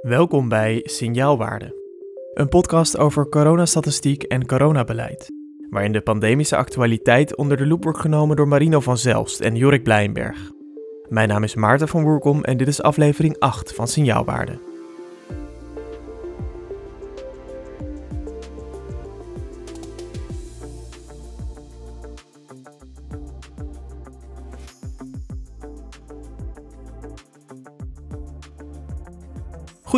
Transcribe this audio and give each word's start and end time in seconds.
Welkom 0.00 0.48
bij 0.48 0.80
Signaalwaarde, 0.84 1.74
een 2.34 2.48
podcast 2.48 2.96
over 2.96 3.28
coronastatistiek 3.28 4.22
en 4.22 4.46
coronabeleid, 4.46 5.28
waarin 5.70 5.92
de 5.92 6.00
pandemische 6.00 6.56
actualiteit 6.56 7.36
onder 7.36 7.56
de 7.56 7.66
loep 7.66 7.82
wordt 7.82 7.98
genomen 7.98 8.36
door 8.36 8.48
Marino 8.48 8.80
van 8.80 8.98
Zelst 8.98 9.40
en 9.40 9.56
Jorik 9.56 9.82
Blijnberg. 9.82 10.50
Mijn 11.08 11.28
naam 11.28 11.42
is 11.42 11.54
Maarten 11.54 11.88
van 11.88 12.02
Woerkom 12.02 12.44
en 12.44 12.56
dit 12.56 12.68
is 12.68 12.82
aflevering 12.82 13.38
8 13.38 13.74
van 13.74 13.88
Signaalwaarde. 13.88 14.69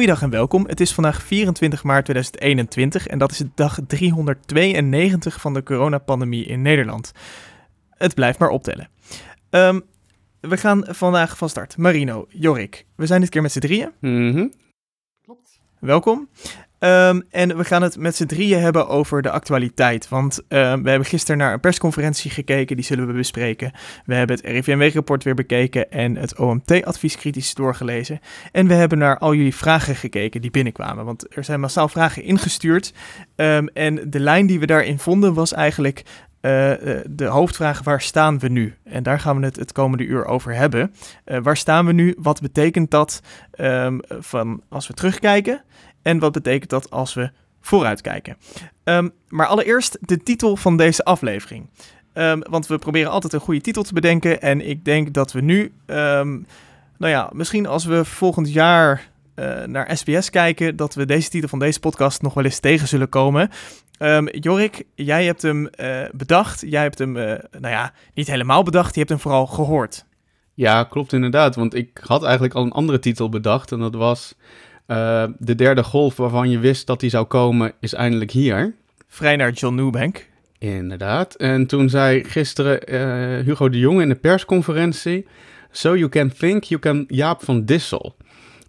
Goeiedag 0.03 0.25
en 0.27 0.31
welkom. 0.31 0.67
Het 0.67 0.81
is 0.81 0.93
vandaag 0.93 1.23
24 1.23 1.83
maart 1.83 2.05
2021 2.05 3.07
en 3.07 3.19
dat 3.19 3.31
is 3.31 3.43
dag 3.55 3.79
392 3.87 5.41
van 5.41 5.55
de 5.55 5.63
coronapandemie 5.63 6.45
in 6.45 6.63
Nederland. 6.63 7.13
Het 7.91 8.15
blijft 8.15 8.39
maar 8.39 8.49
optellen. 8.49 8.89
Ehm, 9.51 9.81
we 10.41 10.57
gaan 10.57 10.85
vandaag 10.89 11.37
van 11.37 11.49
start. 11.49 11.77
Marino, 11.77 12.27
Jorik, 12.29 12.87
we 12.97 13.07
zijn 13.07 13.21
dit 13.21 13.31
keer 13.31 13.43
met 13.43 13.53
z'n 13.53 13.59
drieën. 13.59 13.93
Mhm. 14.01 14.49
Welkom. 15.79 16.29
Ehm, 16.83 17.21
en 17.31 17.57
we 17.57 17.65
gaan 17.65 17.83
het 17.83 17.99
met 17.99 18.17
z'n 18.17 18.27
drieën 18.27 18.61
hebben 18.61 18.89
over 18.89 19.23
de 19.23 19.31
actualiteit. 19.31 20.09
Want 20.09 20.41
ehm, 20.49 20.83
we 20.83 20.89
hebben 20.89 21.09
gisteren 21.09 21.39
naar 21.39 21.53
een 21.53 21.61
persconferentie 21.61 22.31
gekeken, 22.31 22.77
die 22.77 22.85
zullen 22.85 23.07
we 23.07 23.13
bespreken. 23.13 23.73
We 24.05 24.15
hebben 24.15 24.37
het 24.37 24.47
RIVM-weekrapport 24.47 25.25
weer 25.25 25.35
bekeken 25.35 25.91
en 25.91 26.17
het 26.17 26.39
OMT-advies 26.39 27.17
kritisch 27.17 27.55
doorgelezen. 27.55 28.21
En 28.53 28.67
we 28.67 28.75
hebben 28.75 28.99
naar 28.99 29.19
al 29.19 29.35
jullie 29.35 29.55
vragen 29.55 29.95
gekeken 29.95 30.41
die 30.41 30.51
binnenkwamen. 30.51 31.05
Want 31.05 31.37
er 31.37 31.45
zijn 31.45 31.61
massaal 31.61 31.89
vragen 31.89 32.23
ingestuurd. 32.23 32.93
Ehm, 33.37 33.67
en 33.67 34.11
de 34.11 34.21
lijn 34.21 34.47
die 34.47 34.61
we 34.61 34.67
daarin 34.67 34.99
vonden 34.99 35.35
was 35.35 35.53
eigenlijk 35.53 36.05
eh, 36.43 36.73
eh, 36.73 37.05
de 37.11 37.25
hoofdvraag: 37.25 37.83
waar 37.83 38.01
staan 38.01 38.39
we 38.39 38.49
nu? 38.49 38.75
En 38.85 39.03
daar 39.03 39.21
gaan 39.21 39.39
we 39.39 39.45
het 39.45 39.57
het 39.57 39.73
komende 39.73 40.05
uur 40.05 40.25
over 40.25 40.55
hebben. 40.55 40.95
Eh, 41.25 41.39
waar 41.43 41.57
staan 41.57 41.87
we 41.87 41.93
nu? 41.93 42.15
Wat 42.19 42.41
betekent 42.41 42.91
dat 42.91 43.21
van 44.21 44.63
als 44.69 44.87
we 44.87 44.95
terugkijken? 44.95 45.63
En 46.03 46.19
wat 46.19 46.33
betekent 46.33 46.71
dat 46.71 46.91
als 46.91 47.15
we 47.15 47.31
vooruitkijken? 47.61 48.37
Ehm, 48.85 49.09
maar 49.29 49.47
allereerst 49.47 49.99
de 50.01 50.23
titel 50.23 50.57
van 50.57 50.77
deze 50.77 51.05
aflevering. 51.05 51.69
Ehm, 52.13 52.41
want 52.51 52.67
we 52.67 52.79
proberen 52.79 53.11
altijd 53.11 53.33
een 53.33 53.41
goede 53.41 53.61
titel 53.61 53.83
te 53.83 53.95
bedenken. 53.95 54.41
En 54.41 54.69
ik 54.69 54.85
denk 54.85 55.13
dat 55.13 55.33
we 55.33 55.41
nu, 55.41 55.73
nou 55.87 56.45
ja, 56.99 57.31
misschien 57.33 57.67
als 57.67 57.85
we 57.85 58.05
volgend 58.05 58.53
jaar 58.53 59.11
naar 59.67 59.97
SBS 59.97 60.31
kijken, 60.31 60.77
dat 60.77 60.95
we 60.95 61.07
deze 61.07 61.31
titel 61.31 61.49
van 61.49 61.59
deze 61.59 61.81
podcast 61.81 62.23
nog 62.23 62.35
wel 62.35 62.45
eens 62.45 62.61
tegen 62.61 62.89
zullen 62.89 63.09
komen. 63.09 63.51
Um, 64.03 64.29
Jorik, 64.29 64.85
jij 64.95 65.25
hebt 65.25 65.43
hem 65.43 65.69
uh, 65.81 66.05
bedacht. 66.13 66.63
Jij 66.67 66.83
hebt 66.83 66.99
hem, 66.99 67.17
uh, 67.17 67.25
nou 67.51 67.75
ja, 67.75 67.93
niet 68.15 68.27
helemaal 68.27 68.63
bedacht. 68.63 68.93
Je 68.93 68.99
hebt 68.99 69.11
hem 69.11 69.21
vooral 69.21 69.47
gehoord. 69.47 70.05
Ja, 70.55 70.85
klopt 70.85 71.13
inderdaad. 71.13 71.55
Want 71.55 71.75
ik 71.75 72.01
had 72.07 72.23
eigenlijk 72.23 72.55
al 72.55 72.63
een 72.63 72.73
andere 72.73 72.99
titel 72.99 73.29
bedacht. 73.29 73.73
En 73.73 73.79
dat 73.79 73.95
was 73.95 74.35
uh, 74.87 75.25
De 75.39 75.55
derde 75.55 75.83
golf 75.83 76.17
waarvan 76.17 76.51
je 76.51 76.59
wist 76.59 76.87
dat 76.87 77.01
die 77.01 77.11
zou 77.11 77.25
komen, 77.25 77.73
is 77.81 77.95
eindelijk 77.95 78.31
hier. 78.31 78.75
Vrij 79.09 79.37
naar 79.37 79.53
John 79.53 79.75
Newbank. 79.75 80.29
Inderdaad. 80.59 81.35
En 81.35 81.67
toen 81.67 81.89
zei 81.89 82.25
gisteren 82.25 82.81
Hugo 83.45 83.69
de 83.69 83.79
Jong 83.79 84.01
in 84.01 84.09
de 84.09 84.15
persconferentie... 84.15 85.27
So 85.75 85.97
you 85.97 86.09
can 86.09 86.33
think, 86.33 86.65
you 86.65 86.81
can 86.81 87.05
Jaap 87.09 87.45
van 87.45 87.65
Dissel. 87.65 88.17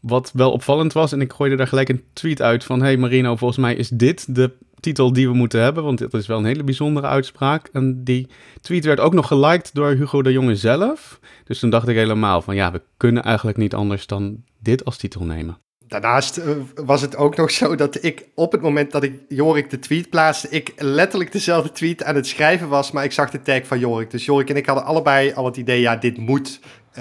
Wat 0.01 0.31
wel 0.33 0.51
opvallend 0.51 0.93
was. 0.93 1.11
En 1.11 1.21
ik 1.21 1.33
gooide 1.33 1.55
daar 1.55 1.67
gelijk 1.67 1.89
een 1.89 2.03
tweet 2.13 2.41
uit 2.41 2.63
van... 2.63 2.81
Hey 2.81 2.97
Marino, 2.97 3.35
volgens 3.35 3.59
mij 3.59 3.75
is 3.75 3.89
dit 3.89 4.35
de 4.35 4.51
titel 4.79 5.13
die 5.13 5.27
we 5.27 5.33
moeten 5.33 5.61
hebben, 5.61 5.83
want 5.83 5.99
dat 5.99 6.13
is 6.13 6.27
wel 6.27 6.37
een 6.37 6.45
hele 6.45 6.63
bijzondere 6.63 7.07
uitspraak. 7.07 7.69
En 7.73 8.03
die 8.03 8.27
tweet 8.61 8.85
werd 8.85 8.99
ook 8.99 9.13
nog 9.13 9.27
geliked 9.27 9.73
door 9.73 9.89
Hugo 9.89 10.21
de 10.21 10.31
Jonge 10.31 10.55
zelf. 10.55 11.19
Dus 11.43 11.59
toen 11.59 11.69
dacht 11.69 11.87
ik 11.87 11.95
helemaal 11.95 12.41
van 12.41 12.55
ja, 12.55 12.71
we 12.71 12.81
kunnen 12.97 13.23
eigenlijk 13.23 13.57
niet 13.57 13.73
anders 13.73 14.07
dan 14.07 14.43
dit 14.59 14.85
als 14.85 14.97
titel 14.97 15.25
nemen. 15.25 15.57
Daarnaast 15.93 16.37
eh, 16.37 16.49
was 16.75 17.01
het 17.01 17.15
ook 17.15 17.35
nog 17.35 17.51
zo 17.51 17.75
dat 17.75 18.03
ik 18.03 18.25
op 18.35 18.51
het 18.51 18.61
moment 18.61 18.91
dat 18.91 19.03
ik 19.03 19.13
Jorik 19.27 19.69
de 19.69 19.79
tweet 19.79 20.09
plaatste, 20.09 20.49
ik 20.49 20.73
letterlijk 20.77 21.31
dezelfde 21.31 21.71
tweet 21.71 22.03
aan 22.03 22.15
het 22.15 22.27
schrijven 22.27 22.69
was, 22.69 22.91
maar 22.91 23.03
ik 23.03 23.11
zag 23.11 23.29
de 23.29 23.41
tag 23.41 23.67
van 23.67 23.79
Jorik. 23.79 24.11
Dus 24.11 24.25
Jorik 24.25 24.49
en 24.49 24.55
ik 24.55 24.65
hadden 24.65 24.85
allebei 24.85 25.33
al 25.33 25.45
het 25.45 25.57
idee, 25.57 25.81
ja, 25.81 25.95
dit 25.95 26.17
moet 26.17 26.59
uh, 26.89 26.95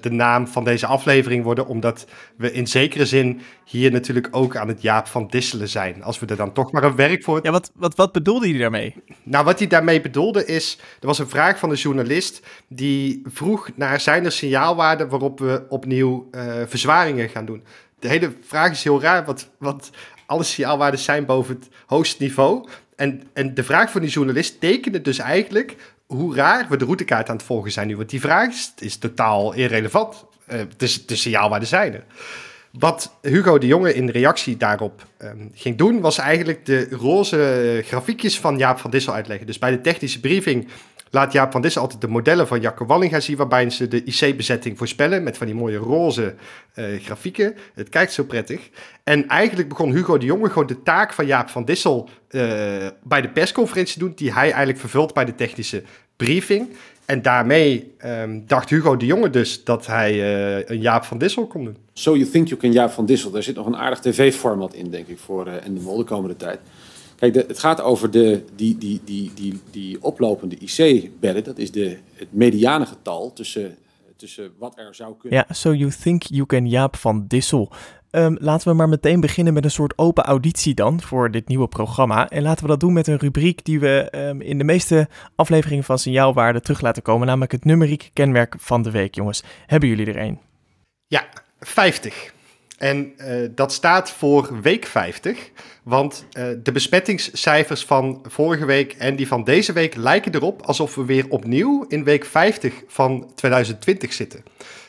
de 0.00 0.10
naam 0.10 0.48
van 0.48 0.64
deze 0.64 0.86
aflevering 0.86 1.44
worden, 1.44 1.66
omdat 1.66 2.06
we 2.36 2.52
in 2.52 2.66
zekere 2.66 3.06
zin 3.06 3.40
hier 3.64 3.90
natuurlijk 3.90 4.28
ook 4.30 4.56
aan 4.56 4.68
het 4.68 4.82
Jaap 4.82 5.06
van 5.06 5.26
Disselen 5.26 5.68
zijn. 5.68 6.02
Als 6.02 6.18
we 6.18 6.26
er 6.26 6.36
dan 6.36 6.52
toch 6.52 6.72
maar 6.72 6.84
een 6.84 6.96
werk 6.96 7.24
voor... 7.24 7.40
Ja, 7.42 7.50
wat, 7.50 7.70
wat, 7.74 7.94
wat 7.94 8.12
bedoelde 8.12 8.48
hij 8.48 8.58
daarmee? 8.58 8.94
Nou, 9.22 9.44
wat 9.44 9.58
hij 9.58 9.68
daarmee 9.68 10.00
bedoelde 10.00 10.46
is, 10.46 10.78
er 11.00 11.06
was 11.06 11.18
een 11.18 11.28
vraag 11.28 11.58
van 11.58 11.68
de 11.68 11.74
journalist 11.74 12.46
die 12.68 13.22
vroeg 13.24 13.70
naar 13.74 14.00
zijn 14.00 14.24
er 14.24 14.32
signaalwaarden 14.32 15.08
waarop 15.08 15.38
we 15.38 15.66
opnieuw 15.68 16.28
uh, 16.30 16.42
verzwaringen 16.66 17.28
gaan 17.28 17.44
doen 17.44 17.62
de 17.98 18.08
hele 18.08 18.32
vraag 18.40 18.70
is 18.70 18.84
heel 18.84 19.00
raar, 19.00 19.24
want, 19.24 19.50
want 19.58 19.90
alle 20.26 20.42
signaalwaarden 20.42 21.00
zijn 21.00 21.26
boven 21.26 21.54
het 21.54 21.68
hoogste 21.86 22.22
niveau. 22.22 22.68
En, 22.96 23.22
en 23.32 23.54
de 23.54 23.64
vraag 23.64 23.90
van 23.90 24.00
die 24.00 24.10
journalist 24.10 24.60
tekende 24.60 25.00
dus 25.00 25.18
eigenlijk 25.18 25.76
hoe 26.06 26.34
raar 26.34 26.66
we 26.68 26.76
de 26.76 26.84
routekaart 26.84 27.28
aan 27.28 27.36
het 27.36 27.44
volgen 27.44 27.72
zijn 27.72 27.86
nu. 27.86 27.96
Want 27.96 28.10
die 28.10 28.20
vraag 28.20 28.54
is, 28.78 28.96
totaal 28.96 29.52
irrelevant. 29.52 30.24
Uh, 30.52 30.60
de, 30.76 31.04
de 31.06 31.16
signaalwaarden 31.16 31.68
zijn 31.68 31.94
er. 31.94 32.04
Wat 32.72 33.14
Hugo 33.22 33.58
de 33.58 33.66
Jonge 33.66 33.94
in 33.94 34.08
reactie 34.08 34.56
daarop 34.56 35.06
um, 35.22 35.50
ging 35.54 35.76
doen, 35.76 36.00
was 36.00 36.18
eigenlijk 36.18 36.66
de 36.66 36.88
roze 36.90 37.82
grafiekjes 37.84 38.40
van 38.40 38.58
Jaap 38.58 38.78
van 38.78 38.90
Dissel 38.90 39.14
uitleggen. 39.14 39.46
Dus 39.46 39.58
bij 39.58 39.70
de 39.70 39.80
technische 39.80 40.20
briefing 40.20 40.68
laat 41.10 41.32
Jaap 41.32 41.52
van 41.52 41.60
Dissen 41.60 41.82
altijd 41.82 42.00
de 42.00 42.08
modellen 42.08 42.46
van 42.46 42.60
Jacco 42.60 42.86
Wallinga 42.86 43.20
zien, 43.20 43.36
waarbij 43.36 43.70
ze 43.70 43.88
de 43.88 44.04
IC-bezetting 44.04 44.78
voorspellen 44.78 45.22
met 45.22 45.36
van 45.36 45.46
die 45.46 45.56
mooie 45.56 45.76
roze 45.76 46.34
uh, 46.74 46.84
grafieken. 47.00 47.54
Het 47.74 47.88
kijkt 47.88 48.12
zo 48.12 48.24
prettig. 48.24 48.68
En 49.04 49.28
eigenlijk 49.28 49.68
begon 49.68 49.92
Hugo 49.92 50.18
de 50.18 50.26
Jonge 50.26 50.48
gewoon 50.48 50.66
de 50.66 50.82
taak 50.82 51.12
van 51.12 51.26
Jaap 51.26 51.48
van 51.48 51.64
Dissel 51.64 52.08
uh, 52.30 52.42
bij 53.02 53.20
de 53.20 53.28
persconferentie 53.28 53.92
te 53.92 53.98
doen, 53.98 54.12
die 54.14 54.32
hij 54.32 54.44
eigenlijk 54.44 54.78
vervult 54.78 55.14
bij 55.14 55.24
de 55.24 55.34
technische 55.34 55.82
briefing. 56.16 56.68
En 57.04 57.22
daarmee 57.22 57.94
um, 58.04 58.44
dacht 58.46 58.70
Hugo 58.70 58.96
de 58.96 59.06
Jonge 59.06 59.30
dus 59.30 59.64
dat 59.64 59.86
hij 59.86 60.14
uh, 60.14 60.68
een 60.68 60.80
Jaap 60.80 61.04
van 61.04 61.18
Dissel 61.18 61.46
kon 61.46 61.64
doen. 61.64 61.76
So 61.92 62.16
you 62.16 62.30
think 62.30 62.48
you 62.48 62.60
can 62.60 62.72
Jaap 62.72 62.90
van 62.90 63.06
Dissel. 63.06 63.30
Daar 63.30 63.42
zit 63.42 63.54
nog 63.54 63.66
een 63.66 63.76
aardig 63.76 64.00
tv-format 64.00 64.74
in, 64.74 64.90
denk 64.90 65.06
ik, 65.06 65.18
voor 65.18 65.46
en 65.46 65.74
de 65.74 65.96
de 65.96 66.04
komende 66.04 66.36
tijd. 66.36 66.58
Kijk, 67.18 67.32
de, 67.32 67.44
het 67.48 67.58
gaat 67.58 67.80
over 67.80 68.10
de, 68.10 68.44
die, 68.54 68.78
die, 68.78 69.00
die, 69.04 69.30
die, 69.34 69.60
die 69.70 70.02
oplopende 70.02 70.56
IC-bedden. 70.58 71.44
Dat 71.44 71.58
is 71.58 71.70
de, 71.70 71.98
het 72.14 72.28
mediane 72.30 72.86
getal 72.86 73.32
tussen, 73.32 73.76
tussen 74.16 74.52
wat 74.58 74.78
er 74.78 74.94
zou 74.94 75.14
kunnen. 75.18 75.38
Ja, 75.38 75.54
so 75.54 75.74
you 75.74 75.90
think 76.02 76.22
you 76.22 76.46
can 76.46 76.68
Jaap 76.68 76.96
van 76.96 77.24
Dissel. 77.28 77.72
Um, 78.10 78.36
laten 78.40 78.68
we 78.68 78.74
maar 78.74 78.88
meteen 78.88 79.20
beginnen 79.20 79.52
met 79.52 79.64
een 79.64 79.70
soort 79.70 79.98
open 79.98 80.24
auditie 80.24 80.74
dan 80.74 81.00
voor 81.00 81.30
dit 81.30 81.48
nieuwe 81.48 81.68
programma. 81.68 82.28
En 82.28 82.42
laten 82.42 82.62
we 82.62 82.68
dat 82.68 82.80
doen 82.80 82.92
met 82.92 83.06
een 83.06 83.18
rubriek 83.18 83.64
die 83.64 83.80
we 83.80 84.08
um, 84.14 84.40
in 84.40 84.58
de 84.58 84.64
meeste 84.64 85.08
afleveringen 85.34 85.84
van 85.84 85.98
Signaalwaarde 85.98 86.60
terug 86.60 86.80
laten 86.80 87.02
komen. 87.02 87.26
Namelijk 87.26 87.52
het 87.52 87.64
numeriek 87.64 88.10
kenmerk 88.12 88.54
van 88.58 88.82
de 88.82 88.90
week, 88.90 89.14
jongens. 89.14 89.42
Hebben 89.66 89.88
jullie 89.88 90.06
er 90.06 90.18
een? 90.18 90.38
Ja, 91.06 91.28
50. 91.60 92.36
En 92.78 93.12
uh, 93.18 93.48
dat 93.54 93.72
staat 93.72 94.10
voor 94.10 94.60
week 94.62 94.86
50. 94.86 95.50
Want 95.82 96.24
uh, 96.32 96.44
de 96.62 96.72
besmettingscijfers 96.72 97.84
van 97.84 98.24
vorige 98.28 98.64
week 98.64 98.92
en 98.92 99.16
die 99.16 99.26
van 99.26 99.44
deze 99.44 99.72
week 99.72 99.94
lijken 99.94 100.34
erop 100.34 100.62
alsof 100.62 100.94
we 100.94 101.04
weer 101.04 101.26
opnieuw 101.28 101.84
in 101.88 102.04
week 102.04 102.24
50 102.24 102.72
van 102.86 103.32
2020 103.34 104.12
zitten. 104.12 104.42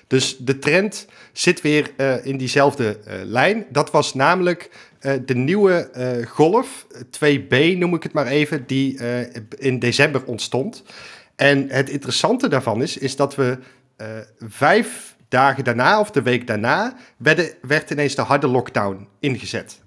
Dus 0.08 0.38
de 0.38 0.60
trend 0.60 1.08
zit 1.32 1.62
weer 1.62 1.92
uh, 1.98 2.26
in 2.26 2.38
diezelfde 2.38 3.00
lijn. 3.24 3.66
Dat 3.70 3.92
was 3.92 4.14
namelijk 4.14 4.70
de 5.26 5.36
nieuwe 5.36 5.90
golf, 6.28 6.88
2B 6.96 7.78
noem 7.78 7.94
ik 7.94 8.04
het 8.04 8.14
maar 8.14 8.28
even, 8.28 8.64
die 8.68 9.00
in 9.58 9.80
december 9.80 10.26
ontstond. 10.26 10.84
En 11.36 11.70
het 11.70 11.90
interessante 11.90 12.48
daarvan 12.48 12.82
is, 12.82 12.98
is 12.98 13.16
dat 13.16 13.36
we 13.36 13.58
vijf 14.40 15.09
dagen 15.30 15.64
daarna 15.64 16.00
of 16.00 16.12
de 16.12 16.22
week 16.22 16.48
daarna 16.48 16.94
werd, 17.18 17.56
werd 17.62 17.90
ineens 17.90 18.16
de 18.16 18.22
harde 18.22 18.48
lockdown 18.48 19.08
ingezet. 19.20 19.80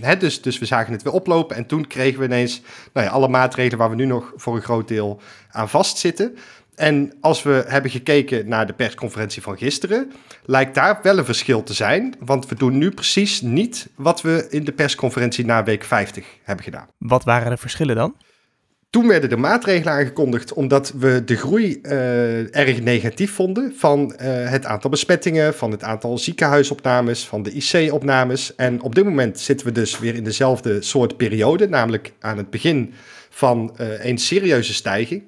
Hè, 0.00 0.16
dus, 0.16 0.42
dus 0.42 0.58
we 0.58 0.64
zagen 0.64 0.92
het 0.92 1.02
weer 1.02 1.12
oplopen 1.12 1.56
en 1.56 1.66
toen 1.66 1.86
kregen 1.86 2.18
we 2.18 2.24
ineens 2.24 2.62
nou 2.92 3.06
ja, 3.06 3.12
alle 3.12 3.28
maatregelen 3.28 3.78
waar 3.78 3.90
we 3.90 3.96
nu 3.96 4.06
nog 4.06 4.32
voor 4.36 4.56
een 4.56 4.62
groot 4.62 4.88
deel 4.88 5.20
aan 5.50 5.68
vastzitten. 5.68 6.36
En 6.74 7.12
als 7.20 7.42
we 7.42 7.64
hebben 7.66 7.90
gekeken 7.90 8.48
naar 8.48 8.66
de 8.66 8.72
persconferentie 8.72 9.42
van 9.42 9.56
gisteren, 9.56 10.12
lijkt 10.44 10.74
daar 10.74 10.98
wel 11.02 11.18
een 11.18 11.24
verschil 11.24 11.62
te 11.62 11.74
zijn. 11.74 12.14
Want 12.18 12.48
we 12.48 12.54
doen 12.54 12.78
nu 12.78 12.90
precies 12.90 13.40
niet 13.40 13.88
wat 13.96 14.22
we 14.22 14.46
in 14.50 14.64
de 14.64 14.72
persconferentie 14.72 15.44
na 15.44 15.64
week 15.64 15.84
50 15.84 16.26
hebben 16.42 16.64
gedaan. 16.64 16.86
Wat 16.98 17.24
waren 17.24 17.50
de 17.50 17.56
verschillen 17.56 17.96
dan? 17.96 18.14
Toen 18.92 19.08
werden 19.08 19.28
de 19.28 19.36
maatregelen 19.36 19.92
aangekondigd 19.92 20.52
omdat 20.52 20.92
we 20.98 21.24
de 21.24 21.36
groei 21.36 21.78
uh, 21.82 22.56
erg 22.56 22.80
negatief 22.80 23.34
vonden 23.34 23.74
van 23.76 24.00
uh, 24.12 24.18
het 24.50 24.64
aantal 24.64 24.90
besmettingen, 24.90 25.54
van 25.54 25.70
het 25.70 25.82
aantal 25.82 26.18
ziekenhuisopnames, 26.18 27.26
van 27.26 27.42
de 27.42 27.50
IC-opnames. 27.50 28.54
En 28.54 28.82
op 28.82 28.94
dit 28.94 29.04
moment 29.04 29.40
zitten 29.40 29.66
we 29.66 29.72
dus 29.72 29.98
weer 29.98 30.14
in 30.14 30.24
dezelfde 30.24 30.82
soort 30.82 31.16
periode, 31.16 31.68
namelijk 31.68 32.12
aan 32.20 32.36
het 32.36 32.50
begin 32.50 32.94
van 33.30 33.76
uh, 33.80 34.04
een 34.04 34.18
serieuze 34.18 34.74
stijging. 34.74 35.22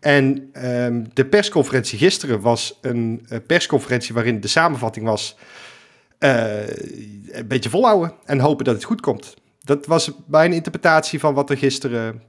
En 0.00 0.50
um, 0.64 1.06
de 1.12 1.26
persconferentie 1.26 1.98
gisteren 1.98 2.40
was 2.40 2.78
een 2.80 3.26
persconferentie 3.46 4.14
waarin 4.14 4.40
de 4.40 4.48
samenvatting 4.48 5.06
was 5.06 5.36
een 6.18 7.46
beetje 7.48 7.70
volhouden 7.70 8.12
en 8.24 8.38
hopen 8.38 8.64
dat 8.64 8.74
het 8.74 8.84
goed 8.84 9.00
komt. 9.00 9.34
Dat 9.60 9.86
was 9.86 10.10
mijn 10.26 10.52
interpretatie 10.52 11.18
van 11.20 11.34
wat 11.34 11.50
er 11.50 11.56
gisteren 11.56 12.22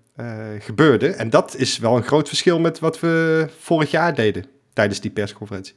gebeurde. 0.60 1.08
En 1.08 1.30
dat 1.30 1.56
is 1.56 1.78
wel 1.78 1.96
een 1.96 2.04
groot 2.04 2.28
verschil 2.28 2.60
met 2.60 2.80
wat 2.80 3.00
we 3.00 3.48
vorig 3.60 3.92
jaar 3.92 4.16
deden 4.16 4.46
tijdens 4.74 5.00
die 5.00 5.12
persconferentie. 5.12 5.76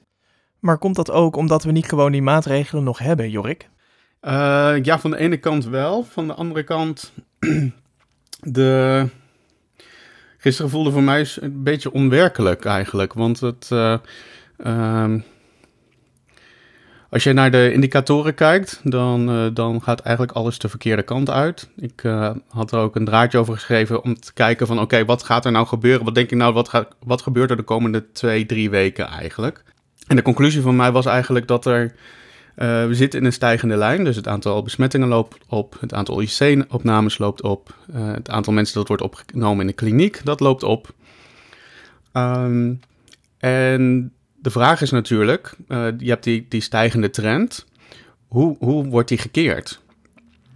Maar 0.59 0.79
komt 0.79 0.97
dat 0.97 1.11
ook 1.11 1.37
omdat 1.37 1.65
we 1.65 1.73
niet 1.73 1.89
gewoon 1.89 2.13
die 2.13 2.23
maatregelen 2.23 2.85
nog 2.85 2.99
hebben, 2.99 3.31
Jorik? 3.31 3.69
Uh, 4.23 4.75
ja, 4.83 4.99
van 4.99 5.11
de 5.11 5.17
ene 5.17 5.37
kant 5.37 5.65
wel. 5.65 6.05
Van 6.05 6.27
de 6.27 6.35
andere 6.35 6.63
kant, 6.63 7.13
de... 8.41 9.07
Gisteren 10.39 10.71
voelde 10.71 10.91
voor 10.91 11.03
mij 11.03 11.29
een 11.41 11.63
beetje 11.63 11.93
onwerkelijk 11.93 12.65
eigenlijk. 12.65 13.13
Want 13.13 13.41
het... 13.41 13.71
Uh, 13.73 15.15
als 17.11 17.23
je 17.23 17.33
naar 17.33 17.51
de 17.51 17.73
indicatoren 17.73 18.35
kijkt, 18.35 18.81
dan, 18.85 19.31
uh, 19.31 19.47
dan 19.53 19.83
gaat 19.83 20.01
eigenlijk 20.01 20.37
alles 20.37 20.59
de 20.59 20.69
verkeerde 20.69 21.03
kant 21.03 21.31
uit. 21.31 21.69
Ik 21.77 22.03
uh, 22.03 22.31
had 22.49 22.73
er 22.73 22.79
ook 22.79 22.97
een 22.97 23.05
draadje 23.05 23.39
over 23.39 23.55
geschreven 23.55 24.03
om 24.03 24.21
te 24.21 24.33
kijken 24.33 24.67
van 24.67 24.81
oké, 24.81 25.05
wat 25.05 25.23
gaat 25.23 25.45
er 25.45 25.53
nou 25.53 25.67
gebeuren? 25.67 26.05
Wat 26.05 26.15
denk 26.15 26.31
ik 26.31 26.39
nou, 26.39 26.53
wat, 26.53 26.69
gaat, 26.69 26.89
wat 27.05 27.23
gebeurt 27.23 27.51
er 27.51 27.57
de 27.57 27.63
komende 27.63 28.13
twee, 28.13 28.47
drie 28.47 28.71
weken 28.71 29.07
eigenlijk? 29.07 29.65
En 30.07 30.17
de 30.17 30.23
conclusie 30.23 30.63
van 30.63 30.77
mij 30.77 30.93
was 30.93 31.07
eigenlijk 31.07 31.47
dat 31.49 31.67
er, 31.67 31.83
uh, 31.83 32.87
we 32.87 32.95
zitten 32.95 33.21
in 33.21 33.27
een 33.27 33.33
stijgende 33.33 33.77
lijn. 33.77 34.05
Dus 34.05 34.17
het 34.17 34.29
aantal 34.29 34.63
besmettingen 34.63 35.09
loopt 35.09 35.37
op, 35.49 35.77
het 35.81 35.95
aantal 35.95 36.21
IC-opnames 36.21 37.19
loopt 37.19 37.43
op, 37.43 37.75
het 37.93 38.31
aantal 38.31 38.53
mensen 38.53 38.75
dat 38.75 38.89
wordt 38.89 39.03
opgenomen 39.03 39.61
in 39.61 39.67
de 39.67 39.73
kliniek, 39.73 40.21
dat 40.25 40.41
loopt 40.41 40.63
op. 40.63 40.95
Um, 42.13 42.81
en 43.39 44.13
de 44.41 44.51
vraag 44.51 44.81
is 44.81 44.91
natuurlijk, 44.91 45.55
uh, 45.69 45.87
je 45.99 46.09
hebt 46.09 46.25
die, 46.25 46.47
die 46.49 46.61
stijgende 46.61 47.11
trend. 47.11 47.67
Hoe, 48.29 48.57
hoe 48.59 48.87
wordt 48.87 49.09
die 49.09 49.19
gekeerd? 49.19 49.81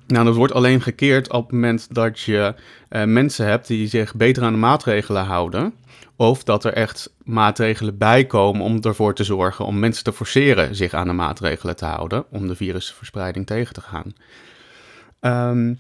Nou, 0.07 0.25
dat 0.25 0.37
wordt 0.37 0.53
alleen 0.53 0.83
gekeerd 0.83 1.33
op 1.33 1.43
het 1.43 1.53
moment 1.53 1.95
dat 1.95 2.21
je 2.21 2.55
uh, 2.91 3.05
mensen 3.05 3.47
hebt 3.47 3.67
die 3.67 3.89
zich 3.89 4.15
beter 4.15 4.43
aan 4.43 4.53
de 4.53 4.59
maatregelen 4.59 5.25
houden. 5.25 5.75
Of 6.17 6.45
dat 6.45 6.65
er 6.65 6.73
echt 6.73 7.13
maatregelen 7.25 7.99
bij 7.99 8.25
komen 8.25 8.63
om 8.63 8.81
ervoor 8.81 9.15
te 9.15 9.25
zorgen 9.25 9.65
om 9.65 9.79
mensen 9.79 10.05
te 10.05 10.13
forceren 10.13 10.75
zich 10.75 10.95
aan 10.95 11.07
de 11.07 11.13
maatregelen 11.13 11.77
te 11.77 11.85
houden. 11.85 12.25
Om 12.31 12.49
de 12.49 12.57
virusverspreiding 12.57 13.47
tegen 13.47 13.75
te 13.75 13.81
gaan. 13.81 14.15
Um, 15.51 15.79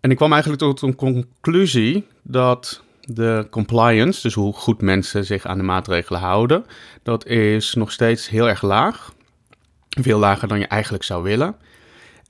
en 0.00 0.10
ik 0.10 0.16
kwam 0.16 0.32
eigenlijk 0.32 0.62
tot 0.62 0.82
een 0.82 0.94
conclusie 0.94 2.06
dat 2.22 2.82
de 3.10 3.46
compliance, 3.50 4.22
dus 4.22 4.34
hoe 4.34 4.52
goed 4.52 4.80
mensen 4.80 5.24
zich 5.24 5.46
aan 5.46 5.58
de 5.58 5.64
maatregelen 5.64 6.20
houden, 6.20 6.64
dat 7.02 7.26
is 7.26 7.74
nog 7.74 7.92
steeds 7.92 8.28
heel 8.28 8.48
erg 8.48 8.62
laag. 8.62 9.12
Veel 9.88 10.18
lager 10.18 10.48
dan 10.48 10.58
je 10.58 10.66
eigenlijk 10.66 11.04
zou 11.04 11.22
willen. 11.22 11.56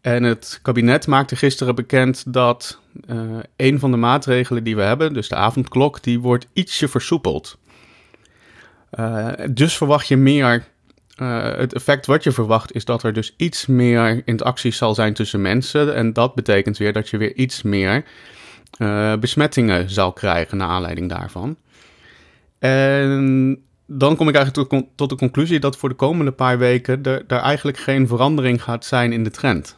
En 0.00 0.22
het 0.22 0.58
kabinet 0.62 1.06
maakte 1.06 1.36
gisteren 1.36 1.74
bekend 1.74 2.32
dat 2.32 2.80
uh, 3.10 3.20
een 3.56 3.78
van 3.78 3.90
de 3.90 3.96
maatregelen 3.96 4.64
die 4.64 4.76
we 4.76 4.82
hebben, 4.82 5.12
dus 5.12 5.28
de 5.28 5.34
avondklok, 5.34 6.02
die 6.02 6.20
wordt 6.20 6.46
ietsje 6.52 6.88
versoepeld. 6.88 7.58
Uh, 8.98 9.28
dus 9.50 9.76
verwacht 9.76 10.08
je 10.08 10.16
meer. 10.16 10.64
Uh, 11.22 11.56
het 11.56 11.74
effect 11.74 12.06
wat 12.06 12.24
je 12.24 12.32
verwacht 12.32 12.74
is 12.74 12.84
dat 12.84 13.02
er 13.02 13.12
dus 13.12 13.34
iets 13.36 13.66
meer 13.66 14.22
interactie 14.24 14.72
zal 14.72 14.94
zijn 14.94 15.14
tussen 15.14 15.40
mensen. 15.40 15.94
En 15.94 16.12
dat 16.12 16.34
betekent 16.34 16.76
weer 16.76 16.92
dat 16.92 17.08
je 17.08 17.16
weer 17.16 17.34
iets 17.34 17.62
meer 17.62 18.04
uh, 18.78 19.16
besmettingen 19.16 19.90
zal 19.90 20.12
krijgen 20.12 20.56
naar 20.56 20.68
aanleiding 20.68 21.08
daarvan. 21.08 21.56
En 22.58 23.62
dan 23.86 24.16
kom 24.16 24.28
ik 24.28 24.34
eigenlijk 24.34 24.68
tot, 24.68 24.84
tot 24.94 25.08
de 25.08 25.16
conclusie 25.16 25.60
dat 25.60 25.76
voor 25.76 25.88
de 25.88 25.94
komende 25.94 26.32
paar 26.32 26.58
weken 26.58 27.02
er, 27.02 27.24
er 27.26 27.38
eigenlijk 27.38 27.78
geen 27.78 28.06
verandering 28.06 28.62
gaat 28.62 28.84
zijn 28.84 29.12
in 29.12 29.24
de 29.24 29.30
trend. 29.30 29.76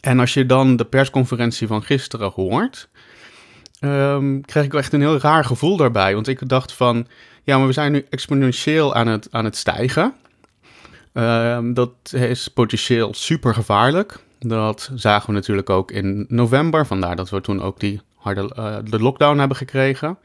En 0.00 0.20
als 0.20 0.34
je 0.34 0.46
dan 0.46 0.76
de 0.76 0.84
persconferentie 0.84 1.66
van 1.66 1.82
gisteren 1.82 2.30
hoort, 2.30 2.88
um, 3.80 4.44
kreeg 4.44 4.64
ik 4.64 4.74
echt 4.74 4.92
een 4.92 5.00
heel 5.00 5.18
raar 5.18 5.44
gevoel 5.44 5.76
daarbij. 5.76 6.14
Want 6.14 6.28
ik 6.28 6.48
dacht 6.48 6.72
van, 6.72 7.06
ja, 7.42 7.58
maar 7.58 7.66
we 7.66 7.72
zijn 7.72 7.92
nu 7.92 8.06
exponentieel 8.10 8.94
aan 8.94 9.06
het, 9.06 9.28
aan 9.30 9.44
het 9.44 9.56
stijgen. 9.56 10.14
Um, 11.12 11.74
dat 11.74 12.12
is 12.12 12.48
potentieel 12.48 13.14
super 13.14 13.54
gevaarlijk. 13.54 14.18
Dat 14.46 14.90
zagen 14.94 15.26
we 15.26 15.32
natuurlijk 15.32 15.70
ook 15.70 15.90
in 15.90 16.24
november. 16.28 16.86
Vandaar 16.86 17.16
dat 17.16 17.30
we 17.30 17.40
toen 17.40 17.62
ook 17.62 17.80
die 17.80 18.00
harde 18.16 18.52
uh, 18.58 18.76
de 18.84 18.98
lockdown 18.98 19.38
hebben 19.38 19.56
gekregen. 19.56 20.18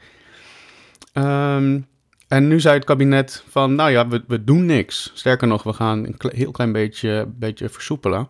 Um, 1.12 1.86
en 2.28 2.48
nu 2.48 2.60
zei 2.60 2.74
het 2.74 2.84
kabinet 2.84 3.44
van, 3.48 3.74
nou 3.74 3.90
ja, 3.90 4.08
we, 4.08 4.24
we 4.26 4.44
doen 4.44 4.66
niks. 4.66 5.10
Sterker 5.14 5.48
nog, 5.48 5.62
we 5.62 5.72
gaan 5.72 6.06
een 6.06 6.16
heel 6.18 6.50
klein 6.50 6.72
beetje, 6.72 7.28
beetje 7.38 7.68
versoepelen. 7.68 8.28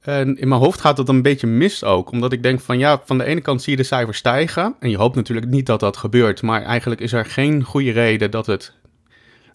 En 0.00 0.36
in 0.36 0.48
mijn 0.48 0.60
hoofd 0.60 0.80
gaat 0.80 0.96
dat 0.96 1.08
een 1.08 1.22
beetje 1.22 1.46
mis 1.46 1.84
ook. 1.84 2.10
Omdat 2.10 2.32
ik 2.32 2.42
denk 2.42 2.60
van 2.60 2.78
ja, 2.78 3.02
van 3.04 3.18
de 3.18 3.24
ene 3.24 3.40
kant 3.40 3.62
zie 3.62 3.70
je 3.70 3.78
de 3.78 3.86
cijfers 3.86 4.18
stijgen. 4.18 4.76
En 4.80 4.90
je 4.90 4.96
hoopt 4.96 5.16
natuurlijk 5.16 5.46
niet 5.46 5.66
dat 5.66 5.80
dat 5.80 5.96
gebeurt. 5.96 6.42
Maar 6.42 6.62
eigenlijk 6.62 7.00
is 7.00 7.12
er 7.12 7.24
geen 7.24 7.62
goede 7.62 7.90
reden 7.90 8.30
dat 8.30 8.46
het 8.46 8.72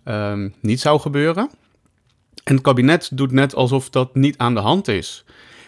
um, 0.05 0.53
niet 0.61 0.79
zou 0.79 0.99
gebeuren. 0.99 1.49
En 2.43 2.53
het 2.53 2.63
kabinet 2.63 3.09
doet 3.13 3.31
net 3.31 3.55
alsof 3.55 3.89
dat 3.89 4.15
niet 4.15 4.37
aan 4.37 4.53
de 4.53 4.59
hand 4.59 4.87
is. 4.87 5.25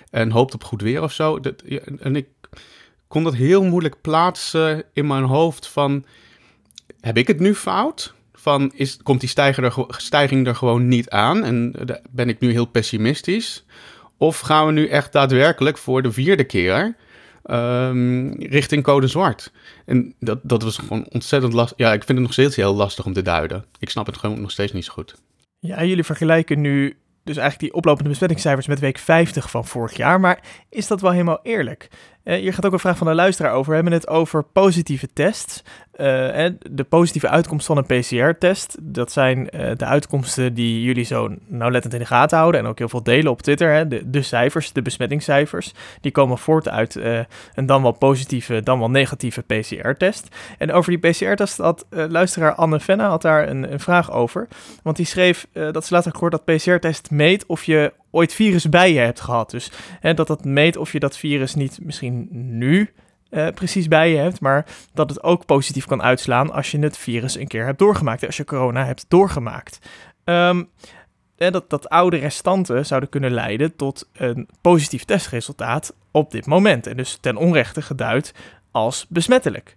En 0.10 0.32
hoopt 0.32 0.54
op 0.54 0.64
goed 0.64 0.82
weer 0.82 1.02
of 1.02 1.12
zo. 1.12 1.40
Dat, 1.40 1.62
en 2.00 2.16
ik 2.16 2.28
kon 3.08 3.24
dat 3.24 3.36
heel 3.36 3.64
moeilijk 3.64 4.02
plaatsen 4.02 4.84
in 4.94 5.08
mijn 5.08 5.24
hoofd 5.24 5.68
van... 5.68 6.06
Heb 7.00 7.18
ik 7.18 7.28
het 7.28 7.40
nu 7.40 7.56
fout? 7.56 8.14
Van, 8.34 8.72
is, 8.76 8.98
komt 9.04 9.20
die 9.20 9.30
stijging 9.30 10.48
er, 10.48 10.56
gewoon 10.56 10.88
niet 10.88 11.10
aan? 11.10 11.44
En 11.44 11.74
ben 12.10 12.30
ik 12.30 12.40
nu 12.40 12.52
heel 12.52 12.66
pessimistisch? 12.66 13.66
Of 14.18 14.40
gaan 14.40 14.66
we 14.66 14.72
nu 14.72 14.88
echt 14.88 15.12
daadwerkelijk 15.12 15.78
voor 15.78 16.02
de 16.02 16.12
vierde 16.12 16.44
keer... 16.44 16.96
Um, 17.52 18.34
richting 18.34 18.84
code 18.84 19.08
zwart. 19.08 19.52
En 19.86 20.14
dat, 20.20 20.40
dat 20.44 20.64
was 20.64 20.78
gewoon 20.78 21.06
ontzettend 21.10 21.54
lastig. 21.54 21.78
Ja, 21.78 21.94
ik 21.94 22.04
vind 22.04 22.18
het 22.18 22.28
nog 22.28 22.34
steeds 22.34 22.56
heel 22.56 22.76
lastig 22.76 23.06
om 23.06 23.14
te 23.14 23.22
duiden. 23.22 23.66
Ik 23.80 23.90
snap 23.90 24.06
het 24.06 24.18
gewoon 24.18 24.42
nog 24.42 24.52
steeds 24.52 24.72
niet 24.72 24.86
zo 24.86 24.94
goed. 24.94 25.16
Ja, 25.66 25.84
jullie 25.84 26.04
vergelijken 26.04 26.62
nu 26.62 26.98
dus 27.24 27.38
eigenlijk 27.38 27.60
die 27.60 27.74
oplopende 27.74 28.10
besmettingscijfers 28.10 28.68
met 28.68 28.80
week 28.80 28.98
50 28.98 29.50
van 29.50 29.66
vorig 29.66 29.98
jaar. 29.98 30.20
Maar 30.20 30.40
is 30.70 30.88
dat 30.88 31.02
wel 31.02 31.12
helemaal 31.12 31.40
eerlijk? 31.44 31.90
Uh, 32.24 32.36
hier 32.36 32.54
gaat 32.54 32.66
ook 32.66 32.74
een 32.74 32.80
vraag 32.80 32.98
van 32.98 33.08
de 33.08 33.14
luisteraar 33.14 33.54
over. 33.54 33.70
We 33.70 33.76
hebben 33.76 33.94
het 33.94 34.08
over 34.08 34.44
positieve 34.44 35.08
tests. 35.14 35.64
Uh, 35.96 36.50
de 36.72 36.84
positieve 36.90 37.30
uitkomst 37.30 37.66
van 37.66 37.78
een 37.78 37.86
PCR-test. 37.86 38.78
Dat 38.82 39.12
zijn 39.12 39.40
uh, 39.40 39.72
de 39.78 39.86
uitkomsten 39.86 40.54
die 40.54 40.82
jullie 40.82 41.04
zo 41.04 41.36
nauwlettend 41.48 41.94
in 41.94 42.00
de 42.00 42.06
gaten 42.06 42.38
houden. 42.38 42.62
En 42.62 42.68
ook 42.68 42.78
heel 42.78 42.90
veel 42.90 43.04
delen 43.04 43.32
op 43.32 43.42
Twitter. 43.42 43.74
Hè. 43.74 43.88
De, 43.88 44.10
de 44.10 44.22
cijfers, 44.22 44.72
de 44.72 44.82
besmettingscijfers. 44.82 45.74
Die 46.02 46.12
komen 46.12 46.38
voort 46.38 46.70
uit 46.70 46.96
een 47.54 47.66
dan 47.66 47.82
wel 47.82 47.92
positieve, 47.92 48.64
dan 48.64 48.80
wel 48.80 48.90
negatieve 48.90 49.42
PCR-test. 49.42 50.36
En 50.58 50.72
over 50.72 50.98
die 50.98 51.12
PCR-test 51.12 51.58
had 51.58 51.86
luisteraar 51.90 52.56
Anne 52.56 52.80
Venna 52.80 53.10
had 53.10 53.22
daar 53.22 53.48
een, 53.48 53.72
een 53.72 53.80
vraag 53.80 54.12
over. 54.12 54.48
Want 54.84 54.98
die 54.98 55.06
schreef 55.06 55.48
dat 55.72 55.86
ze 55.86 55.94
later 55.94 56.12
gehoord 56.12 56.32
dat 56.32 56.46
PCR-test 56.46 57.12
meet 57.12 57.46
of 57.46 57.64
je 57.64 57.94
ooit 58.14 58.34
virus 58.34 58.70
bij 58.70 58.94
je 58.94 59.00
hebt 59.00 59.20
gehad. 59.20 59.50
Dus 59.50 59.72
hè, 60.00 60.14
dat 60.14 60.28
dat 60.28 60.46
meet 60.46 60.78
of 60.78 60.92
je 60.92 61.00
dat 61.00 61.18
virus 61.18 61.56
niet 61.56 61.80
misschien 61.82 62.28
nu 62.58 62.94
uh, 63.30 63.48
precies 63.48 63.88
bij 63.88 64.12
je 64.12 64.18
hebt, 64.18 64.40
maar 64.40 64.66
dat 64.94 65.10
het 65.10 65.24
ook 65.24 65.46
positief 65.46 65.86
kan 65.86 66.02
uitslaan 66.02 66.52
als 66.52 66.72
je 66.72 66.80
het 66.80 66.98
virus 66.98 67.38
een 67.38 67.48
keer 67.48 67.66
hebt 67.66 67.80
doorgemaakt, 67.80 68.26
als 68.26 68.38
je 68.38 68.44
corona 68.44 68.86
hebt 68.86 69.06
doorgemaakt. 69.08 69.80
Um, 70.24 70.70
dat, 71.36 71.70
dat 71.70 71.90
oude 71.90 72.18
restanten 72.18 72.86
zouden 72.86 73.10
kunnen 73.10 73.32
leiden 73.32 73.76
tot 73.76 74.10
een 74.14 74.50
positief 74.62 75.04
testresultaat 75.04 75.96
op 76.12 76.32
dit 76.32 76.46
moment. 76.46 76.88
En 76.88 76.98
dus 76.98 77.18
ten 77.22 77.38
onrechte 77.38 77.82
geduid 77.82 78.34
als 78.72 79.06
besmettelijk. 79.10 79.76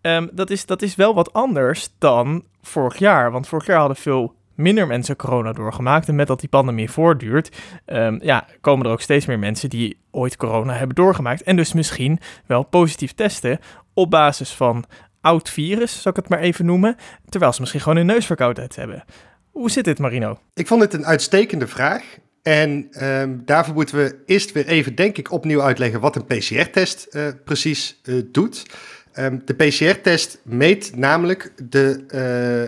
Um, 0.00 0.30
dat, 0.32 0.50
is, 0.50 0.66
dat 0.66 0.82
is 0.82 0.94
wel 0.94 1.14
wat 1.14 1.32
anders 1.32 1.88
dan 1.98 2.44
vorig 2.62 2.98
jaar. 2.98 3.30
Want 3.30 3.48
vorig 3.48 3.66
jaar 3.66 3.78
hadden 3.78 3.96
veel 3.96 4.34
minder 4.56 4.86
mensen 4.86 5.16
corona 5.16 5.52
doorgemaakt. 5.52 6.08
En 6.08 6.14
met 6.14 6.26
dat 6.26 6.40
die 6.40 6.48
pandemie 6.48 6.90
voortduurt, 6.90 7.56
um, 7.86 8.18
ja, 8.22 8.46
komen 8.60 8.86
er 8.86 8.92
ook 8.92 9.00
steeds 9.00 9.26
meer 9.26 9.38
mensen 9.38 9.70
die 9.70 9.98
ooit 10.10 10.36
corona 10.36 10.72
hebben 10.72 10.96
doorgemaakt. 10.96 11.42
En 11.42 11.56
dus 11.56 11.72
misschien 11.72 12.18
wel 12.46 12.62
positief 12.62 13.12
testen 13.12 13.58
op 13.94 14.10
basis 14.10 14.50
van 14.50 14.84
oud 15.20 15.50
virus, 15.50 16.02
zou 16.02 16.14
ik 16.14 16.22
het 16.22 16.30
maar 16.30 16.40
even 16.40 16.64
noemen. 16.64 16.96
Terwijl 17.28 17.52
ze 17.52 17.60
misschien 17.60 17.82
gewoon 17.82 17.98
een 17.98 18.06
neusverkoudheid 18.06 18.76
hebben. 18.76 19.04
Hoe 19.50 19.70
zit 19.70 19.84
dit, 19.84 19.98
Marino? 19.98 20.38
Ik 20.54 20.66
vond 20.66 20.82
het 20.82 20.94
een 20.94 21.06
uitstekende 21.06 21.66
vraag. 21.66 22.18
En 22.42 22.88
um, 23.04 23.42
daarvoor 23.44 23.74
moeten 23.74 23.96
we 23.96 24.22
eerst 24.26 24.52
weer 24.52 24.66
even, 24.66 24.94
denk 24.94 25.18
ik, 25.18 25.32
opnieuw 25.32 25.62
uitleggen 25.62 26.00
wat 26.00 26.16
een 26.16 26.24
PCR-test 26.24 27.06
uh, 27.10 27.28
precies 27.44 28.00
uh, 28.04 28.22
doet. 28.32 28.62
Ehm, 29.16 29.38
de 29.44 29.54
PCR-test 29.54 30.38
meet 30.42 30.96
namelijk 30.96 31.52
de 31.70 32.04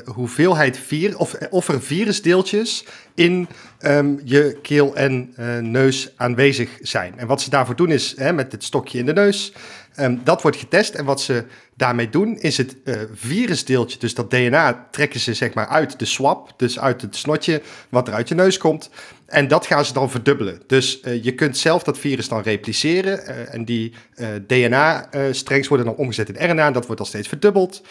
uh, 0.06 0.14
hoeveelheid 0.14 0.80
of, 1.16 1.34
of 1.50 1.68
er 1.68 1.82
virusdeeltjes 1.82 2.84
in 3.14 3.48
um, 3.80 4.20
je 4.24 4.58
keel 4.62 4.96
en 4.96 5.34
uh, 5.38 5.58
neus 5.58 6.12
aanwezig 6.16 6.78
zijn. 6.80 7.18
En 7.18 7.26
wat 7.26 7.42
ze 7.42 7.50
daarvoor 7.50 7.76
doen 7.76 7.90
is, 7.90 8.14
hè, 8.16 8.32
met 8.32 8.52
het 8.52 8.64
stokje 8.64 8.98
in 8.98 9.06
de 9.06 9.12
neus, 9.12 9.52
um, 10.00 10.20
dat 10.24 10.42
wordt 10.42 10.56
getest. 10.56 10.94
En 10.94 11.04
wat 11.04 11.20
ze 11.20 11.44
daarmee 11.76 12.10
doen, 12.10 12.38
is 12.38 12.56
het 12.56 12.76
virusdeeltje, 13.12 13.98
dus 13.98 14.14
dat 14.14 14.30
DNA, 14.30 14.88
trekken 14.90 15.20
ze 15.20 15.34
zeg 15.34 15.54
maar 15.54 15.66
uit 15.66 15.98
de 15.98 16.04
swab, 16.04 16.54
dus 16.56 16.78
uit 16.78 17.02
het 17.02 17.16
snotje 17.16 17.62
wat 17.88 18.08
er 18.08 18.14
uit 18.14 18.28
je 18.28 18.34
neus 18.34 18.58
komt. 18.58 18.90
En 19.28 19.48
dat 19.48 19.66
gaan 19.66 19.84
ze 19.84 19.92
dan 19.92 20.10
verdubbelen. 20.10 20.60
Dus 20.66 21.00
uh, 21.02 21.24
je 21.24 21.34
kunt 21.34 21.56
zelf 21.56 21.82
dat 21.82 21.98
virus 21.98 22.28
dan 22.28 22.42
repliceren. 22.42 23.20
Uh, 23.28 23.54
en 23.54 23.64
die 23.64 23.92
uh, 24.16 24.28
DNA-strengs 24.46 25.68
worden 25.68 25.86
dan 25.86 25.96
omgezet 25.96 26.28
in 26.28 26.50
RNA. 26.50 26.66
En 26.66 26.72
dat 26.72 26.84
wordt 26.84 27.00
dan 27.00 27.10
steeds 27.10 27.28
verdubbeld. 27.28 27.82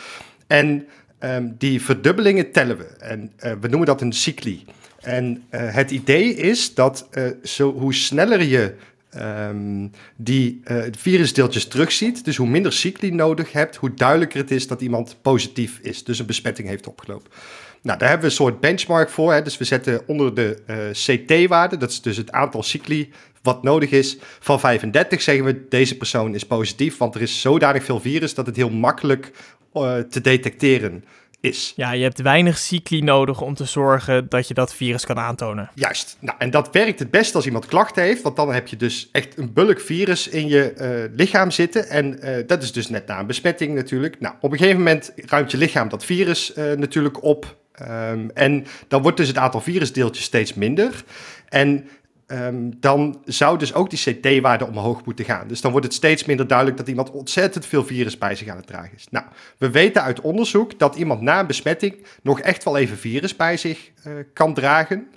En 0.47 0.87
um, 1.19 1.55
die 1.57 1.81
verdubbelingen 1.81 2.51
tellen 2.51 2.77
we. 2.77 2.83
En 2.83 3.31
we 3.61 3.67
noemen 3.67 3.87
dat 3.87 4.01
een 4.01 4.13
cycli. 4.13 4.65
En 5.01 5.43
het 5.49 5.91
idee 5.91 6.35
is 6.35 6.73
dat 6.73 7.07
zo, 7.43 7.73
hoe 7.73 7.93
sneller 7.93 8.41
je 8.41 8.73
um, 9.15 9.91
die 10.15 10.61
virusdeeltjes 10.97 11.67
terugziet, 11.67 12.25
dus 12.25 12.37
hoe 12.37 12.47
minder 12.47 12.73
cycli 12.73 13.11
nodig 13.11 13.51
hebt, 13.51 13.75
hoe 13.75 13.93
duidelijker 13.93 14.39
het 14.39 14.51
is 14.51 14.67
dat 14.67 14.81
iemand 14.81 15.17
positief 15.21 15.79
is. 15.81 16.03
Dus 16.03 16.19
een 16.19 16.25
besmetting 16.25 16.67
heeft 16.67 16.87
opgelopen. 16.87 17.31
Nou, 17.81 17.99
daar 17.99 18.09
hebben 18.09 18.27
we 18.27 18.31
een 18.31 18.41
soort 18.43 18.59
benchmark 18.59 19.09
voor. 19.09 19.33
Hè. 19.33 19.41
Dus 19.41 19.57
we 19.57 19.63
zetten 19.63 20.01
onder 20.07 20.33
de 20.33 20.63
uh, 20.67 20.75
CT-waarde, 20.91 21.77
dat 21.77 21.89
is 21.89 22.01
dus 22.01 22.17
het 22.17 22.31
aantal 22.31 22.63
cycli 22.63 23.11
wat 23.41 23.63
nodig 23.63 23.91
is, 23.91 24.17
van 24.39 24.59
35 24.59 25.21
zeggen 25.21 25.45
we 25.45 25.67
deze 25.69 25.97
persoon 25.97 26.35
is 26.35 26.45
positief, 26.45 26.97
want 26.97 27.15
er 27.15 27.21
is 27.21 27.41
zodanig 27.41 27.83
veel 27.83 27.99
virus 27.99 28.33
dat 28.33 28.45
het 28.45 28.55
heel 28.55 28.69
makkelijk 28.69 29.31
uh, 29.73 29.97
te 29.97 30.21
detecteren 30.21 31.03
is. 31.39 31.73
Ja, 31.75 31.91
je 31.91 32.03
hebt 32.03 32.21
weinig 32.21 32.57
cycli 32.57 33.01
nodig 33.01 33.41
om 33.41 33.53
te 33.53 33.65
zorgen 33.65 34.29
dat 34.29 34.47
je 34.47 34.53
dat 34.53 34.73
virus 34.73 35.05
kan 35.05 35.17
aantonen. 35.17 35.69
Juist. 35.73 36.17
Nou, 36.19 36.37
en 36.37 36.49
dat 36.49 36.69
werkt 36.71 36.99
het 36.99 37.11
best 37.11 37.35
als 37.35 37.45
iemand 37.45 37.65
klachten 37.65 38.03
heeft, 38.03 38.21
want 38.21 38.35
dan 38.35 38.53
heb 38.53 38.67
je 38.67 38.75
dus 38.75 39.09
echt 39.11 39.37
een 39.37 39.53
bulk 39.53 39.79
virus 39.79 40.27
in 40.27 40.47
je 40.47 40.73
uh, 40.77 41.15
lichaam 41.15 41.51
zitten. 41.51 41.89
En 41.89 42.19
uh, 42.23 42.47
dat 42.47 42.63
is 42.63 42.71
dus 42.71 42.89
net 42.89 43.07
na 43.07 43.19
een 43.19 43.27
besmetting 43.27 43.75
natuurlijk. 43.75 44.19
Nou, 44.19 44.35
op 44.41 44.51
een 44.51 44.57
gegeven 44.57 44.77
moment 44.77 45.13
ruimt 45.15 45.51
je 45.51 45.57
lichaam 45.57 45.89
dat 45.89 46.05
virus 46.05 46.57
uh, 46.57 46.71
natuurlijk 46.71 47.23
op. 47.23 47.55
Um, 47.81 48.31
en 48.33 48.65
dan 48.87 49.01
wordt 49.01 49.17
dus 49.17 49.27
het 49.27 49.37
aantal 49.37 49.61
virusdeeltjes 49.61 50.25
steeds 50.25 50.53
minder. 50.53 51.03
En 51.49 51.87
um, 52.27 52.79
dan 52.79 53.21
zou 53.25 53.57
dus 53.57 53.73
ook 53.73 53.89
die 53.89 53.99
CT-waarde 54.13 54.67
omhoog 54.67 55.05
moeten 55.05 55.25
gaan. 55.25 55.47
Dus 55.47 55.61
dan 55.61 55.71
wordt 55.71 55.85
het 55.85 55.95
steeds 55.95 56.25
minder 56.25 56.47
duidelijk 56.47 56.77
dat 56.77 56.87
iemand 56.87 57.11
ontzettend 57.11 57.65
veel 57.65 57.85
virus 57.85 58.17
bij 58.17 58.35
zich 58.35 58.47
aan 58.47 58.57
het 58.57 58.67
dragen 58.67 58.95
is. 58.95 59.07
Nou, 59.09 59.25
we 59.57 59.69
weten 59.69 60.01
uit 60.01 60.21
onderzoek 60.21 60.79
dat 60.79 60.95
iemand 60.95 61.21
na 61.21 61.39
een 61.39 61.47
besmetting 61.47 61.95
nog 62.21 62.39
echt 62.39 62.63
wel 62.63 62.77
even 62.77 62.97
virus 62.97 63.35
bij 63.35 63.57
zich 63.57 63.91
uh, 64.07 64.13
kan 64.33 64.53
dragen. 64.53 65.07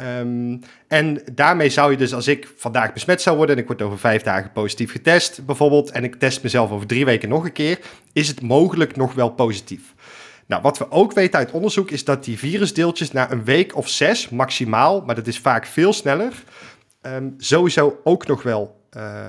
Um, 0.00 0.60
en 0.88 1.22
daarmee 1.32 1.68
zou 1.68 1.90
je 1.90 1.96
dus, 1.96 2.14
als 2.14 2.26
ik 2.26 2.52
vandaag 2.56 2.92
besmet 2.92 3.22
zou 3.22 3.36
worden 3.36 3.56
en 3.56 3.62
ik 3.62 3.68
word 3.68 3.82
over 3.82 3.98
vijf 3.98 4.22
dagen 4.22 4.52
positief 4.52 4.90
getest, 4.92 5.46
bijvoorbeeld, 5.46 5.90
en 5.90 6.04
ik 6.04 6.14
test 6.14 6.42
mezelf 6.42 6.70
over 6.70 6.86
drie 6.86 7.04
weken 7.04 7.28
nog 7.28 7.44
een 7.44 7.52
keer, 7.52 7.78
is 8.12 8.28
het 8.28 8.42
mogelijk 8.42 8.96
nog 8.96 9.14
wel 9.14 9.30
positief. 9.30 9.94
Nou, 10.46 10.62
wat 10.62 10.78
we 10.78 10.90
ook 10.90 11.12
weten 11.12 11.38
uit 11.38 11.50
onderzoek 11.50 11.90
is 11.90 12.04
dat 12.04 12.24
die 12.24 12.38
virusdeeltjes 12.38 13.12
na 13.12 13.30
een 13.30 13.44
week 13.44 13.76
of 13.76 13.88
zes 13.88 14.28
maximaal, 14.28 15.00
maar 15.00 15.14
dat 15.14 15.26
is 15.26 15.38
vaak 15.38 15.66
veel 15.66 15.92
sneller, 15.92 16.32
um, 17.02 17.34
sowieso 17.38 18.00
ook 18.04 18.26
nog 18.26 18.42
wel 18.42 18.82
uh, 18.96 19.26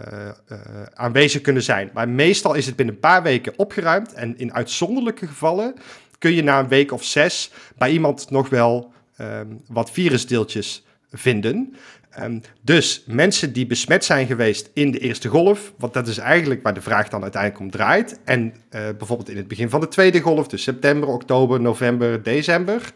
uh, 0.47 0.57
aanwezig 0.93 1.41
kunnen 1.41 1.63
zijn. 1.63 1.89
Maar 1.93 2.09
meestal 2.09 2.53
is 2.53 2.65
het 2.65 2.75
binnen 2.75 2.95
een 2.95 3.01
paar 3.01 3.23
weken 3.23 3.53
opgeruimd 3.57 4.13
en 4.13 4.37
in 4.37 4.53
uitzonderlijke 4.53 5.27
gevallen 5.27 5.73
kun 6.17 6.33
je 6.33 6.43
na 6.43 6.59
een 6.59 6.67
week 6.67 6.91
of 6.91 7.03
zes 7.03 7.51
bij 7.77 7.91
iemand 7.91 8.29
nog 8.29 8.49
wel 8.49 8.93
um, 9.21 9.61
wat 9.67 9.91
virusdeeltjes 9.91 10.85
vinden. 11.11 11.75
Um, 12.21 12.41
dus 12.61 13.03
mensen 13.07 13.53
die 13.53 13.67
besmet 13.67 14.05
zijn 14.05 14.27
geweest 14.27 14.69
in 14.73 14.91
de 14.91 14.99
eerste 14.99 15.27
golf, 15.27 15.73
want 15.77 15.93
dat 15.93 16.07
is 16.07 16.17
eigenlijk 16.17 16.63
waar 16.63 16.73
de 16.73 16.81
vraag 16.81 17.09
dan 17.09 17.21
uiteindelijk 17.21 17.61
om 17.61 17.71
draait. 17.71 18.19
En 18.23 18.43
uh, 18.45 18.81
bijvoorbeeld 18.97 19.29
in 19.29 19.37
het 19.37 19.47
begin 19.47 19.69
van 19.69 19.79
de 19.79 19.87
tweede 19.87 20.19
golf, 20.19 20.47
dus 20.47 20.63
september, 20.63 21.09
oktober, 21.09 21.61
november, 21.61 22.23
december. 22.23 22.93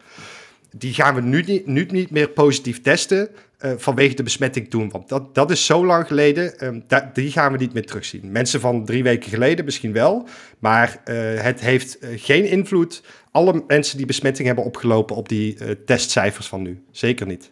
Die 0.78 0.94
gaan 0.94 1.16
we 1.16 1.22
nu 1.22 1.42
niet, 1.42 1.66
nu 1.66 1.86
niet 1.86 2.12
meer 2.12 2.30
positief 2.30 2.82
testen 2.82 3.30
uh, 3.60 3.72
vanwege 3.78 4.16
de 4.16 4.24
besmetting 4.24 4.70
toen. 4.70 4.90
Want 4.90 5.10
dat, 5.10 5.36
dat 5.36 5.52
is 5.52 5.66
zo 5.66 5.86
lang 5.86 6.08
geleden, 6.08 6.84
da, 6.88 7.10
die 7.14 7.32
gaan 7.32 7.52
we 7.52 7.58
niet 7.58 7.74
meer 7.74 7.86
terugzien. 7.86 8.32
Mensen 8.32 8.60
van 8.60 8.86
drie 8.86 9.04
weken 9.04 9.30
geleden 9.30 9.66
misschien 9.66 9.94
wel, 9.94 10.28
maar 10.60 11.02
uh, 11.06 11.16
het 11.42 11.60
heeft 11.60 11.98
geen 12.16 12.46
invloed. 12.46 13.04
Alle 13.32 13.64
mensen 13.68 13.98
die 13.98 14.06
besmetting 14.06 14.48
hebben 14.48 14.66
opgelopen 14.66 15.16
op 15.16 15.30
die 15.30 15.84
testcijfers 15.86 16.48
van 16.48 16.62
nu. 16.62 16.84
Zeker 16.92 17.26
niet. 17.26 17.52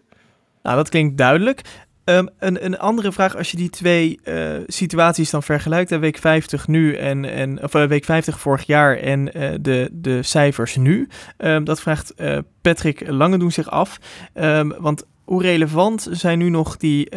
Nou, 0.68 0.80
dat 0.80 0.90
klinkt 0.90 1.18
duidelijk. 1.18 1.62
Um, 2.06 2.30
een, 2.40 2.66
een 2.66 2.80
andere 2.80 3.12
vraag, 3.12 3.36
als 3.36 3.52
je 3.52 3.58
die 3.58 3.70
twee 3.70 4.20
uh, 4.24 4.58
situaties 4.68 5.30
dan 5.30 5.44
vergelijkt, 5.44 5.90
de 5.90 5.98
week 5.98 6.18
50 6.18 6.68
nu 6.68 6.96
en, 6.96 7.26
en 7.26 7.64
of 7.64 7.76
uh, 7.76 7.86
week 7.86 8.06
50 8.06 8.40
vorig 8.40 8.66
jaar 8.66 8.98
en 8.98 9.38
uh, 9.38 9.54
de, 9.62 9.90
de 9.92 10.24
cijfers 10.24 10.76
nu, 10.76 11.08
um, 11.38 11.64
dat 11.64 11.82
vraagt 11.82 12.14
Patrick 12.62 13.10
Lange 13.10 13.38
doen 13.38 13.52
zich 13.52 13.70
af. 13.70 14.00
Um, 14.34 14.74
want 14.78 15.06
hoe 15.24 15.42
relevant 15.42 16.08
zijn 16.12 16.38
nu 16.38 16.50
nog 16.50 16.78
die 16.78 17.10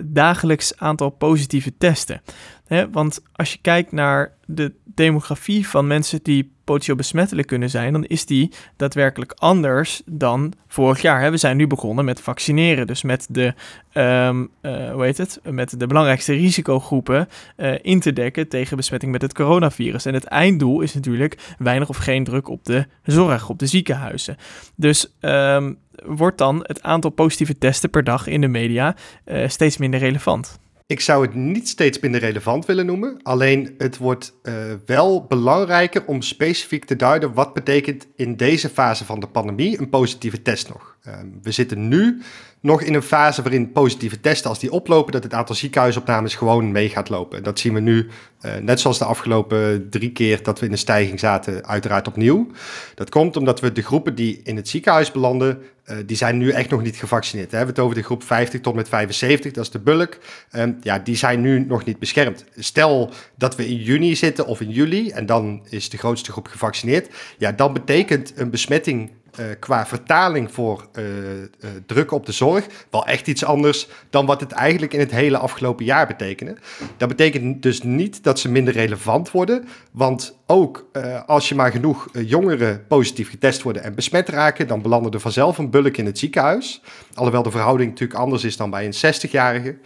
dagelijks 0.00 0.78
aantal 0.78 1.10
positieve 1.10 1.72
testen? 1.78 2.22
Hè, 2.66 2.90
want 2.90 3.22
als 3.32 3.52
je 3.52 3.58
kijkt 3.60 3.92
naar 3.92 4.32
de 4.46 4.72
demografie 4.84 5.68
van 5.68 5.86
mensen 5.86 6.20
die 6.22 6.52
potentieel 6.70 6.96
besmettelijk 6.96 7.46
kunnen 7.46 7.70
zijn, 7.70 7.92
dan 7.92 8.04
is 8.04 8.26
die 8.26 8.50
daadwerkelijk 8.76 9.32
anders 9.36 10.02
dan 10.06 10.52
vorig 10.68 11.02
jaar. 11.02 11.30
We 11.30 11.36
zijn 11.36 11.56
nu 11.56 11.66
begonnen 11.66 12.04
met 12.04 12.20
vaccineren, 12.20 12.86
dus 12.86 13.02
met 13.02 13.26
de, 13.30 13.54
um, 13.94 14.50
uh, 14.62 14.92
hoe 14.92 15.04
heet 15.04 15.18
het, 15.18 15.40
met 15.44 15.80
de 15.80 15.86
belangrijkste 15.86 16.32
risicogroepen 16.32 17.28
uh, 17.56 17.74
in 17.82 18.00
te 18.00 18.12
dekken 18.12 18.48
tegen 18.48 18.76
besmetting 18.76 19.12
met 19.12 19.22
het 19.22 19.34
coronavirus. 19.34 20.04
En 20.04 20.14
het 20.14 20.24
einddoel 20.24 20.80
is 20.80 20.94
natuurlijk 20.94 21.54
weinig 21.58 21.88
of 21.88 21.96
geen 21.96 22.24
druk 22.24 22.48
op 22.48 22.64
de 22.64 22.86
zorg, 23.04 23.48
op 23.48 23.58
de 23.58 23.66
ziekenhuizen. 23.66 24.36
Dus 24.76 25.12
um, 25.20 25.78
wordt 26.04 26.38
dan 26.38 26.64
het 26.66 26.82
aantal 26.82 27.10
positieve 27.10 27.58
testen 27.58 27.90
per 27.90 28.04
dag 28.04 28.26
in 28.26 28.40
de 28.40 28.48
media 28.48 28.94
uh, 29.26 29.48
steeds 29.48 29.76
minder 29.76 30.00
relevant. 30.00 30.58
Ik 30.90 31.00
zou 31.00 31.22
het 31.22 31.34
niet 31.34 31.68
steeds 31.68 31.98
minder 31.98 32.20
relevant 32.20 32.66
willen 32.66 32.86
noemen. 32.86 33.22
Alleen 33.22 33.74
het 33.78 33.96
wordt 33.96 34.32
uh, 34.42 34.54
wel 34.86 35.24
belangrijker 35.28 36.06
om 36.06 36.22
specifiek 36.22 36.84
te 36.84 36.96
duiden 36.96 37.34
wat 37.34 37.54
betekent 37.54 38.06
in 38.16 38.36
deze 38.36 38.68
fase 38.68 39.04
van 39.04 39.20
de 39.20 39.26
pandemie 39.26 39.80
een 39.80 39.88
positieve 39.88 40.42
test 40.42 40.68
nog. 40.68 40.89
Uh, 41.06 41.14
we 41.42 41.52
zitten 41.52 41.88
nu 41.88 42.22
nog 42.60 42.82
in 42.82 42.94
een 42.94 43.02
fase 43.02 43.42
waarin 43.42 43.72
positieve 43.72 44.20
testen, 44.20 44.50
als 44.50 44.58
die 44.58 44.72
oplopen, 44.72 45.12
dat 45.12 45.22
het 45.22 45.34
aantal 45.34 45.54
ziekenhuisopnames 45.54 46.34
gewoon 46.34 46.72
mee 46.72 46.88
gaat 46.88 47.08
lopen. 47.08 47.42
Dat 47.42 47.58
zien 47.58 47.74
we 47.74 47.80
nu, 47.80 48.08
uh, 48.42 48.56
net 48.56 48.80
zoals 48.80 48.98
de 48.98 49.04
afgelopen 49.04 49.90
drie 49.90 50.12
keer 50.12 50.42
dat 50.42 50.58
we 50.58 50.66
in 50.66 50.72
een 50.72 50.78
stijging 50.78 51.20
zaten, 51.20 51.66
uiteraard 51.66 52.08
opnieuw. 52.08 52.46
Dat 52.94 53.10
komt 53.10 53.36
omdat 53.36 53.60
we 53.60 53.72
de 53.72 53.82
groepen 53.82 54.14
die 54.14 54.40
in 54.44 54.56
het 54.56 54.68
ziekenhuis 54.68 55.12
belanden, 55.12 55.62
uh, 55.86 55.96
die 56.06 56.16
zijn 56.16 56.38
nu 56.38 56.50
echt 56.50 56.70
nog 56.70 56.82
niet 56.82 56.96
gevaccineerd. 56.96 57.50
We 57.50 57.56
hebben 57.56 57.74
het 57.74 57.84
over 57.84 57.96
de 57.96 58.02
groep 58.02 58.22
50 58.22 58.60
tot 58.60 58.74
met 58.74 58.88
75, 58.88 59.52
dat 59.52 59.64
is 59.64 59.70
de 59.70 59.78
bulk. 59.78 60.18
Um, 60.52 60.76
ja, 60.80 60.98
die 60.98 61.16
zijn 61.16 61.40
nu 61.40 61.64
nog 61.66 61.84
niet 61.84 61.98
beschermd. 61.98 62.44
Stel 62.56 63.10
dat 63.36 63.56
we 63.56 63.68
in 63.68 63.76
juni 63.76 64.16
zitten 64.16 64.46
of 64.46 64.60
in 64.60 64.70
juli 64.70 65.10
en 65.10 65.26
dan 65.26 65.66
is 65.68 65.88
de 65.88 65.98
grootste 65.98 66.32
groep 66.32 66.46
gevaccineerd. 66.46 67.08
Ja, 67.38 67.52
dan 67.52 67.72
betekent 67.72 68.32
een 68.36 68.50
besmetting 68.50 69.10
uh, 69.38 69.46
qua 69.58 69.86
vertaling 69.86 70.52
voor 70.52 70.86
uh, 70.98 71.04
uh, 71.04 71.44
druk 71.86 72.10
op 72.10 72.26
de 72.26 72.32
zorg 72.32 72.66
wel 72.90 73.06
echt 73.06 73.26
iets 73.26 73.44
anders 73.44 73.88
dan 74.10 74.26
wat 74.26 74.40
het 74.40 74.52
eigenlijk 74.52 74.92
in 74.92 75.00
het 75.00 75.10
hele 75.10 75.38
afgelopen 75.38 75.84
jaar 75.84 76.06
betekende. 76.06 76.56
Dat 76.96 77.08
betekent 77.08 77.62
dus 77.62 77.82
niet 77.82 78.22
dat 78.24 78.38
ze 78.38 78.50
minder 78.50 78.74
relevant 78.74 79.30
worden, 79.30 79.68
want 79.90 80.38
ook 80.46 80.86
als 81.26 81.48
je 81.48 81.54
maar 81.54 81.70
genoeg 81.70 82.08
jongeren 82.12 82.86
positief 82.86 83.30
getest 83.30 83.62
worden 83.62 83.82
en 83.82 83.94
besmet 83.94 84.28
raken, 84.28 84.66
dan 84.66 84.82
belanden 84.82 85.12
er 85.12 85.20
vanzelf 85.20 85.58
een 85.58 85.70
bulk 85.70 85.96
in 85.96 86.06
het 86.06 86.18
ziekenhuis. 86.18 86.82
Alhoewel 87.14 87.42
de 87.42 87.50
verhouding 87.50 87.90
natuurlijk 87.90 88.20
anders 88.20 88.44
is 88.44 88.56
dan 88.56 88.70
bij 88.70 88.86
een 88.86 89.14
60-jarige. 89.14 89.76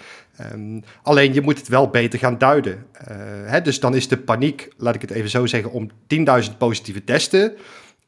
Um, 0.53 0.83
alleen 1.03 1.35
je 1.35 1.41
moet 1.41 1.59
het 1.59 1.69
wel 1.69 1.89
beter 1.89 2.19
gaan 2.19 2.39
duiden. 2.39 2.87
Hè, 3.45 3.63
dus 3.63 3.81
dan 3.81 3.95
is 3.95 4.09
de 4.09 4.19
paniek, 4.19 4.69
laat 4.77 4.95
ik 4.95 5.01
het 5.01 5.11
even 5.11 5.31
zo 5.31 5.47
zeggen, 5.47 5.71
om 5.71 5.91
10.000 6.45 6.57
positieve 6.59 7.05
testen 7.05 7.57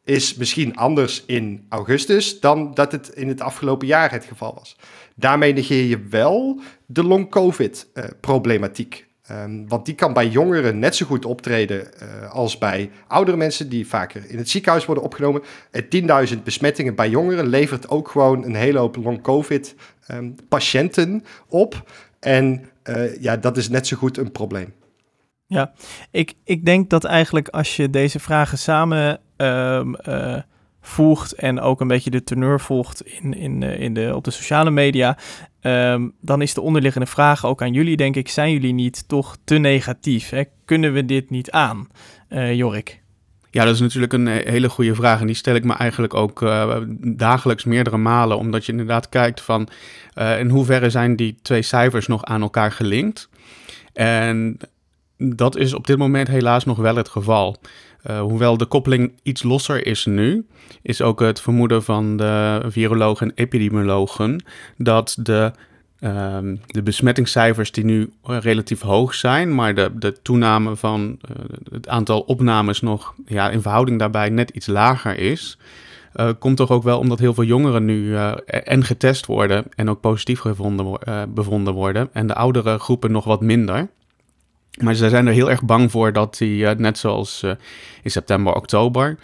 is 0.07 0.35
misschien 0.35 0.77
anders 0.77 1.25
in 1.27 1.67
augustus 1.69 2.41
dan 2.41 2.75
dat 2.75 2.93
het 2.93 3.09
in 3.09 3.29
het 3.29 3.41
afgelopen 3.41 3.87
jaar 3.87 4.11
het 4.11 4.25
geval 4.25 4.55
was. 4.55 4.77
Daarmee 5.15 5.53
negeer 5.53 5.85
je 5.85 6.07
wel 6.11 6.61
de 6.87 7.05
long-covid-problematiek. 7.05 9.07
Um, 9.31 9.69
want 9.69 9.87
die 9.87 9.95
kan 9.95 10.13
bij 10.13 10.29
jongeren 10.29 10.79
net 10.79 10.97
zo 10.97 11.07
goed 11.07 11.25
optreden 11.25 11.89
uh, 12.03 12.33
als 12.33 12.59
bij 12.59 12.91
oudere 13.07 13.37
mensen 13.37 13.69
die 13.69 13.87
vaker 13.87 14.31
in 14.31 14.39
het 14.39 14.49
ziekenhuis 14.49 14.85
worden 14.85 15.05
opgenomen. 15.05 15.43
Uh, 15.73 15.83
10.000 16.35 16.43
besmettingen 16.43 16.95
bij 16.95 17.09
jongeren 17.09 17.47
levert 17.47 17.89
ook 17.89 18.09
gewoon 18.09 18.45
een 18.45 18.55
hele 18.55 18.79
hoop 18.79 18.97
long-covid-patiënten 18.97 21.13
ehm, 21.13 21.21
op. 21.49 21.91
En 22.21 22.65
uh, 22.85 23.21
ja, 23.21 23.37
dat 23.37 23.57
is 23.57 23.69
net 23.69 23.87
zo 23.87 23.97
goed 23.97 24.19
een 24.19 24.33
probleem. 24.33 24.73
Ja, 25.49 25.73
ik, 26.11 26.35
ik 26.45 26.65
denk 26.65 26.91
dat 26.91 27.05
eigenlijk 27.05 27.49
als 27.49 27.77
je 27.77 27.91
deze 27.91 28.19
vragen 28.19 28.59
samen 28.59 29.21
um, 29.37 29.97
uh, 30.09 30.37
voegt 30.81 31.33
en 31.33 31.61
ook 31.61 31.81
een 31.81 31.89
beetje 31.89 32.11
de 32.11 32.25
teneur 32.25 32.61
volgt 32.61 33.07
in, 33.07 33.35
in, 33.35 33.61
uh, 33.61 33.81
in 33.81 33.95
de, 33.95 34.13
op 34.15 34.25
de 34.25 34.31
sociale 34.31 34.71
media, 34.71 35.19
um, 35.63 36.13
dan 36.21 36.43
is 36.43 36.55
de 36.55 36.61
onderliggende 36.61 37.07
vraag 37.07 37.45
ook 37.47 37.63
aan 37.63 37.73
jullie, 37.73 37.97
denk 37.97 38.17
ik, 38.17 38.29
zijn 38.29 38.53
jullie 38.53 38.73
niet 38.73 39.09
toch 39.09 39.37
te 39.45 39.55
negatief? 39.55 40.31
Hè? 40.31 40.43
Kunnen 40.65 40.93
we 40.93 41.05
dit 41.05 41.31
niet 41.31 41.51
aan, 41.51 41.89
uh, 42.29 42.55
Jorik? 42.55 43.03
Ja, 43.51 43.65
dat 43.65 43.75
is 43.75 43.81
natuurlijk 43.81 44.13
een 44.13 44.27
hele 44.27 44.69
goede 44.69 44.95
vraag. 44.95 45.21
En 45.21 45.27
die 45.27 45.35
stel 45.35 45.55
ik 45.55 45.65
me 45.65 45.75
eigenlijk 45.75 46.15
ook 46.15 46.41
dagelijks 47.01 47.65
meerdere 47.65 47.97
malen. 47.97 48.39
Omdat 48.39 48.67
je 48.67 48.73
inderdaad 48.73 49.09
kijkt 49.09 49.41
van 49.41 49.69
in 50.15 50.49
hoeverre 50.49 50.91
zijn 50.91 51.17
die 51.17 51.39
twee 51.43 51.63
cijfers 51.63 52.07
nog 52.07 52.25
aan 52.25 52.43
elkaar 52.43 52.73
gelinkt. 52.73 53.29
En 53.93 54.59
dat 55.19 55.57
is 55.57 55.75
op 55.75 55.87
dit 55.87 55.99
moment 55.99 56.29
helaas 56.29 56.65
nog 56.65 56.79
wel 56.79 56.97
het 56.97 57.09
geval. 57.09 57.57
Uh, 58.11 58.21
hoewel 58.21 58.57
de 58.57 58.67
koppeling 58.67 59.13
iets 59.23 59.43
losser 59.43 59.87
is 59.87 60.07
nu, 60.07 60.47
is 60.83 61.03
ook 61.03 61.21
het 61.21 61.41
vermoeden 61.41 61.83
van 61.83 62.17
de 62.17 62.63
virologen 62.67 63.27
en 63.27 63.35
epidemiologen 63.35 64.45
dat 64.77 65.17
de, 65.23 65.53
uh, 66.01 66.39
de 66.67 66.83
besmettingscijfers 66.83 67.73
die 67.73 67.85
nu 67.85 68.13
relatief 68.23 68.81
hoog 68.81 69.15
zijn, 69.15 69.55
maar 69.55 69.75
de, 69.75 69.91
de 69.95 70.23
toename 70.23 70.77
van 70.77 71.19
uh, 71.31 71.37
het 71.71 71.89
aantal 71.89 72.21
opnames 72.21 72.81
nog 72.81 73.15
ja, 73.27 73.51
in 73.51 73.63
verhouding 73.63 73.99
daarbij 73.99 74.29
net 74.29 74.51
iets 74.51 74.67
lager 74.67 75.19
is. 75.19 75.59
Komt 76.39 76.57
toch 76.57 76.71
ook 76.71 76.83
wel 76.83 76.99
omdat 76.99 77.19
heel 77.19 77.35
veel 77.35 77.45
jongeren 77.45 77.85
nu 77.85 78.17
en 78.47 78.85
getest 78.85 79.27
worden 79.27 79.65
en 79.75 79.91
ook 79.91 80.01
positief 80.01 80.41
gevonden, 80.41 80.99
bevonden 81.35 81.75
worden. 81.75 82.09
En 82.13 82.27
de 82.27 82.35
oudere 82.35 82.79
groepen 82.79 83.13
nog 83.13 83.25
wat 83.25 83.41
minder. 83.41 83.89
Maar 84.77 84.95
ze 84.95 85.09
zijn 85.09 85.27
er 85.27 85.33
heel 85.33 85.51
erg 85.51 85.63
bang 85.63 85.91
voor 85.91 86.13
dat 86.13 86.39
die, 86.39 86.63
uh, 86.63 86.71
net 86.71 86.99
zoals 86.99 87.43
uh, 87.43 87.51
in 88.03 88.11
september, 88.11 88.55
oktober, 88.55 89.17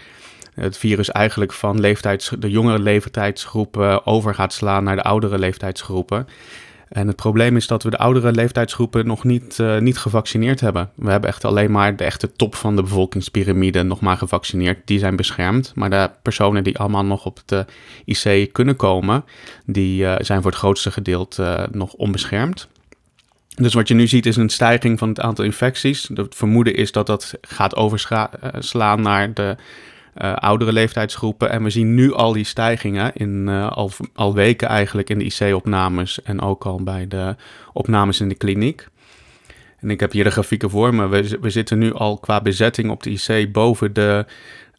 het 0.54 0.78
virus 0.78 1.10
eigenlijk 1.10 1.52
van 1.52 1.80
leeftijds, 1.80 2.34
de 2.38 2.50
jongere 2.50 2.78
leeftijdsgroepen 2.78 4.06
over 4.06 4.34
gaat 4.34 4.52
slaan 4.52 4.84
naar 4.84 4.96
de 4.96 5.02
oudere 5.02 5.38
leeftijdsgroepen. 5.38 6.26
En 6.88 7.06
het 7.06 7.16
probleem 7.16 7.56
is 7.56 7.66
dat 7.66 7.82
we 7.82 7.90
de 7.90 7.98
oudere 7.98 8.32
leeftijdsgroepen 8.32 9.06
nog 9.06 9.24
niet, 9.24 9.58
uh, 9.60 9.78
niet 9.78 9.98
gevaccineerd 9.98 10.60
hebben. 10.60 10.90
We 10.94 11.10
hebben 11.10 11.28
echt 11.30 11.44
alleen 11.44 11.70
maar 11.70 11.96
de 11.96 12.04
echte 12.04 12.32
top 12.32 12.54
van 12.54 12.76
de 12.76 12.82
bevolkingspyramide 12.82 13.82
nog 13.82 14.00
maar 14.00 14.16
gevaccineerd. 14.16 14.78
Die 14.84 14.98
zijn 14.98 15.16
beschermd. 15.16 15.72
Maar 15.74 15.90
de 15.90 16.10
personen 16.22 16.64
die 16.64 16.78
allemaal 16.78 17.04
nog 17.04 17.24
op 17.24 17.40
de 17.44 17.64
IC 18.04 18.52
kunnen 18.52 18.76
komen, 18.76 19.24
die 19.66 20.06
zijn 20.18 20.42
voor 20.42 20.50
het 20.50 20.60
grootste 20.60 20.90
gedeelte 20.90 21.68
nog 21.70 21.92
onbeschermd. 21.92 22.68
Dus 23.54 23.74
wat 23.74 23.88
je 23.88 23.94
nu 23.94 24.06
ziet 24.06 24.26
is 24.26 24.36
een 24.36 24.48
stijging 24.48 24.98
van 24.98 25.08
het 25.08 25.20
aantal 25.20 25.44
infecties. 25.44 26.10
Het 26.14 26.34
vermoeden 26.34 26.74
is 26.74 26.92
dat 26.92 27.06
dat 27.06 27.34
gaat 27.40 27.76
overslaan 27.76 29.02
naar 29.02 29.34
de 29.34 29.56
uh, 30.16 30.34
oudere 30.34 30.72
leeftijdsgroepen. 30.72 31.50
En 31.50 31.62
we 31.62 31.70
zien 31.70 31.94
nu 31.94 32.12
al 32.12 32.32
die 32.32 32.44
stijgingen 32.44 33.12
in 33.14 33.46
uh, 33.48 33.88
al, 34.14 34.34
weken 34.34 34.68
eigenlijk 34.68 35.10
in 35.10 35.18
de 35.18 35.24
IC-opnames 35.24 36.22
en 36.22 36.40
ook 36.40 36.64
al 36.64 36.82
bij 36.82 37.08
de 37.08 37.36
opnames 37.72 38.20
in 38.20 38.28
de 38.28 38.34
kliniek. 38.34 38.88
En 39.78 39.90
ik 39.90 40.00
heb 40.00 40.12
hier 40.12 40.24
de 40.24 40.30
grafieken 40.30 40.70
voor 40.70 40.94
me. 40.94 41.08
We, 41.08 41.38
we 41.40 41.50
zitten 41.50 41.78
nu 41.78 41.92
al 41.92 42.18
qua 42.18 42.40
bezetting 42.40 42.90
op 42.90 43.02
de 43.02 43.10
IC 43.10 43.52
boven 43.52 43.92
de, 43.92 44.26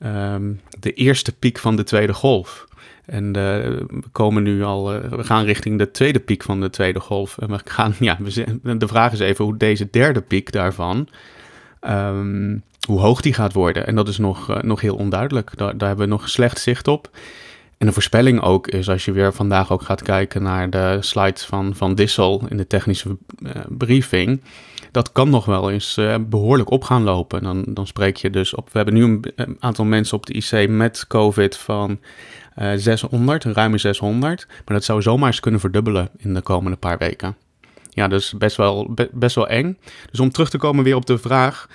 um, 0.06 0.62
de 0.80 0.94
eerste 0.94 1.32
piek 1.32 1.60
van 1.60 1.76
de 1.76 1.84
tweede 1.84 2.14
golf. 2.14 2.66
En 3.06 3.26
uh, 3.26 3.34
we 3.34 3.86
komen 4.12 4.44
nu 4.44 4.64
al, 4.64 4.96
uh, 4.96 5.10
we 5.10 5.24
gaan 5.24 5.46
richting 5.46 5.78
de 5.78 5.92
tweede 5.92 6.20
piek 6.20 6.44
van 6.44 6.62
de 6.62 6.70
tweede 6.70 7.00
golf. 7.00 7.38
En 7.38 7.50
we 7.50 7.60
gaan, 7.66 7.96
ja, 8.10 8.18
we, 8.62 8.78
de 8.78 8.88
vraag 8.88 9.12
is 9.12 9.20
even 9.20 9.46
hoe 9.46 9.58
deze 9.58 9.88
derde 9.92 10.22
piek 10.22 10.52
daarvan, 10.52 11.08
um, 11.88 12.64
hoe 12.88 13.00
hoog 13.00 13.22
die 13.22 13.34
gaat 13.34 13.54
worden. 13.54 13.88
En 13.88 13.96
dat 13.96 14.08
is 14.08 14.18
nog, 14.18 14.50
uh, 14.50 14.62
nog 14.62 14.82
heel 14.82 14.96
onduidelijk. 14.96 15.58
Daar, 15.58 15.78
daar 15.78 15.88
hebben 15.88 16.06
we 16.06 16.12
nog 16.12 16.30
slecht 16.30 16.60
zicht 16.60 16.88
op. 16.88 17.10
En 17.78 17.88
de 17.88 17.94
voorspelling 17.94 18.42
ook 18.42 18.68
is, 18.68 18.90
als 18.90 19.06
je 19.06 19.12
weer 19.12 19.34
vandaag 19.34 19.72
ook 19.72 19.82
gaat 19.82 20.02
kijken 20.02 20.44
naar 20.44 20.70
de 20.70 20.98
slides 21.00 21.46
van, 21.46 21.76
van 21.76 21.96
Dissel 21.96 22.44
in 22.50 22.58
de 22.58 22.68
technische 22.68 23.18
briefing, 23.68 24.42
dat 24.92 25.12
kan 25.12 25.30
nog 25.30 25.46
wel 25.46 25.72
eens 25.72 26.00
behoorlijk 26.20 26.70
op 26.70 26.84
gaan 26.84 27.04
lopen. 27.04 27.44
Dan, 27.44 27.64
dan 27.68 27.88
spreek 27.88 28.18
je 28.18 28.30
dus 28.30 28.56
op. 28.56 28.66
We 28.72 28.78
hebben 28.78 28.94
nu 28.94 29.20
een 29.36 29.58
aantal 29.60 29.86
mensen 29.86 30.18
op 30.18 30.26
de 30.26 30.34
IC 30.34 30.70
met 30.70 31.08
COVID 31.08 31.58
van 31.58 32.00
uh, 32.58 32.72
600, 32.76 33.44
ruime 33.44 33.78
600. 33.78 34.46
Maar 34.48 34.76
dat 34.76 34.84
zou 34.84 35.02
zomaar 35.02 35.28
eens 35.28 35.40
kunnen 35.40 35.60
verdubbelen 35.60 36.10
in 36.18 36.34
de 36.34 36.42
komende 36.42 36.78
paar 36.78 36.98
weken. 36.98 37.36
Ja, 37.90 38.08
dus 38.08 38.34
best 38.38 38.58
wel, 38.58 38.94
be, 38.94 39.10
best 39.14 39.36
wel 39.36 39.48
eng. 39.48 39.78
Dus 40.12 40.20
om 40.20 40.32
terug 40.32 40.50
te 40.50 40.58
komen 40.58 40.84
weer 40.84 40.96
op 40.96 41.06
de 41.06 41.18
vraag. 41.18 41.68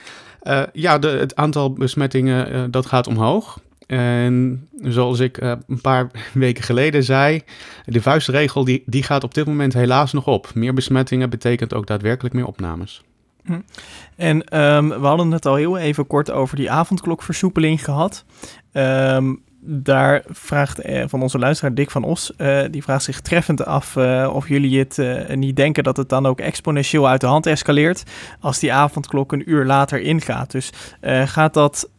Uh, 0.43 0.63
ja, 0.73 0.99
de, 0.99 1.09
het 1.09 1.37
aantal 1.37 1.73
besmettingen 1.73 2.55
uh, 2.55 2.65
dat 2.71 2.87
gaat 2.87 3.07
omhoog. 3.07 3.61
En 3.87 4.67
zoals 4.83 5.21
ik 5.21 5.43
uh, 5.43 5.53
een 5.67 5.81
paar 5.81 6.11
weken 6.33 6.65
geleden 6.65 7.05
zei, 7.05 7.43
de 7.85 8.03
vuistregel 8.03 8.65
die, 8.65 8.83
die 8.87 9.03
gaat 9.03 9.25
op 9.25 9.35
dit 9.35 9.47
moment 9.47 9.73
helaas 9.73 10.13
nog 10.13 10.27
op. 10.27 10.51
Meer 10.55 10.75
besmettingen 10.75 11.31
betekent 11.31 11.75
ook 11.75 11.87
daadwerkelijk 11.87 12.35
meer 12.35 12.47
opnames. 12.47 13.03
Hm. 13.45 13.61
En 14.17 14.61
um, 14.61 14.89
we 14.89 15.07
hadden 15.07 15.31
het 15.31 15.47
al 15.47 15.55
heel 15.55 15.79
even 15.79 16.07
kort 16.07 16.31
over 16.31 16.57
die 16.57 16.71
avondklokversoepeling 16.71 17.85
gehad. 17.85 18.25
Um, 18.73 19.43
daar 19.71 20.23
vraagt 20.27 20.79
eh, 20.79 21.05
van 21.07 21.23
onze 21.23 21.39
luisteraar 21.39 21.75
Dick 21.75 21.91
van 21.91 22.05
Os, 22.05 22.33
uh, 22.39 22.61
die 22.71 22.83
vraagt 22.83 23.05
zich 23.05 23.21
treffend 23.21 23.65
af 23.65 23.97
uh, 23.97 24.31
of 24.33 24.49
jullie 24.49 24.79
het 24.79 24.99
niet 25.35 25.57
denken 25.57 25.85
dat 25.85 25.97
het 25.97 26.09
dan 26.09 26.27
ook 26.27 26.41
exponentieel 26.41 27.09
uit 27.09 27.21
de 27.21 27.27
hand 27.27 27.47
escaleert 27.47 28.03
als 28.41 28.59
die 28.59 28.73
avondklok 28.73 29.33
een 29.33 29.51
uur 29.51 29.65
later 29.65 30.01
ingaat. 30.01 30.51
Dus 30.51 30.73
gaat 31.25 31.55
dat, 31.55 31.91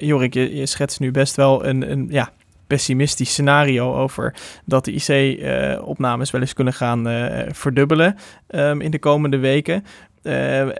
Jorik, 0.00 0.34
je, 0.34 0.56
je 0.56 0.66
schetst 0.66 1.00
nu 1.00 1.10
best 1.10 1.36
wel 1.36 1.66
een, 1.66 1.90
een 1.90 2.06
ja, 2.10 2.30
pessimistisch 2.66 3.30
scenario 3.30 3.94
over 3.94 4.34
dat 4.64 4.84
de 4.84 4.92
IC-opnames 4.92 6.30
wel 6.30 6.40
eens 6.40 6.52
kunnen 6.52 6.74
gaan 6.74 7.04
verdubbelen 7.52 8.16
um, 8.48 8.80
in 8.80 8.90
de 8.90 8.98
komende 8.98 9.38
weken. 9.38 9.84
Uh, 10.26 10.60
uh, 10.60 10.70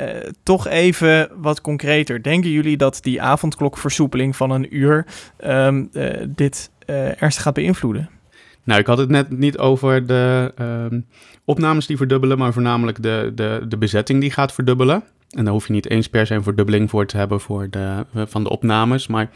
toch 0.42 0.68
even 0.68 1.30
wat 1.36 1.60
concreter. 1.60 2.22
Denken 2.22 2.50
jullie 2.50 2.76
dat 2.76 2.98
die 3.02 3.22
avondklokversoepeling 3.22 4.36
van 4.36 4.50
een 4.50 4.76
uur 4.76 5.06
um, 5.44 5.88
uh, 5.92 6.10
dit 6.28 6.70
ernstig 7.18 7.42
gaat 7.42 7.54
beïnvloeden? 7.54 8.08
Nou, 8.64 8.80
ik 8.80 8.86
had 8.86 8.98
het 8.98 9.08
net 9.08 9.30
niet 9.30 9.58
over 9.58 10.06
de 10.06 10.52
um, 10.60 11.06
opnames 11.44 11.86
die 11.86 11.96
verdubbelen, 11.96 12.38
maar 12.38 12.52
voornamelijk 12.52 13.02
de, 13.02 13.32
de, 13.34 13.64
de 13.68 13.76
bezetting 13.76 14.20
die 14.20 14.30
gaat 14.30 14.52
verdubbelen. 14.52 15.02
En 15.30 15.44
daar 15.44 15.52
hoef 15.52 15.66
je 15.66 15.72
niet 15.72 15.90
eens 15.90 16.08
per 16.08 16.26
se 16.26 16.34
een 16.34 16.42
verdubbeling 16.42 16.90
voor 16.90 17.06
te 17.06 17.16
hebben 17.16 17.40
voor 17.40 17.70
de, 17.70 18.04
van 18.14 18.42
de 18.42 18.50
opnames. 18.50 19.06
Maar 19.06 19.30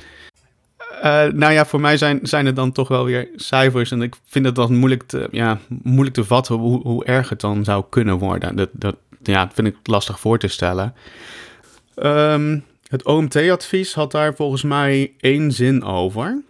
nou 1.34 1.52
ja, 1.52 1.66
voor 1.66 1.80
mij 1.80 1.96
zijn, 1.96 2.18
zijn 2.22 2.46
het 2.46 2.56
dan 2.56 2.72
toch 2.72 2.88
wel 2.88 3.04
weer 3.04 3.28
cijfers. 3.36 3.90
En 3.90 4.02
ik 4.02 4.14
vind 4.24 4.46
het 4.46 4.54
dan 4.54 4.76
moeilijk 4.76 5.02
te, 5.02 5.28
ja, 5.30 5.58
moeilijk 5.82 6.14
te 6.14 6.24
vatten 6.24 6.54
hoe, 6.54 6.80
hoe 6.82 7.04
erg 7.04 7.28
het 7.28 7.40
dan 7.40 7.64
zou 7.64 7.84
kunnen 7.88 8.18
worden. 8.18 8.56
Dat, 8.56 8.68
dat, 8.72 8.96
ja, 9.22 9.50
vind 9.52 9.66
ik 9.66 9.76
lastig 9.82 10.20
voor 10.20 10.38
te 10.38 10.48
stellen. 10.48 10.94
Um, 11.96 12.64
het 12.88 13.04
OMT-advies 13.04 13.94
had 13.94 14.10
daar 14.10 14.34
volgens 14.34 14.62
mij 14.62 15.14
één 15.18 15.52
zin 15.52 15.84
over. 15.84 16.42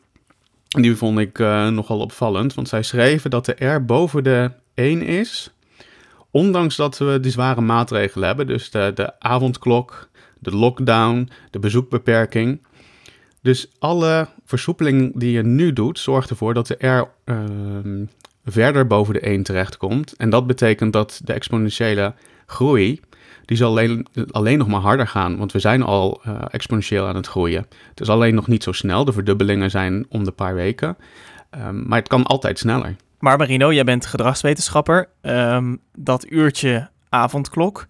Die 0.68 0.96
vond 0.96 1.18
ik 1.18 1.38
uh, 1.38 1.68
nogal 1.68 1.98
opvallend, 1.98 2.54
want 2.54 2.68
zij 2.68 2.82
schreven 2.82 3.30
dat 3.30 3.44
de 3.44 3.66
R 3.66 3.84
boven 3.84 4.24
de 4.24 4.50
1 4.74 5.02
is. 5.02 5.54
Ondanks 6.30 6.76
dat 6.76 6.98
we 6.98 7.20
die 7.20 7.30
zware 7.30 7.60
maatregelen 7.60 8.26
hebben, 8.26 8.46
dus 8.46 8.70
de, 8.70 8.92
de 8.94 9.20
avondklok, 9.20 10.08
de 10.38 10.56
lockdown, 10.56 11.28
de 11.50 11.58
bezoekbeperking. 11.58 12.66
Dus 13.42 13.70
alle 13.78 14.28
versoepeling 14.44 15.12
die 15.14 15.32
je 15.32 15.42
nu 15.42 15.72
doet, 15.72 15.98
zorgt 15.98 16.30
ervoor 16.30 16.54
dat 16.54 16.66
de 16.66 16.86
R 16.86 17.08
uh, 17.24 17.36
verder 18.44 18.86
boven 18.86 19.14
de 19.14 19.20
1 19.20 19.42
terechtkomt. 19.42 20.16
En 20.16 20.30
dat 20.30 20.46
betekent 20.46 20.92
dat 20.92 21.20
de 21.24 21.32
exponentiële 21.32 22.14
groei, 22.50 23.00
die 23.44 23.56
zal 23.56 23.68
alleen, 23.68 24.06
alleen 24.30 24.58
nog 24.58 24.68
maar 24.68 24.80
harder 24.80 25.06
gaan. 25.06 25.38
Want 25.38 25.52
we 25.52 25.58
zijn 25.58 25.82
al 25.82 26.20
uh, 26.26 26.42
exponentieel 26.50 27.06
aan 27.06 27.16
het 27.16 27.26
groeien. 27.26 27.66
Het 27.88 28.00
is 28.00 28.08
alleen 28.08 28.34
nog 28.34 28.46
niet 28.46 28.62
zo 28.62 28.72
snel. 28.72 29.04
De 29.04 29.12
verdubbelingen 29.12 29.70
zijn 29.70 30.06
om 30.08 30.24
de 30.24 30.30
paar 30.30 30.54
weken. 30.54 30.96
Um, 31.66 31.88
maar 31.88 31.98
het 31.98 32.08
kan 32.08 32.22
altijd 32.22 32.58
sneller. 32.58 32.96
Maar 33.18 33.38
Marino, 33.38 33.72
jij 33.72 33.84
bent 33.84 34.06
gedragswetenschapper. 34.06 35.08
Um, 35.22 35.80
dat 35.94 36.30
uurtje 36.30 36.90
avondklok. 37.08 37.86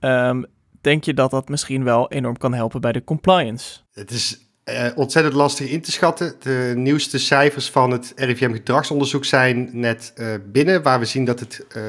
Um, 0.00 0.46
denk 0.80 1.04
je 1.04 1.14
dat 1.14 1.30
dat 1.30 1.48
misschien 1.48 1.84
wel 1.84 2.10
enorm 2.10 2.36
kan 2.36 2.54
helpen 2.54 2.80
bij 2.80 2.92
de 2.92 3.04
compliance? 3.04 3.78
Het 3.92 4.10
is 4.10 4.38
uh, 4.64 4.86
ontzettend 4.94 5.34
lastig 5.34 5.70
in 5.70 5.80
te 5.80 5.92
schatten. 5.92 6.34
De 6.40 6.72
nieuwste 6.76 7.18
cijfers 7.18 7.70
van 7.70 7.90
het 7.90 8.12
RIVM 8.16 8.52
gedragsonderzoek 8.52 9.24
zijn 9.24 9.70
net 9.72 10.12
uh, 10.16 10.34
binnen, 10.52 10.82
waar 10.82 10.98
we 10.98 11.04
zien 11.04 11.24
dat 11.24 11.40
het 11.40 11.66
uh, 11.76 11.82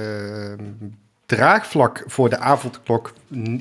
draagvlak 1.26 2.04
voor 2.08 2.30
de 2.30 2.38
avondklok 2.38 3.14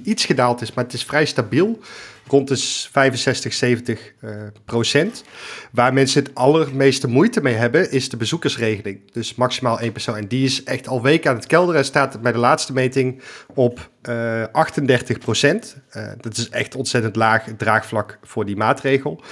iets 0.03 0.24
gedaald 0.24 0.61
is, 0.61 0.72
maar 0.72 0.85
het 0.85 0.92
is 0.92 1.05
vrij 1.05 1.24
stabiel. 1.24 1.81
Rond 2.27 2.48
de 2.48 2.57
65, 2.57 3.53
70 3.53 4.12
uh, 4.20 4.31
procent. 4.64 5.24
Waar 5.72 5.92
mensen 5.92 6.22
het 6.22 6.35
allermeeste 6.35 7.09
moeite 7.09 7.40
mee 7.42 7.55
hebben, 7.55 7.90
is 7.90 8.09
de 8.09 8.16
bezoekersregeling. 8.16 9.12
Dus 9.12 9.35
maximaal 9.35 9.81
één 9.81 9.92
persoon. 9.92 10.16
En 10.16 10.29
die 10.29 10.44
is 10.44 10.64
echt 10.64 10.88
al 10.88 11.03
weken 11.03 11.31
aan 11.31 11.37
het 11.37 11.46
kelderen. 11.46 11.81
En 11.81 11.87
staat 11.87 12.22
bij 12.22 12.33
de 12.33 12.38
laatste 12.38 12.72
meting 12.72 13.22
op 13.55 13.90
uh, 14.09 14.44
38 14.53 15.18
procent. 15.18 15.77
Uh, 15.96 16.09
dat 16.20 16.37
is 16.37 16.48
echt 16.48 16.74
ontzettend 16.74 17.16
laag 17.16 17.44
draagvlak 17.57 18.18
voor 18.22 18.44
die 18.44 18.57
maatregel. 18.57 19.22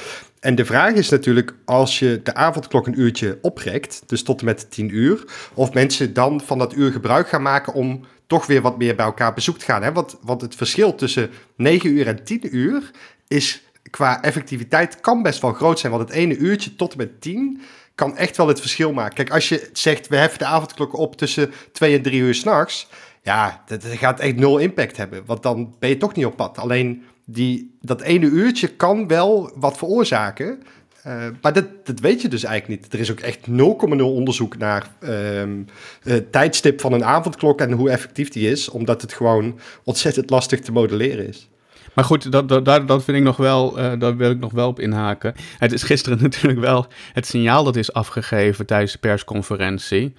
En 0.40 0.55
de 0.55 0.64
vraag 0.64 0.92
is 0.92 1.09
natuurlijk, 1.09 1.55
als 1.64 1.99
je 1.99 2.21
de 2.23 2.35
avondklok 2.35 2.87
een 2.87 3.01
uurtje 3.01 3.38
oprekt, 3.42 4.03
dus 4.07 4.23
tot 4.23 4.38
en 4.40 4.45
met 4.45 4.71
10 4.71 4.95
uur, 4.95 5.25
of 5.55 5.73
mensen 5.73 6.12
dan 6.12 6.40
van 6.40 6.59
dat 6.59 6.75
uur 6.75 6.92
gebruik 6.92 7.29
gaan 7.29 7.42
maken 7.42 7.73
om 7.73 8.05
toch 8.33 8.47
weer 8.47 8.62
wat 8.62 8.79
meer 8.79 8.95
bij 8.95 9.05
elkaar 9.05 9.35
bezoek 9.35 9.59
te 9.59 9.64
gaan. 9.64 9.83
Hè? 9.83 9.92
Want, 9.92 10.16
want 10.23 10.40
het 10.40 10.55
verschil 10.55 10.95
tussen 10.95 11.31
9 11.57 11.90
uur 11.90 12.07
en 12.07 12.25
10 12.25 12.57
uur 12.57 12.90
is 13.29 13.62
qua 13.90 14.23
effectiviteit 14.23 15.01
kan 15.01 15.23
best 15.23 15.40
wel 15.40 15.53
groot 15.53 15.79
zijn. 15.79 15.92
Want 15.92 16.09
het 16.09 16.16
ene 16.16 16.37
uurtje 16.37 16.77
tot 16.77 16.92
en 16.92 16.99
met 16.99 17.21
10 17.21 17.61
kan 17.95 18.16
echt 18.16 18.37
wel 18.37 18.49
het 18.49 18.61
verschil 18.61 18.92
maken. 18.92 19.14
Kijk, 19.14 19.31
als 19.31 19.49
je 19.49 19.71
zegt, 19.73 20.09
we 20.09 20.16
heffen 20.16 20.38
de 20.38 20.45
avondklok 20.45 20.99
op 20.99 21.16
tussen 21.16 21.51
2 21.73 21.97
en 21.97 22.03
3 22.03 22.21
uur 22.21 22.35
s'nachts, 22.35 22.88
ja, 23.23 23.62
dat 23.66 23.85
gaat 23.85 24.21
echt 24.21 24.37
nul 24.37 24.59
impact 24.59 24.97
hebben. 24.97 25.23
Want 25.27 25.42
dan 25.42 25.75
ben 25.79 25.88
je 25.88 25.97
toch 25.97 26.14
niet 26.14 26.27
op 26.27 26.37
pad. 26.37 26.59
Alleen 26.59 27.03
die, 27.25 27.79
dat 27.81 28.01
ene 28.01 28.27
uurtje 28.27 28.68
kan 28.68 29.09
wel 29.09 29.53
wat 29.55 29.79
veroorzaken. 29.79 30.62
Uh, 31.07 31.27
maar 31.41 31.53
dat, 31.53 31.65
dat 31.85 32.01
weet 32.01 32.23
je 32.23 32.29
dus 32.29 32.45
eigenlijk 32.45 32.83
niet. 32.83 32.93
Er 32.93 33.01
is 33.01 33.11
ook 33.11 33.21
echt 33.21 33.38
0,0 33.51 33.55
onderzoek 33.97 34.59
naar 34.59 34.87
um, 35.01 35.67
het 36.03 36.33
tijdstip 36.33 36.81
van 36.81 36.93
een 36.93 37.05
avondklok 37.05 37.61
en 37.61 37.73
hoe 37.73 37.91
effectief 37.91 38.29
die 38.29 38.51
is, 38.51 38.69
omdat 38.69 39.03
het 39.03 39.12
gewoon 39.12 39.59
ontzettend 39.85 40.31
lastig 40.31 40.61
te 40.61 40.73
modelleren 40.73 41.29
is. 41.29 41.49
Maar 41.95 42.05
goed, 42.05 42.33
dat, 42.33 42.49
dat, 42.49 42.65
dat 42.65 43.05
vind 43.05 43.17
ik 43.17 43.23
nog 43.23 43.37
wel, 43.37 43.79
uh, 43.79 43.93
daar 43.99 44.17
wil 44.17 44.31
ik 44.31 44.38
nog 44.38 44.53
wel 44.53 44.69
op 44.69 44.81
inhaken. 44.81 45.35
Het 45.59 45.73
is 45.73 45.83
gisteren 45.83 46.23
natuurlijk 46.23 46.61
wel 46.61 46.87
het 47.12 47.27
signaal 47.27 47.65
dat 47.65 47.77
is 47.77 47.93
afgegeven 47.93 48.67
tijdens 48.67 48.93
de 48.93 48.99
persconferentie. 48.99 50.15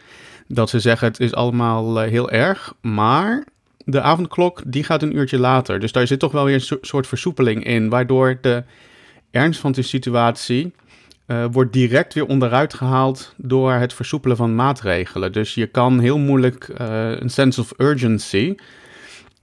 Dat 0.48 0.70
ze 0.70 0.80
zeggen 0.80 1.08
het 1.08 1.20
is 1.20 1.34
allemaal 1.34 2.00
heel 2.00 2.32
erg, 2.32 2.74
maar 2.82 3.46
de 3.86 4.02
avondklok 4.02 4.62
die 4.66 4.84
gaat 4.84 5.02
een 5.02 5.18
uurtje 5.18 5.40
later. 5.40 5.80
Dus 5.80 5.92
daar 5.92 6.08
zit 6.08 6.20
toch 6.20 6.32
wel 6.32 6.46
weer 6.46 6.54
een 6.54 6.62
so 6.62 6.78
soort 6.82 7.08
versoepeling 7.08 7.64
in, 7.66 7.90
waardoor 7.90 8.38
de 8.42 8.64
ernst 9.34 9.60
van 9.60 9.72
de 9.72 9.82
situatie 9.82 10.74
uh, 11.28 11.46
wordt 11.52 11.74
direct 11.74 12.14
weer 12.14 12.26
onderuit 12.26 12.74
gehaald 12.74 13.34
door 13.38 13.72
het 13.72 13.94
versoepelen 13.94 14.38
van 14.38 14.56
maatregelen. 14.56 15.32
Dus 15.32 15.54
je 15.54 15.68
kan 15.68 16.00
heel 16.00 16.18
moeilijk 16.18 16.70
uh, 16.82 17.12
een 17.20 17.30
sense 17.30 17.62
of 17.62 17.74
urgency 17.78 18.56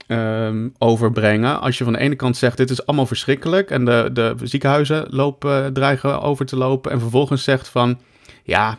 um, 0.07 0.73
overbrengen. 0.77 1.61
Als 1.61 1.77
je 1.77 1.83
van 1.83 1.93
de 1.93 1.99
ene 1.99 2.15
kant 2.15 2.37
zegt: 2.37 2.57
dit 2.57 2.69
is 2.69 2.85
allemaal 2.85 3.05
verschrikkelijk 3.05 3.69
en 3.69 3.85
de, 3.85 4.09
de 4.13 4.35
ziekenhuizen 4.43 5.05
lopen, 5.09 5.73
dreigen 5.73 6.21
over 6.21 6.45
te 6.45 6.57
lopen, 6.57 6.91
en 6.91 6.99
vervolgens 6.99 7.43
zegt 7.43 7.67
van 7.67 7.99
ja, 8.43 8.77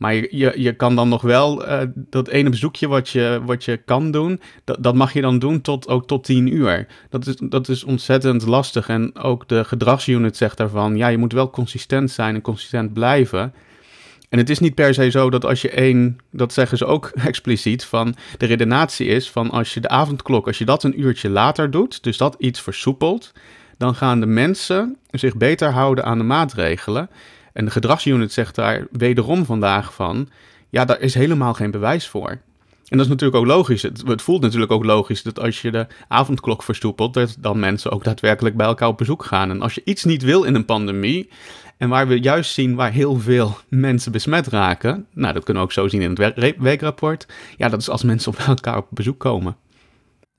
maar 0.00 0.14
je, 0.14 0.52
je, 0.56 0.72
kan 0.72 0.96
dan 0.96 1.08
nog 1.08 1.22
wel 1.22 1.68
uh, 1.68 1.80
dat 1.94 2.28
ene 2.28 2.50
bezoekje 2.50 2.88
wat 2.88 3.08
je, 3.08 3.40
wat 3.44 3.64
je 3.64 3.76
kan 3.76 4.10
doen, 4.10 4.40
dat, 4.64 4.82
dat 4.82 4.94
mag 4.94 5.12
je 5.12 5.20
dan 5.20 5.38
doen 5.38 5.60
tot, 5.60 5.88
ook 5.88 6.06
tot 6.06 6.24
tien 6.24 6.54
uur. 6.54 6.86
Dat 7.10 7.26
is, 7.26 7.36
dat 7.36 7.68
is 7.68 7.84
ontzettend 7.84 8.46
lastig. 8.46 8.88
En 8.88 9.18
ook 9.18 9.48
de 9.48 9.64
gedragsunit 9.64 10.36
zegt 10.36 10.56
daarvan, 10.56 10.96
ja, 10.96 11.08
je 11.08 11.18
moet 11.18 11.32
wel 11.32 11.50
consistent 11.50 12.10
zijn 12.10 12.34
en 12.34 12.40
consistent 12.40 12.92
blijven. 12.92 13.54
En 14.28 14.38
het 14.38 14.50
is 14.50 14.58
niet 14.58 14.74
per 14.74 14.94
se 14.94 15.10
zo 15.10 15.30
dat 15.30 15.44
als 15.44 15.62
je 15.62 15.70
één, 15.70 16.18
dat 16.30 16.52
zeggen 16.52 16.78
ze 16.78 16.84
ook 16.84 17.06
expliciet, 17.26 17.84
van 17.84 18.14
de 18.38 18.46
redenatie 18.46 19.06
is 19.06 19.30
van 19.30 19.50
als 19.50 19.74
je 19.74 19.80
de 19.80 19.88
avondklok, 19.88 20.46
als 20.46 20.58
je 20.58 20.64
dat 20.64 20.82
een 20.82 21.00
uurtje 21.00 21.28
later 21.28 21.70
doet, 21.70 22.02
dus 22.02 22.16
dat 22.16 22.36
iets 22.38 22.60
versoepelt, 22.60 23.32
dan 23.78 23.94
gaan 23.94 24.20
de 24.20 24.26
mensen 24.26 24.96
zich 25.10 25.36
beter 25.36 25.70
houden 25.70 26.04
aan 26.04 26.18
de 26.18 26.24
maatregelen. 26.24 27.10
En 27.52 27.64
de 27.64 27.70
gedragsunit 27.70 28.32
zegt 28.32 28.54
daar 28.54 28.86
wederom 28.90 29.44
vandaag 29.44 29.94
van, 29.94 30.28
ja, 30.68 30.84
daar 30.84 31.00
is 31.00 31.14
helemaal 31.14 31.54
geen 31.54 31.70
bewijs 31.70 32.08
voor. 32.08 32.38
En 32.90 32.96
dat 32.96 33.06
is 33.06 33.12
natuurlijk 33.12 33.40
ook 33.40 33.46
logisch. 33.46 33.82
Het, 33.82 34.22
voelt 34.22 34.42
natuurlijk 34.42 34.72
ook 34.72 34.84
logisch 34.84 35.22
dat 35.22 35.40
als 35.40 35.62
je 35.62 35.70
de 35.70 35.86
avondklok 36.08 36.62
verstoepelt, 36.62 37.14
dat 37.14 37.36
dan 37.38 37.58
mensen 37.58 37.90
ook 37.90 38.04
daadwerkelijk 38.04 38.56
bij 38.56 38.66
elkaar 38.66 38.88
op 38.88 38.98
bezoek 38.98 39.24
gaan. 39.24 39.50
En 39.50 39.62
als 39.62 39.74
je 39.74 39.82
iets 39.84 40.04
niet 40.04 40.22
wil 40.22 40.42
in 40.42 40.54
een 40.54 40.64
pandemie, 40.64 41.28
en 41.76 41.88
waar 41.88 42.08
we 42.08 42.20
juist 42.20 42.52
zien 42.52 42.74
waar 42.74 42.92
heel 42.92 43.16
veel 43.16 43.56
mensen 43.68 44.12
besmet 44.12 44.46
raken, 44.46 45.06
nou 45.12 45.34
dat 45.34 45.44
kunnen 45.44 45.62
we 45.62 45.68
ook 45.68 45.74
zo 45.74 45.88
zien 45.88 46.02
in 46.02 46.16
het 46.20 46.56
weekrapport, 46.58 47.26
ja, 47.56 47.68
dat 47.68 47.80
is 47.80 47.88
als 47.88 48.02
mensen 48.02 48.32
op 48.32 48.38
elkaar 48.38 48.76
op 48.76 48.86
bezoek 48.90 49.18
komen. 49.18 49.56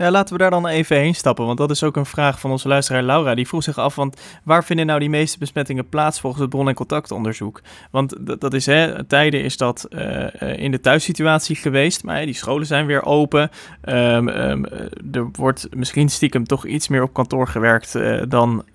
Ja, 0.02 0.12
laten 0.12 0.34
we 0.34 0.40
daar 0.40 0.50
dan 0.50 0.68
even 0.68 0.98
heen 0.98 1.16
stappen, 1.16 1.46
want 1.46 1.58
dat 1.58 1.72
is 1.72 1.84
ook 1.84 1.96
een 1.96 2.06
vraag 2.06 2.40
van 2.40 2.52
onze 2.52 2.68
luisteraar 2.68 3.04
Laura. 3.04 3.36
Die 3.36 3.48
vroeg 3.48 3.64
zich 3.64 3.78
af, 3.78 3.96
want 3.96 4.22
waar 4.44 4.64
vinden 4.64 4.86
nou 4.86 5.00
die 5.00 5.10
meeste 5.10 5.38
besmettingen 5.38 5.90
plaats 5.90 6.20
volgens 6.20 6.42
het 6.42 6.50
bron- 6.50 6.68
en 6.68 6.74
contactonderzoek? 6.74 7.62
Want 7.92 8.16
dat 8.42 8.54
is, 8.54 8.66
hè, 8.66 9.04
tijden 9.04 9.44
is 9.44 9.58
dat 9.58 9.88
uh, 9.90 10.28
in 10.58 10.72
de 10.72 10.80
thuissituatie 10.80 11.56
geweest, 11.56 12.04
maar 12.04 12.26
die 12.26 12.34
scholen 12.34 12.66
zijn 12.66 12.86
weer 12.86 13.04
open. 13.04 13.50
Um, 13.84 14.28
um, 14.28 14.66
er 15.12 15.30
wordt 15.32 15.68
misschien 15.76 16.10
stiekem 16.10 16.44
toch 16.44 16.66
iets 16.66 16.88
meer 16.88 17.04
op 17.04 17.14
kantoor 17.14 17.48
gewerkt 17.48 18.00
dan 18.28 18.66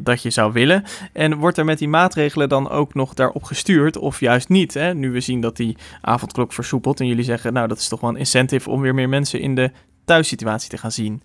dat 0.00 0.22
je 0.22 0.30
zou 0.30 0.52
willen. 0.52 0.84
En 1.12 1.34
wordt 1.34 1.58
er 1.58 1.64
met 1.64 1.78
die 1.78 1.88
maatregelen 1.88 2.48
dan 2.48 2.70
ook 2.70 2.94
nog 2.94 3.14
daarop 3.14 3.42
gestuurd 3.42 3.98
of 3.98 4.20
juist 4.20 4.48
niet? 4.48 4.74
Hè? 4.74 4.94
Nu 4.94 5.10
we 5.10 5.20
zien 5.20 5.40
dat 5.40 5.56
die 5.56 5.76
avondklok 6.00 6.52
versoepelt 6.52 7.00
en 7.00 7.06
jullie 7.06 7.24
zeggen, 7.24 7.52
nou 7.52 7.68
dat 7.68 7.78
is 7.78 7.88
toch 7.88 8.00
wel 8.00 8.10
een 8.10 8.16
incentive 8.16 8.70
om 8.70 8.80
weer 8.80 8.94
meer 8.94 9.08
mensen 9.08 9.40
in 9.40 9.54
de 9.54 9.70
thuissituatie 10.06 10.70
te 10.70 10.78
gaan 10.78 10.92
zien? 10.92 11.22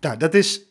Nou, 0.00 0.16
dat 0.16 0.34
is 0.34 0.62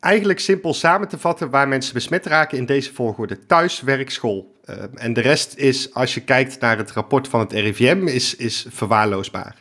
eigenlijk 0.00 0.40
simpel 0.40 0.74
samen 0.74 1.08
te 1.08 1.18
vatten 1.18 1.50
waar 1.50 1.68
mensen 1.68 1.94
besmet 1.94 2.26
raken 2.26 2.58
in 2.58 2.66
deze 2.66 2.92
volgorde. 2.92 3.46
Thuis, 3.46 3.80
werk, 3.80 4.10
school. 4.10 4.54
Uh, 4.64 4.76
en 4.94 5.12
de 5.12 5.20
rest 5.20 5.54
is, 5.56 5.94
als 5.94 6.14
je 6.14 6.20
kijkt 6.20 6.60
naar 6.60 6.78
het 6.78 6.90
rapport 6.90 7.28
van 7.28 7.40
het 7.40 7.52
RIVM, 7.52 8.06
is, 8.06 8.36
is 8.36 8.66
verwaarloosbaar. 8.68 9.56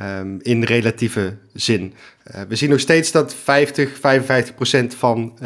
Um, 0.00 0.38
in 0.42 0.62
relatieve 0.62 1.36
zin. 1.52 1.94
Uh, 2.34 2.40
we 2.48 2.56
zien 2.56 2.70
nog 2.70 2.80
steeds 2.80 3.10
dat 3.10 3.34
50, 3.34 3.98
55 3.98 4.54
procent 4.54 4.94
van 4.94 5.32
uh, 5.34 5.40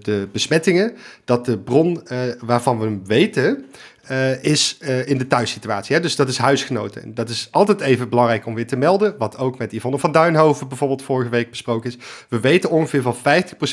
de 0.00 0.28
besmettingen, 0.32 0.96
dat 1.24 1.44
de 1.44 1.58
bron 1.58 2.02
waarvan 2.40 2.78
we 2.78 3.00
weten, 3.04 3.64
uh, 4.10 4.44
is 4.44 4.78
uh, 4.80 5.08
in 5.08 5.18
de 5.18 5.26
thuissituatie. 5.26 5.94
Hè? 5.94 6.02
Dus 6.02 6.16
dat 6.16 6.28
is 6.28 6.38
huisgenoten. 6.38 7.02
En 7.02 7.14
dat 7.14 7.28
is 7.28 7.48
altijd 7.50 7.80
even 7.80 8.08
belangrijk 8.08 8.46
om 8.46 8.54
weer 8.54 8.66
te 8.66 8.76
melden. 8.76 9.14
Wat 9.18 9.38
ook 9.38 9.58
met 9.58 9.72
Yvonne 9.72 9.98
van 9.98 10.12
Duinhoven 10.12 10.68
bijvoorbeeld 10.68 11.02
vorige 11.02 11.30
week 11.30 11.50
besproken 11.50 11.90
is. 11.90 11.98
We 12.28 12.40
weten 12.40 12.70
ongeveer 12.70 13.02
van 13.02 13.16
50% 13.16 13.18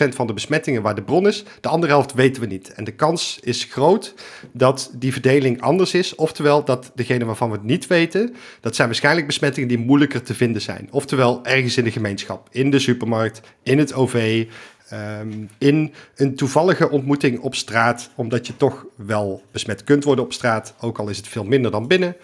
van 0.09 0.27
de 0.27 0.33
besmettingen 0.33 0.81
waar 0.81 0.95
de 0.95 1.01
bron 1.01 1.27
is. 1.27 1.43
De 1.61 1.69
andere 1.69 1.91
helft 1.91 2.13
weten 2.13 2.41
we 2.41 2.47
niet. 2.47 2.73
En 2.73 2.83
de 2.83 2.91
kans 2.91 3.39
is 3.41 3.63
groot 3.63 4.13
dat 4.51 4.91
die 4.93 5.11
verdeling 5.11 5.61
anders 5.61 5.93
is. 5.93 6.15
Oftewel 6.15 6.63
dat 6.63 6.91
degene 6.95 7.25
waarvan 7.25 7.49
we 7.49 7.55
het 7.55 7.65
niet 7.65 7.87
weten, 7.87 8.35
dat 8.61 8.75
zijn 8.75 8.87
waarschijnlijk 8.87 9.27
besmettingen 9.27 9.69
die 9.69 9.77
moeilijker 9.77 10.23
te 10.23 10.33
vinden 10.33 10.61
zijn. 10.61 10.87
Oftewel 10.91 11.39
ergens 11.43 11.77
in 11.77 11.83
de 11.83 11.91
gemeenschap, 11.91 12.47
in 12.51 12.71
de 12.71 12.79
supermarkt, 12.79 13.41
in 13.63 13.77
het 13.77 13.93
OV, 13.93 14.45
Um, 14.93 15.49
in 15.57 15.93
een 16.15 16.35
toevallige 16.35 16.89
ontmoeting 16.89 17.39
op 17.39 17.55
straat, 17.55 18.09
omdat 18.15 18.47
je 18.47 18.57
toch 18.57 18.85
wel 18.95 19.43
besmet 19.51 19.83
kunt 19.83 20.03
worden 20.03 20.25
op 20.25 20.33
straat, 20.33 20.73
ook 20.79 20.99
al 20.99 21.07
is 21.07 21.17
het 21.17 21.27
veel 21.27 21.43
minder 21.43 21.71
dan 21.71 21.87
binnen. 21.87 22.15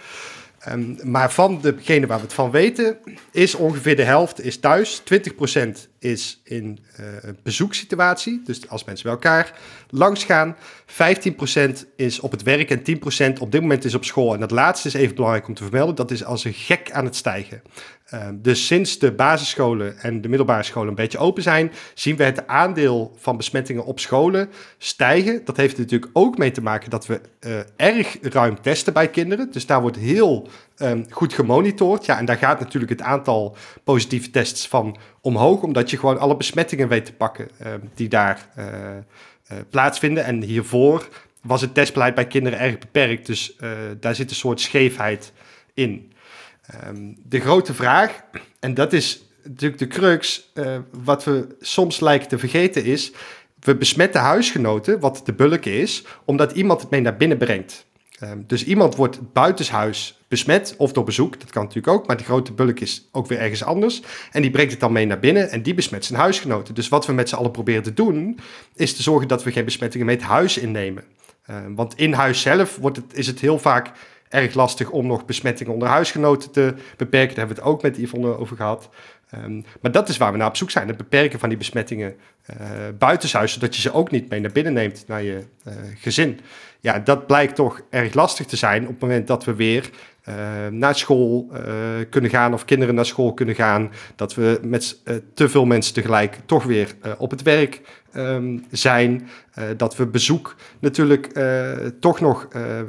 Um, 0.69 0.97
maar 1.03 1.31
van 1.31 1.61
degene 1.61 2.07
waar 2.07 2.17
we 2.17 2.23
het 2.23 2.33
van 2.33 2.51
weten, 2.51 2.97
is 3.31 3.55
ongeveer 3.55 3.95
de 3.95 4.03
helft 4.03 4.41
is 4.41 4.59
thuis, 4.59 5.01
20% 5.01 5.03
is 5.99 6.41
in 6.43 6.79
een 6.95 7.37
bezoeksituatie, 7.43 8.41
dus 8.45 8.69
als 8.69 8.83
mensen 8.83 9.05
bij 9.05 9.13
elkaar 9.13 9.53
langs 9.89 10.23
gaan. 10.23 10.55
15% 10.87 11.71
is 11.95 12.19
op 12.19 12.31
het 12.31 12.43
werk 12.43 12.69
en 12.69 13.33
10% 13.35 13.39
op 13.39 13.51
dit 13.51 13.61
moment 13.61 13.85
is 13.85 13.95
op 13.95 14.05
school. 14.05 14.33
En 14.33 14.39
dat 14.39 14.51
laatste 14.51 14.87
is 14.87 14.93
even 14.93 15.15
belangrijk 15.15 15.47
om 15.47 15.53
te 15.53 15.63
vermelden, 15.63 15.95
dat 15.95 16.11
is 16.11 16.23
als 16.23 16.43
een 16.43 16.53
gek 16.53 16.91
aan 16.91 17.05
het 17.05 17.15
stijgen. 17.15 17.61
Uh, 18.13 18.27
dus 18.33 18.67
sinds 18.67 18.99
de 18.99 19.11
basisscholen 19.11 19.97
en 19.97 20.21
de 20.21 20.27
middelbare 20.27 20.63
scholen 20.63 20.89
een 20.89 20.95
beetje 20.95 21.17
open 21.17 21.43
zijn, 21.43 21.71
zien 21.93 22.15
we 22.15 22.23
het 22.23 22.47
aandeel 22.47 23.15
van 23.17 23.37
besmettingen 23.37 23.85
op 23.85 23.99
scholen 23.99 24.49
stijgen. 24.77 25.45
Dat 25.45 25.57
heeft 25.57 25.77
natuurlijk 25.77 26.11
ook 26.13 26.37
mee 26.37 26.51
te 26.51 26.61
maken 26.61 26.89
dat 26.89 27.05
we 27.05 27.21
uh, 27.39 27.59
erg 27.75 28.17
ruim 28.21 28.61
testen 28.61 28.93
bij 28.93 29.09
kinderen. 29.09 29.51
Dus 29.51 29.65
daar 29.65 29.81
wordt 29.81 29.97
heel 29.97 30.47
um, 30.77 31.05
goed 31.09 31.33
gemonitord. 31.33 32.05
Ja, 32.05 32.17
en 32.17 32.25
daar 32.25 32.37
gaat 32.37 32.59
natuurlijk 32.59 32.91
het 32.91 33.01
aantal 33.01 33.55
positieve 33.83 34.29
tests 34.29 34.67
van 34.67 34.97
omhoog, 35.21 35.61
omdat 35.61 35.89
je 35.89 35.97
gewoon 35.97 36.19
alle 36.19 36.37
besmettingen 36.37 36.87
weet 36.87 37.05
te 37.05 37.13
pakken 37.13 37.47
uh, 37.61 37.67
die 37.93 38.07
daar 38.07 38.49
uh, 38.57 38.65
uh, 38.65 39.57
plaatsvinden. 39.69 40.25
En 40.25 40.41
hiervoor 40.41 41.07
was 41.41 41.61
het 41.61 41.73
testbeleid 41.73 42.15
bij 42.15 42.27
kinderen 42.27 42.59
erg 42.59 42.77
beperkt, 42.77 43.25
dus 43.25 43.57
daar 43.99 44.15
zit 44.15 44.29
een 44.29 44.35
soort 44.35 44.61
scheefheid 44.61 45.33
in. 45.73 46.13
Um, 46.87 47.17
de 47.23 47.39
grote 47.39 47.73
vraag, 47.73 48.23
en 48.59 48.73
dat 48.73 48.93
is 48.93 49.23
natuurlijk 49.43 49.79
de 49.79 49.87
crux, 49.87 50.51
wat 50.91 51.23
we 51.23 51.55
soms 51.59 51.99
lijken 51.99 52.27
te 52.27 52.37
vergeten 52.37 52.83
is, 52.83 53.11
we 53.59 53.75
besmetten 53.75 54.21
huisgenoten, 54.21 54.99
wat 54.99 55.21
de 55.25 55.33
bulk 55.33 55.65
is, 55.65 56.03
omdat 56.25 56.51
iemand 56.51 56.81
het 56.81 56.89
mee 56.89 57.01
naar 57.01 57.17
binnen 57.17 57.37
brengt. 57.37 57.85
Ehm, 58.19 58.37
dus 58.47 58.65
iemand 58.65 58.95
wordt 58.95 59.33
buitenshuis 59.33 60.19
besmet 60.27 60.73
of 60.77 60.93
door 60.93 61.03
bezoek, 61.03 61.39
dat 61.39 61.49
kan 61.49 61.63
natuurlijk 61.63 61.93
ook, 61.93 62.07
maar 62.07 62.17
die 62.17 62.25
grote 62.25 62.51
bulk 62.51 62.79
is 62.79 63.07
ook 63.11 63.27
weer 63.27 63.39
ergens 63.39 63.63
anders. 63.63 64.01
En 64.31 64.41
die 64.41 64.51
brengt 64.51 64.71
het 64.71 64.79
dan 64.79 64.91
mee 64.91 65.05
naar 65.05 65.19
binnen 65.19 65.49
en 65.49 65.61
die 65.61 65.73
besmet 65.73 66.05
zijn 66.05 66.19
huisgenoten. 66.19 66.73
Dus 66.73 66.87
wat 66.87 67.05
we 67.05 67.13
met 67.13 67.29
z'n 67.29 67.35
allen 67.35 67.51
proberen 67.51 67.83
te 67.83 67.93
doen, 67.93 68.39
is 68.75 68.95
te 68.95 69.01
zorgen 69.01 69.27
dat 69.27 69.43
we 69.43 69.51
geen 69.51 69.65
besmettingen 69.65 70.05
mee 70.05 70.15
het 70.15 70.25
huis 70.25 70.57
innemen. 70.57 71.03
Ehm, 71.45 71.73
want 71.73 71.97
in 71.97 72.13
huis 72.13 72.41
zelf 72.41 72.75
wordt 72.75 72.97
het, 72.97 73.13
is 73.13 73.27
het 73.27 73.39
heel 73.39 73.59
vaak 73.59 73.91
erg 74.29 74.53
lastig 74.53 74.89
om 74.89 75.07
nog 75.07 75.25
besmettingen 75.25 75.73
onder 75.73 75.87
huisgenoten 75.87 76.51
te 76.51 76.73
beperken. 76.97 77.35
Daar 77.35 77.45
hebben 77.45 77.55
we 77.55 77.61
het 77.61 77.71
ook 77.71 77.81
met 77.81 77.97
Yvonne 77.97 78.37
over 78.37 78.55
gehad. 78.55 78.89
Ehm, 79.29 79.61
maar 79.81 79.91
dat 79.91 80.09
is 80.09 80.17
waar 80.17 80.31
we 80.31 80.37
naar 80.37 80.47
op 80.47 80.55
zoek 80.55 80.71
zijn. 80.71 80.87
Het 80.87 80.97
beperken 80.97 81.39
van 81.39 81.49
die 81.49 81.57
besmettingen 81.57 82.15
uh, 82.49 82.67
buitenshuis, 82.97 83.53
zodat 83.53 83.75
je 83.75 83.81
ze 83.81 83.93
ook 83.93 84.11
niet 84.11 84.29
mee 84.29 84.39
naar 84.39 84.51
binnen 84.51 84.73
neemt 84.73 85.03
naar 85.07 85.23
je 85.23 85.43
uh, 85.67 85.73
gezin. 85.95 86.39
Ja, 86.79 86.99
dat 86.99 87.27
blijkt 87.27 87.55
toch 87.55 87.81
erg 87.89 88.13
lastig 88.13 88.45
te 88.45 88.55
zijn 88.55 88.83
op 88.83 88.89
het 88.89 88.99
moment 88.99 89.27
dat 89.27 89.45
we 89.45 89.55
weer 89.55 89.89
uh, 90.29 90.35
naar 90.71 90.95
school 90.95 91.51
kunnen 92.09 92.29
gaan 92.29 92.53
of 92.53 92.65
kinderen 92.65 92.95
naar 92.95 93.05
school 93.05 93.33
kunnen 93.33 93.55
gaan. 93.55 93.91
Dat 94.15 94.35
we 94.35 94.59
met 94.63 95.01
te 95.33 95.49
veel 95.49 95.65
mensen 95.65 95.93
tegelijk 95.93 96.39
toch 96.45 96.63
weer 96.63 96.95
op 97.17 97.31
het 97.31 97.41
werk 97.41 97.81
um, 98.17 98.65
zijn. 98.71 99.29
dat 99.77 99.95
we 99.95 100.05
bezoek 100.05 100.55
natuurlijk 100.79 101.39
toch 101.99 102.19
nog 102.19 102.47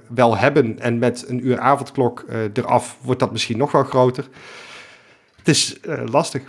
wel 0.09 0.37
hebben. 0.37 0.79
En 0.81 0.99
met 0.99 1.25
een 1.29 1.47
uur 1.47 1.59
avondklok 1.59 2.25
eraf 2.53 2.99
wordt 3.01 3.21
dat 3.21 3.33
misschien 3.33 3.59
nog 3.59 3.73
wel 3.73 3.85
groter 3.85 4.25
het 5.47 5.57
is 5.57 5.77
lastig. 6.11 6.43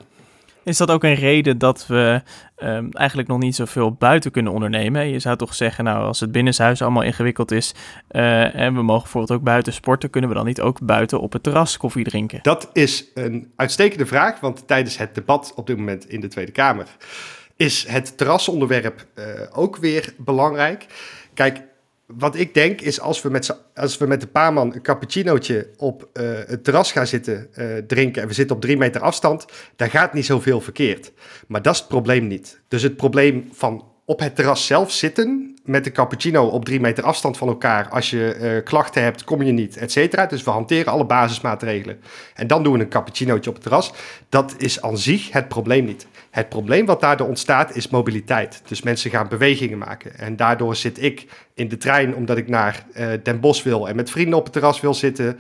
Is 0.64 0.78
dat 0.78 0.92
ook 0.92 1.04
een 1.04 1.14
reden 1.14 1.58
dat 1.58 1.88
we 1.88 2.22
um, 2.58 2.92
eigenlijk 2.92 3.28
nog 3.28 3.40
niet 3.40 3.56
zoveel 3.56 3.92
buiten 3.92 4.32
kunnen 4.32 4.52
ondernemen? 4.54 5.10
Je 5.10 5.20
zou 5.20 5.38
toch 5.38 5.54
zeggen, 5.54 5.84
nou, 5.84 6.04
als 6.04 6.20
het 6.20 6.32
binnenshuis 6.32 6.82
allemaal 6.82 7.04
ingewikkeld 7.04 7.52
is 7.52 7.76
uh, 8.12 8.56
en 8.56 8.74
we 8.74 8.82
mogen 8.82 9.02
bijvoorbeeld 9.02 9.40
ook 9.40 9.46
buiten 9.46 9.74
sporten, 9.74 10.10
kunnen 10.10 10.30
we 10.30 10.36
dan 10.36 10.46
niet 10.46 10.62
ook 10.62 10.82
buiten 10.82 11.20
op 11.20 11.34
het 11.34 11.44
terras 11.44 11.78
koffie 11.78 12.04
drinken? 12.04 12.40
Dat 12.42 12.70
is 12.74 13.06
een 13.14 13.52
uitstekende 13.56 14.06
vraag, 14.06 14.40
want 14.40 14.68
tijdens 14.68 14.98
het 14.98 15.16
debat 15.16 15.54
op 15.56 15.68
dit 15.68 15.78
moment 15.78 16.10
in 16.10 16.20
de 16.20 16.28
Tweede 16.28 16.52
Kamer 16.52 16.88
is 17.58 17.86
het 17.88 18.18
terrasonderwerp 18.18 19.06
uh, 19.16 19.26
ook 19.52 19.78
weer 19.78 20.14
belangrijk. 20.18 20.86
Kijk, 21.34 21.62
wat 22.06 22.36
ik 22.36 22.54
denk 22.54 22.82
is 22.82 23.00
als 23.00 23.22
we 23.22 23.30
met, 23.30 23.58
als 23.76 23.98
we 23.98 24.08
met 24.08 24.22
een 24.22 24.32
paar 24.32 24.54
man 24.54 24.74
een 24.74 24.82
cappuccinootje 24.82 25.70
op 25.78 26.10
uh, 26.14 26.30
het 26.46 26.64
terras 26.64 26.92
gaan 26.92 27.08
zitten 27.08 27.50
uh, 27.56 27.78
drinken 27.78 28.22
en 28.22 28.28
we 28.28 28.34
zitten 28.34 28.56
op 28.56 28.62
drie 28.62 28.78
meter 28.78 29.02
afstand, 29.02 29.46
dan 29.76 29.90
gaat 29.90 30.14
niet 30.14 30.26
zoveel 30.26 30.62
verkeerd. 30.62 31.12
Maar 31.48 31.62
dat 31.62 31.74
is 31.74 31.80
het 31.80 31.90
probleem 31.90 32.28
niet. 32.28 32.62
Dus 32.68 32.82
het 32.82 32.96
probleem 32.96 33.50
van 33.52 33.86
op 34.10 34.20
het 34.20 34.36
terras 34.36 34.66
zelf 34.66 34.92
zitten 34.92 35.56
met 35.64 35.86
een 35.86 35.92
cappuccino 35.92 36.46
op 36.46 36.66
drie 36.66 36.80
meter 36.80 37.04
afstand 37.04 37.38
van 37.38 37.48
elkaar. 37.48 37.90
Als 37.90 38.10
je 38.10 38.38
uh, 38.40 38.64
klachten 38.64 39.04
hebt, 39.04 39.24
kom 39.24 39.42
je 39.42 39.52
niet, 39.52 39.78
et 39.78 39.92
cetera. 39.92 40.26
Dus 40.26 40.44
we 40.44 40.50
hanteren 40.50 40.94
alle 40.94 41.06
basismaatregelen. 41.06 42.00
En 42.34 42.48
dan 42.48 42.64
doen 42.64 42.74
we 42.74 42.80
een 42.80 42.90
cappuccinootje 42.90 43.50
op 43.50 43.56
het 43.56 43.64
terras. 43.64 43.94
Dat 44.30 44.56
is 44.58 44.82
aan 44.82 44.98
zich 44.98 45.32
het 45.32 45.48
probleem 45.48 45.86
niet. 45.86 46.08
Het 46.30 46.50
probleem 46.50 46.86
wat 46.86 47.02
daardoor 47.02 47.28
ontstaat 47.28 47.76
is 47.76 47.90
mobiliteit. 47.90 48.62
Dus 48.68 48.82
mensen 48.82 49.12
gaan 49.12 49.28
bewegingen 49.28 49.78
maken. 49.78 50.18
En 50.18 50.36
daardoor 50.36 50.76
zit 50.76 51.04
ik 51.04 51.28
in 51.58 51.68
de 51.68 51.78
trein 51.78 52.16
omdat 52.16 52.38
ik 52.38 52.48
naar 52.48 52.86
uh, 52.98 53.08
Den 53.24 53.40
Bosch 53.40 53.64
wil 53.64 53.88
en 53.88 53.96
met 53.96 54.10
vrienden 54.10 54.38
op 54.38 54.44
het 54.44 54.54
terras 54.54 54.82
wil 54.82 54.94
zitten. 54.94 55.40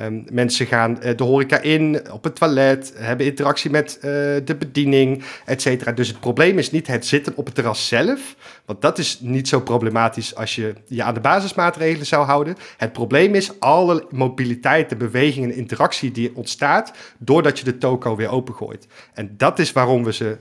Um, 0.00 0.24
mensen 0.32 0.66
gaan 0.66 0.98
uh, 1.02 1.16
de 1.16 1.24
horeca 1.24 1.60
in, 1.60 2.12
op 2.12 2.24
het 2.24 2.36
toilet, 2.36 2.92
hebben 2.96 3.26
interactie 3.26 3.70
met 3.70 3.96
uh, 3.96 4.02
de 4.44 4.56
bediening, 4.58 5.24
et 5.44 5.62
cetera. 5.62 5.92
Dus 5.92 6.08
het 6.08 6.20
probleem 6.20 6.58
is 6.58 6.70
niet 6.70 6.86
het 6.86 7.06
zitten 7.06 7.36
op 7.36 7.44
het 7.44 7.54
terras 7.54 7.88
zelf, 7.88 8.36
want 8.64 8.82
dat 8.82 8.98
is 8.98 9.18
niet 9.20 9.48
zo 9.48 9.60
problematisch 9.60 10.34
als 10.34 10.54
je 10.54 10.74
je 10.86 11.02
aan 11.02 11.14
de 11.14 11.20
basismaatregelen 11.20 12.06
zou 12.06 12.26
houden. 12.26 12.56
Het 12.76 12.92
probleem 12.92 13.34
is 13.34 13.60
alle 13.60 14.06
mobiliteit, 14.10 14.88
de 14.88 14.96
beweging 14.96 15.44
en 15.44 15.56
interactie 15.56 16.12
die 16.12 16.36
ontstaat 16.36 16.92
doordat 17.18 17.58
je 17.58 17.64
de 17.64 17.78
toko 17.78 18.16
weer 18.16 18.30
opengooit. 18.30 18.86
En 19.14 19.34
dat 19.36 19.58
is 19.58 19.72
waarom 19.72 20.04
we 20.04 20.12
ze 20.12 20.38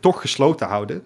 toch 0.00 0.20
gesloten 0.20 0.66
houden. 0.66 1.02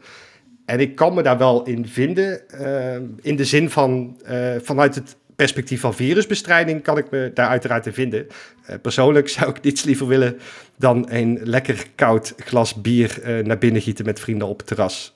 En 0.71 0.81
ik 0.81 0.95
kan 0.95 1.15
me 1.15 1.23
daar 1.23 1.39
wel 1.39 1.63
in 1.63 1.87
vinden, 1.87 2.41
uh, 2.61 2.95
in 3.21 3.37
de 3.37 3.45
zin 3.45 3.71
van 3.71 4.21
uh, 4.31 4.55
vanuit 4.63 4.95
het 4.95 5.17
perspectief 5.37 5.81
van 5.81 5.95
virusbestrijding 5.95 6.83
kan 6.83 6.99
ik 6.99 7.11
me 7.11 7.31
daar 7.35 7.49
uiteraard 7.49 7.87
in 7.87 7.93
vinden. 7.93 8.27
Uh, 8.27 8.77
persoonlijk 8.83 9.29
zou 9.29 9.51
ik 9.51 9.63
niets 9.63 9.83
liever 9.83 10.07
willen 10.07 10.39
dan 10.77 11.07
een 11.11 11.41
lekker 11.43 11.87
koud 11.95 12.35
glas 12.37 12.75
bier 12.75 13.21
naar 13.45 13.59
binnen 13.59 13.83
gieten 13.83 14.05
met 14.05 14.21
vrienden 14.21 14.49
op 14.49 14.59
het 14.59 14.67
terras. 14.67 15.15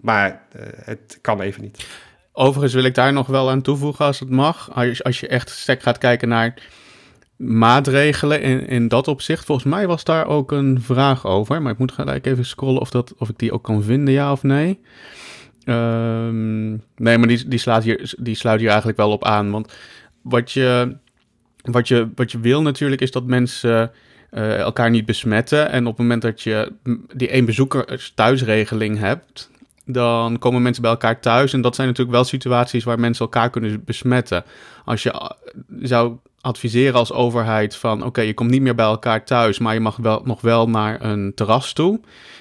maar 0.00 0.42
het 0.84 1.18
kan 1.20 1.40
even 1.40 1.62
niet. 1.62 1.86
Overigens 2.32 2.74
wil 2.74 2.84
ik 2.84 2.94
daar 2.94 3.12
nog 3.12 3.26
wel 3.26 3.50
aan 3.50 3.62
toevoegen 3.62 4.04
als 4.04 4.20
het 4.20 4.30
mag. 4.30 4.74
Als, 4.74 5.04
als 5.04 5.20
je 5.20 5.28
echt 5.28 5.50
sec 5.50 5.82
gaat 5.82 5.98
kijken 5.98 6.28
naar 6.28 6.54
maatregelen 7.40 8.42
in, 8.42 8.66
in 8.66 8.88
dat 8.88 9.08
opzicht. 9.08 9.44
Volgens 9.44 9.66
mij 9.66 9.86
was 9.86 10.04
daar 10.04 10.26
ook 10.26 10.52
een 10.52 10.78
vraag 10.82 11.26
over. 11.26 11.62
Maar 11.62 11.72
ik 11.72 11.78
moet 11.78 11.92
gelijk 11.92 12.26
even 12.26 12.44
scrollen 12.44 12.80
of, 12.80 12.90
dat, 12.90 13.14
of 13.18 13.28
ik 13.28 13.38
die 13.38 13.52
ook 13.52 13.62
kan 13.62 13.82
vinden, 13.82 14.14
ja 14.14 14.32
of 14.32 14.42
nee. 14.42 14.80
Um, 15.64 16.70
nee, 16.96 17.18
maar 17.18 17.28
die, 17.28 17.48
die, 17.48 17.58
slaat 17.58 17.82
hier, 17.82 18.14
die 18.18 18.34
sluit 18.34 18.58
hier 18.58 18.68
eigenlijk 18.68 18.98
wel 18.98 19.10
op 19.10 19.24
aan. 19.24 19.50
Want 19.50 19.72
wat 20.22 20.52
je, 20.52 20.96
wat 21.62 21.88
je, 21.88 22.08
wat 22.14 22.32
je 22.32 22.40
wil 22.40 22.62
natuurlijk 22.62 23.00
is 23.00 23.10
dat 23.10 23.24
mensen 23.24 23.90
uh, 24.32 24.58
elkaar 24.58 24.90
niet 24.90 25.06
besmetten. 25.06 25.70
En 25.70 25.86
op 25.86 25.92
het 25.92 25.98
moment 26.00 26.22
dat 26.22 26.42
je 26.42 26.72
die 27.14 27.28
één 27.28 27.44
bezoeker 27.44 28.10
thuisregeling 28.14 28.98
hebt, 28.98 29.50
dan 29.84 30.38
komen 30.38 30.62
mensen 30.62 30.82
bij 30.82 30.90
elkaar 30.90 31.20
thuis. 31.20 31.52
En 31.52 31.60
dat 31.60 31.74
zijn 31.74 31.88
natuurlijk 31.88 32.16
wel 32.16 32.24
situaties 32.24 32.84
waar 32.84 33.00
mensen 33.00 33.24
elkaar 33.24 33.50
kunnen 33.50 33.84
besmetten. 33.84 34.44
Als 34.84 35.02
je 35.02 35.34
zou 35.80 36.16
adviseren 36.40 36.94
als 36.94 37.12
overheid 37.12 37.76
van 37.76 38.04
oké, 38.04 38.20
je 38.20 38.34
komt 38.34 38.50
niet 38.50 38.62
meer 38.62 38.74
bij 38.74 38.84
elkaar 38.84 39.24
thuis, 39.24 39.58
maar 39.58 39.74
je 39.74 39.80
mag 39.80 39.96
wel, 39.96 40.20
nog 40.24 40.40
wel 40.40 40.68
naar 40.68 41.04
een 41.04 41.32
terras 41.34 41.72
toe. 41.72 42.00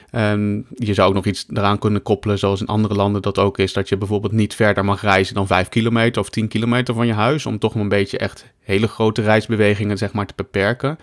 En 0.09 0.65
je 0.75 0.93
zou 0.93 1.07
ook 1.07 1.13
nog 1.13 1.25
iets 1.25 1.45
eraan 1.53 1.79
kunnen 1.79 2.01
koppelen, 2.01 2.39
zoals 2.39 2.61
in 2.61 2.67
andere 2.67 2.93
landen 2.93 3.21
dat 3.21 3.37
ook 3.37 3.57
is, 3.57 3.73
dat 3.73 3.89
je 3.89 3.97
bijvoorbeeld 3.97 4.33
niet 4.33 4.55
verder 4.55 4.85
mag 4.85 5.01
reizen 5.01 5.35
dan 5.35 5.47
5 5.47 5.69
kilometer 5.69 6.21
of 6.21 6.29
10 6.29 6.47
kilometer 6.47 6.93
van 6.93 7.07
je 7.07 7.13
huis, 7.13 7.45
om 7.45 7.59
toch 7.59 7.75
een 7.75 7.89
beetje 7.89 8.17
echt 8.17 8.53
hele 8.59 8.87
grote 8.87 9.21
reisbewegingen 9.21 9.97
zeg 9.97 10.13
maar 10.13 10.25
te 10.25 10.33
beperken. 10.35 10.99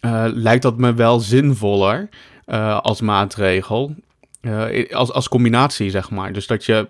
Uh, 0.00 0.24
lijkt 0.26 0.62
dat 0.62 0.78
me 0.78 0.94
wel 0.94 1.20
zinvoller 1.20 2.08
uh, 2.46 2.80
als 2.80 3.00
maatregel, 3.00 3.94
uh, 4.40 4.90
als, 4.90 5.12
als 5.12 5.28
combinatie 5.28 5.90
zeg 5.90 6.10
maar. 6.10 6.32
Dus 6.32 6.46
dat 6.46 6.64
je 6.64 6.88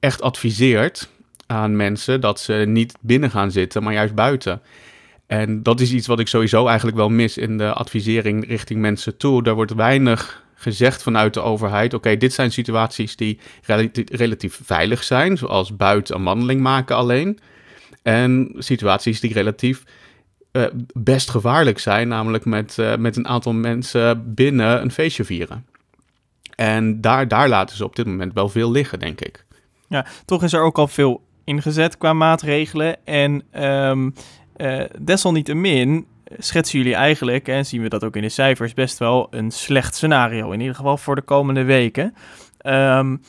echt 0.00 0.22
adviseert 0.22 1.08
aan 1.48 1.76
mensen 1.76 2.20
dat 2.20 2.40
ze 2.40 2.52
niet 2.52 2.94
binnen 3.00 3.30
gaan 3.30 3.50
zitten, 3.50 3.82
maar 3.82 3.92
juist 3.92 4.14
buiten. 4.14 4.62
En 5.26 5.62
dat 5.62 5.80
is 5.80 5.92
iets 5.92 6.06
wat 6.06 6.20
ik 6.20 6.28
sowieso 6.28 6.66
eigenlijk 6.66 6.96
wel 6.96 7.08
mis 7.08 7.38
in 7.38 7.58
de 7.58 7.72
advisering 7.72 8.46
richting 8.46 8.80
mensen 8.80 9.16
toe. 9.16 9.42
Daar 9.42 9.54
wordt 9.54 9.74
weinig 9.74 10.44
gezegd 10.54 11.02
vanuit 11.02 11.34
de 11.34 11.40
overheid: 11.40 11.94
oké, 11.94 12.16
dit 12.16 12.32
zijn 12.32 12.52
situaties 12.52 13.16
die 13.16 13.38
relatief, 14.10 14.60
veilig 14.62 15.04
zijn, 15.04 15.36
zoals 15.36 15.76
buiten 15.76 16.16
een 16.16 16.24
wandeling 16.24 16.60
maken 16.60 16.96
alleen. 16.96 17.38
En 18.02 18.54
situaties 18.58 19.20
die 19.20 19.32
relatief 19.32 19.82
uh, 20.52 20.64
best 20.92 21.30
gevaarlijk 21.30 21.78
zijn, 21.78 22.08
namelijk 22.08 22.44
met, 22.44 22.76
uh, 22.80 22.96
met 22.96 23.16
een 23.16 23.28
aantal 23.28 23.52
mensen 23.52 24.34
binnen 24.34 24.82
een 24.82 24.90
feestje 24.90 25.24
vieren. 25.24 25.66
En 26.54 27.00
daar, 27.00 27.28
daar 27.28 27.48
laten 27.48 27.76
ze 27.76 27.84
op 27.84 27.96
dit 27.96 28.06
moment 28.06 28.32
wel 28.34 28.48
veel 28.48 28.70
liggen, 28.70 28.98
denk 28.98 29.20
ik. 29.20 29.44
Ja, 29.88 30.06
toch 30.24 30.42
is 30.42 30.52
er 30.52 30.62
ook 30.62 30.78
al 30.78 30.88
veel 30.88 31.26
ingezet 31.48 31.98
qua 31.98 32.12
maatregelen. 32.12 32.96
En 33.04 33.42
um, 33.64 34.14
uh, 34.56 34.84
desalniettemin 35.00 36.06
schetsen 36.38 36.78
jullie 36.78 36.94
eigenlijk, 36.94 37.48
en 37.48 37.66
zien 37.66 37.82
we 37.82 37.88
dat 37.88 38.04
ook 38.04 38.16
in 38.16 38.22
de 38.22 38.28
cijfers, 38.28 38.74
best 38.74 38.98
wel 38.98 39.26
een 39.30 39.50
slecht 39.50 39.94
scenario. 39.94 40.50
In 40.50 40.60
ieder 40.60 40.74
geval 40.74 40.96
voor 40.96 41.14
de 41.14 41.22
komende 41.22 41.64
weken. 41.64 42.14
Um, 42.66 43.20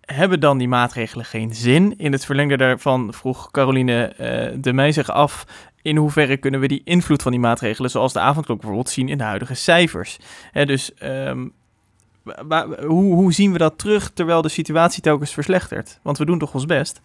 hebben 0.00 0.40
dan 0.40 0.58
die 0.58 0.68
maatregelen 0.68 1.24
geen 1.24 1.54
zin? 1.54 1.98
In 1.98 2.12
het 2.12 2.24
verlengde 2.24 2.56
daarvan 2.56 3.12
vroeg 3.12 3.50
Caroline 3.50 4.12
uh, 4.12 4.60
de 4.62 4.72
Meij 4.72 4.92
zich 4.92 5.10
af... 5.10 5.44
in 5.82 5.96
hoeverre 5.96 6.36
kunnen 6.36 6.60
we 6.60 6.68
die 6.68 6.80
invloed 6.84 7.22
van 7.22 7.32
die 7.32 7.40
maatregelen... 7.40 7.90
zoals 7.90 8.12
de 8.12 8.20
avondklok 8.20 8.58
bijvoorbeeld 8.58 8.90
zien 8.90 9.08
in 9.08 9.18
de 9.18 9.24
huidige 9.24 9.54
cijfers. 9.54 10.18
Hè, 10.52 10.66
dus 10.66 10.90
um, 11.02 11.52
hoe, 12.86 13.14
hoe 13.14 13.32
zien 13.32 13.52
we 13.52 13.58
dat 13.58 13.78
terug 13.78 14.10
terwijl 14.10 14.42
de 14.42 14.48
situatie 14.48 15.02
telkens 15.02 15.32
verslechtert? 15.32 16.00
Want 16.02 16.18
we 16.18 16.24
doen 16.24 16.38
toch 16.38 16.54
ons 16.54 16.66
best? 16.66 17.00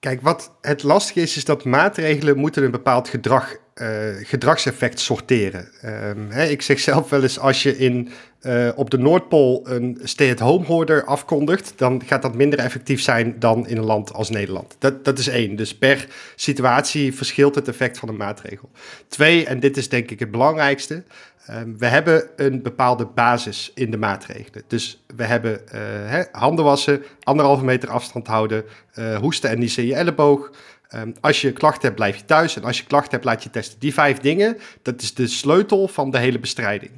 Kijk, 0.00 0.20
wat 0.22 0.56
het 0.60 0.82
lastige 0.82 1.20
is, 1.20 1.36
is 1.36 1.44
dat 1.44 1.64
maatregelen 1.64 2.36
moeten 2.36 2.62
een 2.64 2.70
bepaald 2.70 3.08
gedrag, 3.08 3.56
uh, 3.74 3.88
gedragseffect 4.22 5.00
sorteren. 5.00 5.68
Um, 5.84 6.30
hè, 6.30 6.44
ik 6.44 6.62
zeg 6.62 6.78
zelf 6.80 7.10
wel 7.10 7.22
eens, 7.22 7.38
als 7.38 7.62
je 7.62 7.78
in, 7.78 8.08
uh, 8.46 8.68
op 8.74 8.90
de 8.90 8.98
Noordpool 8.98 9.60
een 9.64 9.98
stay-at-home 10.02 10.66
order 10.66 11.04
afkondigt, 11.04 11.72
dan 11.76 12.02
gaat 12.06 12.22
dat 12.22 12.34
minder 12.34 12.58
effectief 12.58 13.00
zijn 13.00 13.38
dan 13.38 13.68
in 13.68 13.76
een 13.76 13.84
land 13.84 14.12
als 14.12 14.30
Nederland. 14.30 14.76
Dat, 14.78 15.04
dat 15.04 15.18
is 15.18 15.28
één. 15.28 15.56
Dus 15.56 15.74
per 15.74 16.06
situatie 16.36 17.14
verschilt 17.14 17.54
het 17.54 17.68
effect 17.68 17.98
van 17.98 18.08
een 18.08 18.16
maatregel. 18.16 18.70
Twee, 19.08 19.46
en 19.46 19.60
dit 19.60 19.76
is 19.76 19.88
denk 19.88 20.10
ik 20.10 20.18
het 20.18 20.30
belangrijkste, 20.30 21.02
Um, 21.50 21.78
we 21.78 21.86
hebben 21.86 22.28
een 22.36 22.62
bepaalde 22.62 23.04
basis 23.04 23.70
in 23.74 23.90
de 23.90 23.96
maatregelen. 23.96 24.62
Dus 24.66 25.04
we 25.16 25.24
hebben 25.24 25.60
hè, 26.06 26.22
handen 26.32 26.64
wassen, 26.64 27.02
anderhalve 27.22 27.64
meter 27.64 27.88
afstand 27.88 28.26
houden, 28.26 28.64
uh, 28.98 29.16
hoesten 29.16 29.50
en 29.50 29.58
niezen 29.58 29.82
in 29.82 29.88
je 29.88 29.94
elleboog, 29.94 30.50
Ehm, 30.88 31.10
als 31.20 31.40
je 31.40 31.52
klachten 31.52 31.82
hebt, 31.82 31.94
blijf 31.94 32.16
je 32.16 32.24
thuis. 32.24 32.56
En 32.56 32.64
als 32.64 32.78
je 32.78 32.84
klachten 32.84 33.10
hebt, 33.10 33.24
laat 33.24 33.42
je 33.42 33.50
testen. 33.50 33.78
Die 33.78 33.94
vijf 33.94 34.18
dingen, 34.18 34.58
dat 34.82 35.02
is 35.02 35.14
de 35.14 35.26
sleutel 35.26 35.88
van 35.88 36.10
de 36.10 36.18
hele 36.18 36.38
bestrijding. 36.38 36.90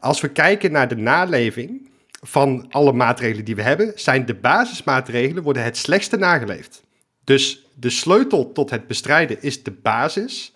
Als 0.00 0.20
we 0.20 0.28
kijken 0.28 0.72
naar 0.72 0.88
de 0.88 0.96
naleving 0.96 1.90
van 2.20 2.66
alle 2.70 2.92
maatregelen 2.92 3.44
die 3.44 3.56
we 3.56 3.62
hebben, 3.62 3.92
zijn 3.94 4.26
de 4.26 4.34
basismaatregelen 4.34 5.42
worden 5.42 5.64
het 5.64 5.76
slechtste 5.76 6.16
nageleefd. 6.16 6.82
Dus 7.24 7.66
de 7.74 7.90
sleutel 7.90 8.52
tot 8.52 8.70
het 8.70 8.86
bestrijden 8.86 9.42
is 9.42 9.62
de 9.62 9.70
basis. 9.70 10.52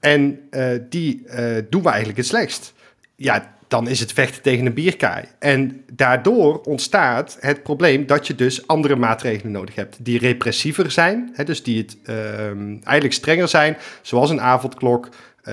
En 0.00 0.40
uh, 0.50 0.68
die 0.88 1.22
uh, 1.26 1.56
doen 1.70 1.82
we 1.82 1.88
eigenlijk 1.88 2.18
het 2.18 2.26
slechtst. 2.26 2.74
Ja, 3.16 3.56
dan 3.68 3.88
is 3.88 4.00
het 4.00 4.12
vechten 4.12 4.42
tegen 4.42 4.66
een 4.66 4.74
bierkaai. 4.74 5.24
En 5.38 5.84
daardoor 5.92 6.60
ontstaat 6.60 7.36
het 7.40 7.62
probleem 7.62 8.06
dat 8.06 8.26
je 8.26 8.34
dus 8.34 8.66
andere 8.66 8.96
maatregelen 8.96 9.52
nodig 9.52 9.74
hebt. 9.74 10.04
Die 10.04 10.18
repressiever 10.18 10.90
zijn, 10.90 11.30
hè, 11.32 11.44
dus 11.44 11.62
die 11.62 11.78
het 11.78 11.96
uh, 12.04 12.46
eigenlijk 12.66 13.12
strenger 13.12 13.48
zijn, 13.48 13.76
zoals 14.02 14.30
een 14.30 14.40
avondklok, 14.40 15.08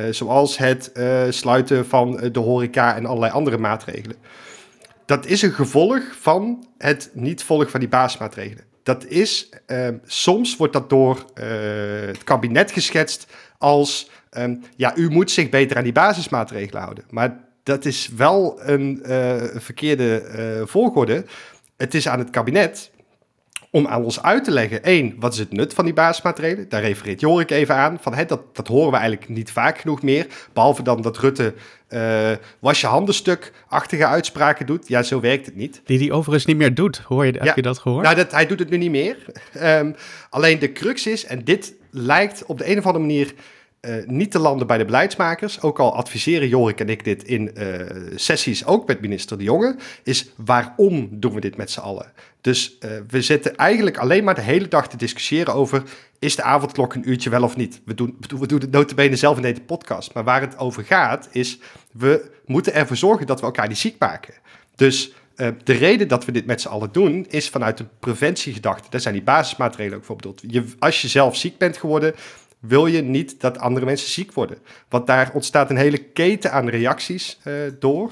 zoals 0.10 0.58
het 0.58 0.92
uh, 0.94 1.22
sluiten 1.30 1.86
van 1.86 2.30
de 2.32 2.40
horeca 2.40 2.96
en 2.96 3.06
allerlei 3.06 3.32
andere 3.32 3.58
maatregelen. 3.58 4.16
Dat 5.06 5.26
is 5.26 5.42
een 5.42 5.52
gevolg 5.52 6.02
van 6.20 6.66
het 6.78 7.10
niet 7.14 7.44
volgen 7.44 7.70
van 7.70 7.80
die 7.80 7.90
basismaatregelen. 7.90 8.64
Dat 8.84 9.06
is, 9.06 9.50
ehm, 9.66 9.98
soms 10.06 10.58
wordt 10.58 10.74
dat 10.74 10.90
door 10.90 11.26
het 12.08 12.24
kabinet 12.24 12.72
geschetst 12.72 13.28
als, 13.58 14.10
um, 14.38 14.62
ja, 14.76 14.96
u 14.96 15.10
moet 15.10 15.32
zich 15.32 15.50
beter 15.50 15.78
aan 15.78 15.84
die 15.84 15.92
basismaatregelen 15.92 16.82
houden. 16.82 17.04
Maar 17.10 17.40
dat 17.64 17.86
is 17.86 18.10
wel 18.16 18.60
een 18.62 19.00
verkeerde 19.56 20.24
volgorde. 20.66 21.26
Het 21.78 21.94
is 21.94 22.08
aan 22.08 22.20
het 22.20 22.30
kabinet 22.30 22.92
om 23.72 23.88
aan 23.88 24.04
ons 24.04 24.22
uit 24.22 24.44
te 24.44 24.52
leggen, 24.52 24.84
één, 24.84 25.16
wat 25.20 25.34
is 25.34 25.40
het 25.40 25.52
nut 25.52 25.74
van 25.74 25.86
die 25.86 25.94
basismaatregelen? 25.94 26.70
Daar 26.70 26.82
refereert 26.82 27.20
Jorik 27.20 27.52
even 27.52 27.76
aan, 27.76 27.98
van, 28.02 28.14
hè, 28.14 28.26
dat, 28.26 28.56
dat 28.56 28.68
horen 28.68 28.92
we 28.92 28.98
eigenlijk 28.98 29.30
niet 29.30 29.52
vaak 29.52 29.78
genoeg 29.78 30.02
meer, 30.02 30.28
behalve 30.54 30.84
dan 30.84 31.02
dat 31.02 31.18
Rutte 31.18 31.54
uh, 31.90 32.32
was 32.60 32.82
je 32.82 32.88
handen 32.88 33.14
stuk 33.14 33.54
achtige 33.68 34.06
uitspraken 34.06 34.66
doet. 34.66 34.88
Ja, 34.88 35.04
zo 35.04 35.20
werkt 35.20 35.46
het 35.46 35.56
niet. 35.56 35.82
Die 35.86 36.00
hij 36.00 36.12
overigens 36.12 36.46
niet 36.46 36.58
meer 36.58 36.74
doet, 36.74 36.98
hoor 36.98 37.26
je, 37.26 37.32
heb 37.32 37.44
ja, 37.44 37.52
je 37.56 37.62
dat 37.62 37.78
gehoord? 37.78 38.04
Nou, 38.04 38.16
dat, 38.16 38.32
hij 38.32 38.46
doet 38.46 38.60
het 38.60 38.70
nu 38.70 38.78
niet 38.78 38.92
meer. 38.92 39.18
Um, 39.64 39.96
alleen 40.30 40.60
de 40.60 40.72
crux 40.72 41.08
is, 41.08 41.26
en 41.26 41.44
dit 41.44 41.74
lijkt 41.92 42.46
op 42.46 42.58
de 42.58 42.72
een 42.72 42.78
of 42.78 42.86
andere 42.86 43.06
manier 43.06 43.34
uh, 43.82 44.06
niet 44.06 44.32
te 44.32 44.40
landen 44.40 44.68
bij 44.68 44.78
de 44.78 44.86
beleidsmakers, 44.86 45.62
ook 45.62 45.80
al 45.80 45.96
adviseren 45.96 46.48
Jorik 46.48 46.80
en 46.80 46.90
ik 46.90 47.04
dit 47.04 47.24
in 47.24 47.52
uh, 47.58 47.66
sessies 48.16 48.66
ook 48.66 48.88
met 48.88 49.02
minister 49.02 49.38
De 49.38 49.44
Jonge, 49.44 49.76
is 50.04 50.30
waarom 50.36 51.08
doen 51.12 51.34
we 51.34 51.40
dit 51.40 51.58
met 51.58 51.72
z'n 51.72 51.80
allen? 51.80 52.12
Dus 52.42 52.78
uh, 52.80 52.92
we 53.08 53.22
zitten 53.22 53.56
eigenlijk 53.56 53.98
alleen 53.98 54.24
maar 54.24 54.36
de 54.36 54.42
hele 54.42 54.68
dag 54.68 54.90
te 54.90 54.98
discussiëren 54.98 55.54
over, 55.54 55.84
is 56.20 56.36
de 56.36 56.44
avondklok 56.44 56.94
een 56.94 57.10
uurtje 57.10 57.30
wel 57.30 57.44
of 57.44 57.56
niet? 57.56 57.82
We 57.86 57.94
doen, 57.94 58.18
we 58.40 58.48
doen 58.48 58.60
het 58.60 58.72
notabene 58.72 59.16
zelf 59.16 59.36
in 59.36 59.42
deze 59.42 59.62
podcast, 59.62 60.14
maar 60.14 60.24
waar 60.24 60.42
het 60.42 60.58
over 60.58 60.84
gaat 60.84 61.30
is, 61.32 61.60
we 61.92 62.32
moeten 62.46 62.74
ervoor 62.74 62.98
zorgen 62.98 63.28
dat 63.28 63.40
we 63.40 63.46
elkaar 63.46 63.68
niet 63.68 63.78
ziek 63.78 63.96
maken. 64.00 64.34
Dus 64.76 65.14
uh, 65.36 65.48
de 65.64 65.74
reden 65.74 66.08
dat 66.08 66.26
we 66.26 66.32
dit 66.32 66.46
met 66.46 66.62
z'n 66.62 66.68
allen 66.68 66.92
doen, 66.92 67.26
is 67.30 67.50
vanuit 67.50 67.80
een 67.80 67.90
preventiegedachte. 68.00 68.90
Dat 68.90 69.02
zijn 69.02 69.14
die 69.14 69.24
basismaatregelen 69.24 69.98
ook 69.98 70.06
voor 70.06 70.16
bedoeld. 70.16 70.44
Als 70.80 71.02
je 71.02 71.08
zelf 71.08 71.36
ziek 71.36 71.58
bent 71.58 71.78
geworden, 71.78 72.16
wil 72.60 72.86
je 72.86 73.02
niet 73.02 73.42
dat 73.42 73.58
andere 73.58 73.86
mensen 73.86 74.10
ziek 74.10 74.34
worden. 74.34 74.58
Want 74.90 75.08
daar 75.08 75.32
ontstaat 75.34 75.70
een 75.70 75.78
hele 75.78 75.98
keten 75.98 76.52
aan 76.52 76.70
reacties 76.70 77.40
uh, 77.44 77.54
door. 77.80 78.12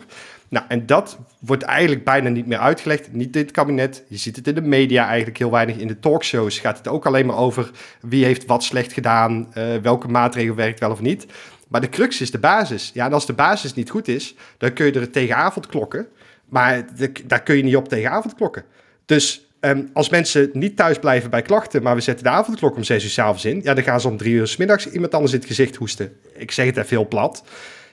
Nou, 0.50 0.66
en 0.68 0.86
dat 0.86 1.20
wordt 1.40 1.64
eigenlijk 1.64 2.04
bijna 2.04 2.30
niet 2.30 2.48
meer 2.48 2.58
uitgelegd. 2.58 3.14
Niet 3.14 3.36
het 3.36 3.52
kabinet. 3.52 4.04
Je 4.08 4.18
ziet 4.18 4.36
het 4.36 4.48
in 4.48 4.56
de 4.56 4.62
media 4.62 5.08
eigenlijk 5.08 5.38
heel 5.38 5.52
weinig. 5.52 5.78
In 5.78 5.88
de 5.88 6.00
talkshows 6.00 6.60
gaat 6.60 6.78
het 6.78 6.88
ook 6.88 7.06
alleen 7.06 7.26
maar 7.26 7.38
over 7.38 7.72
wie 8.02 8.26
heeft 8.26 8.46
wat 8.46 8.64
slecht 8.64 8.94
gedaan, 8.94 9.48
uh, 9.58 9.76
welke 9.76 10.08
maatregel 10.08 10.56
werkt 10.56 10.80
wel 10.80 10.92
of 10.92 11.02
niet. 11.02 11.26
Maar 11.68 11.82
de 11.82 11.90
crux 11.90 12.22
is 12.22 12.32
de 12.32 12.40
basis. 12.40 12.92
Ja, 12.94 13.06
en 13.06 13.14
als 13.14 13.26
de 13.26 13.34
basis 13.34 13.74
niet 13.74 13.90
goed 13.90 14.08
is, 14.08 14.36
dan 14.58 14.74
kun 14.74 14.86
je 14.86 14.92
er 14.92 15.12
tegen 15.12 15.36
avondklokken. 15.36 16.08
Maar 16.50 16.86
daar 17.26 17.44
kun 17.44 17.58
je 17.58 17.64
niet 17.64 17.76
op 17.76 17.88
tegen 17.88 18.12
avondklokken. 18.12 18.64
Dus 19.06 19.42
Um, 19.62 19.90
als 19.94 20.10
mensen 20.10 20.50
niet 20.54 20.76
thuis 20.76 21.00
blijven 21.00 21.30
bij 21.30 21.42
klachten, 21.42 21.84
maar 21.84 21.96
we 21.96 22.02
zetten 22.02 22.24
de 22.24 22.30
avondklok 22.30 22.76
om 22.76 22.84
6 22.84 23.04
uur 23.04 23.10
s 23.10 23.20
avonds 23.20 23.46
in, 23.46 23.62
ja, 23.64 23.74
dan 23.74 23.84
gaan 23.84 24.02
ze 24.02 24.08
om 24.08 24.18
drie 24.18 24.34
uur 24.34 24.48
s 24.48 24.58
middags 24.58 24.90
iemand 24.90 25.14
anders 25.14 25.34
in 25.34 25.40
het 25.40 25.48
gezicht 25.48 25.76
hoesten. 25.76 26.14
Ik 26.34 26.52
zeg 26.52 26.66
het 26.66 26.76
even 26.76 26.88
veel 26.88 27.08
plat. 27.08 27.44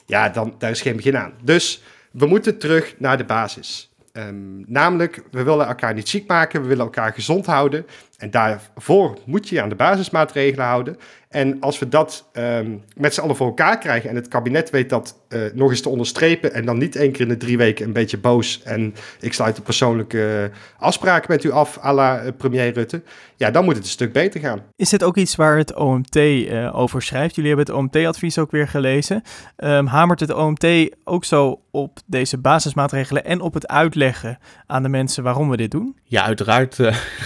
Ja, 0.07 0.29
dan, 0.29 0.55
daar 0.59 0.71
is 0.71 0.81
geen 0.81 0.97
begin 0.97 1.17
aan. 1.17 1.33
Dus 1.43 1.83
we 2.15 2.27
moeten 2.27 2.59
terug 2.59 2.95
naar 2.99 3.17
de 3.17 3.25
basis. 3.25 3.93
Um, 4.13 4.65
namelijk, 4.67 5.23
we 5.31 5.43
willen 5.43 5.67
elkaar 5.67 5.95
niet 5.95 6.09
ziek 6.09 6.29
maken, 6.29 6.63
we 6.63 6.69
willen 6.69 6.85
elkaar 6.85 7.13
gezond 7.13 7.47
houden. 7.47 7.87
En 8.25 8.31
daarvoor 8.31 9.19
moet 9.25 9.49
je 9.49 9.55
je 9.55 9.63
aan 9.63 9.69
de 9.69 9.75
basismaatregelen 9.75 10.67
houden. 10.67 10.97
En 11.35 11.61
als 11.61 11.79
we 11.79 11.89
dat 11.89 12.29
um, 12.33 12.83
met 12.97 13.15
z'n 13.15 13.21
allen 13.21 13.37
voor 13.37 13.47
elkaar 13.47 13.79
krijgen 13.79 14.11
en 14.11 14.17
het 14.17 14.29
kabinet 14.29 14.71
weet 14.71 14.91
dat 14.91 15.17
uh, 15.29 15.41
nog 15.55 15.71
eens 15.71 15.81
te 15.81 15.89
onderstrepen 15.89 16.55
en 16.55 16.65
dan 16.65 16.79
niet 16.79 16.97
één 16.97 17.13
keer 17.13 17.21
in 17.21 17.29
de 17.29 17.37
drie 17.37 17.57
weken 17.57 17.87
een 17.87 17.93
beetje 17.93 18.19
boos 18.19 18.63
en 18.63 18.95
ik 19.21 19.33
sluit 19.33 19.57
de 19.57 19.63
persoonlijke 19.63 20.51
afspraken 20.79 21.31
met 21.31 21.45
u 21.45 21.51
af 21.51 21.79
à 21.85 21.93
la 21.93 22.25
uh, 22.25 22.31
premier 22.37 22.73
Rutte, 22.73 23.03
ja, 23.37 23.51
dan 23.51 23.65
moet 23.65 23.75
het 23.75 23.85
een 23.85 23.91
stuk 23.91 24.13
beter 24.13 24.41
gaan. 24.41 24.63
Is 24.77 24.89
dit 24.89 25.05
ook 25.05 25.17
iets 25.17 25.37
waar 25.37 25.57
het 25.57 25.75
OMT 25.75 26.17
uh, 26.17 26.79
over 26.79 27.03
schrijft? 27.03 27.35
Jullie 27.35 27.55
hebben 27.55 27.75
het 27.75 27.83
OMT-advies 27.83 28.39
ook 28.39 28.51
weer 28.51 28.69
gelezen. 28.69 29.23
Um, 29.57 29.87
hamert 29.87 30.21
het 30.21 30.35
OMT 30.35 30.67
ook 31.05 31.25
zo 31.25 31.61
op 31.71 31.99
deze 32.07 32.39
basismaatregelen 32.39 33.25
en 33.25 33.41
op 33.41 33.55
het 33.55 33.69
uitleggen 33.69 34.39
aan 34.67 34.83
de 34.83 34.89
mensen 34.89 35.23
waarom 35.23 35.51
we 35.51 35.57
dit 35.57 35.71
doen? 35.71 35.97
Ja, 36.05 36.25
uiteraard. 36.25 36.77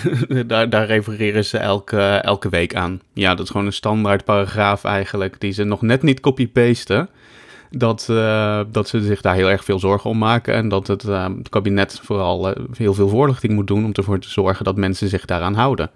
daar, 0.47 0.71
daar 0.71 0.87
refereren 0.89 1.45
ze 1.45 1.59
elke, 1.59 2.01
elke 2.01 2.49
week 2.49 2.75
aan. 2.75 3.01
Ja, 3.13 3.35
dat 3.35 3.45
is 3.45 3.51
gewoon 3.51 3.67
een 3.67 3.73
standaard 3.73 4.25
paragraaf 4.25 4.85
eigenlijk, 4.85 5.41
die 5.41 5.53
ze 5.53 5.65
nog 5.65 5.83
net 5.83 6.03
niet 6.03 6.21
copy-pasten. 6.21 7.09
Dat, 7.71 8.07
uh, 8.11 8.61
dat 8.71 8.89
ze 8.89 9.01
zich 9.01 9.21
daar 9.21 9.35
heel 9.35 9.51
erg 9.51 9.65
veel 9.65 9.79
zorgen 9.79 10.11
om 10.11 10.19
maken. 10.19 10.55
En 10.55 10.69
dat 10.69 10.87
het, 10.87 11.05
uh, 11.05 11.27
het 11.39 11.49
kabinet 11.49 12.01
vooral 12.03 12.49
uh, 12.49 12.65
heel 12.77 12.95
veel 12.95 13.09
voorlichting 13.09 13.53
moet 13.53 13.67
doen 13.67 13.85
om 13.85 13.93
ervoor 13.93 14.19
te 14.19 14.31
zorgen 14.31 14.65
dat 14.65 14.77
mensen 14.77 15.09
zich 15.09 15.25
daaraan 15.25 15.55
houden. 15.55 15.91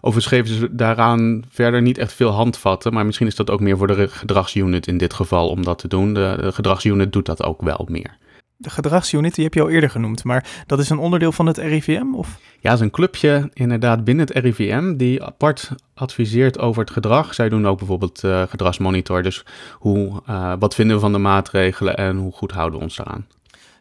Overigens 0.00 0.34
geven 0.34 0.54
ze 0.54 0.74
daaraan 0.74 1.44
verder 1.50 1.82
niet 1.82 1.98
echt 1.98 2.12
veel 2.12 2.30
handvatten, 2.30 2.92
maar 2.92 3.06
misschien 3.06 3.26
is 3.26 3.36
dat 3.36 3.50
ook 3.50 3.60
meer 3.60 3.76
voor 3.76 3.86
de 3.86 4.08
gedragsunit 4.08 4.86
in 4.86 4.98
dit 4.98 5.14
geval 5.14 5.48
om 5.48 5.64
dat 5.64 5.78
te 5.78 5.88
doen. 5.88 6.14
De 6.14 6.50
gedragsunit 6.52 7.12
doet 7.12 7.26
dat 7.26 7.42
ook 7.42 7.62
wel 7.62 7.86
meer 7.90 8.16
de 8.64 8.70
gedragsunit, 8.70 9.34
die 9.34 9.44
heb 9.44 9.54
je 9.54 9.62
al 9.62 9.70
eerder 9.70 9.90
genoemd, 9.90 10.24
maar 10.24 10.64
dat 10.66 10.78
is 10.78 10.90
een 10.90 10.98
onderdeel 10.98 11.32
van 11.32 11.46
het 11.46 11.58
RIVM? 11.58 12.14
Of? 12.14 12.38
Ja, 12.60 12.70
het 12.70 12.78
is 12.78 12.84
een 12.84 12.90
clubje 12.90 13.50
inderdaad 13.52 14.04
binnen 14.04 14.26
het 14.26 14.36
RIVM 14.36 14.96
die 14.96 15.22
apart 15.24 15.70
adviseert 15.94 16.58
over 16.58 16.80
het 16.80 16.90
gedrag. 16.90 17.34
Zij 17.34 17.48
doen 17.48 17.66
ook 17.66 17.78
bijvoorbeeld 17.78 18.22
uh, 18.24 18.42
gedragsmonitor, 18.48 19.22
dus 19.22 19.44
hoe, 19.72 20.22
uh, 20.28 20.52
wat 20.58 20.74
vinden 20.74 20.96
we 20.96 21.02
van 21.02 21.12
de 21.12 21.18
maatregelen 21.18 21.96
en 21.96 22.16
hoe 22.16 22.32
goed 22.32 22.52
houden 22.52 22.78
we 22.78 22.84
ons 22.84 22.96
daaraan. 22.96 23.26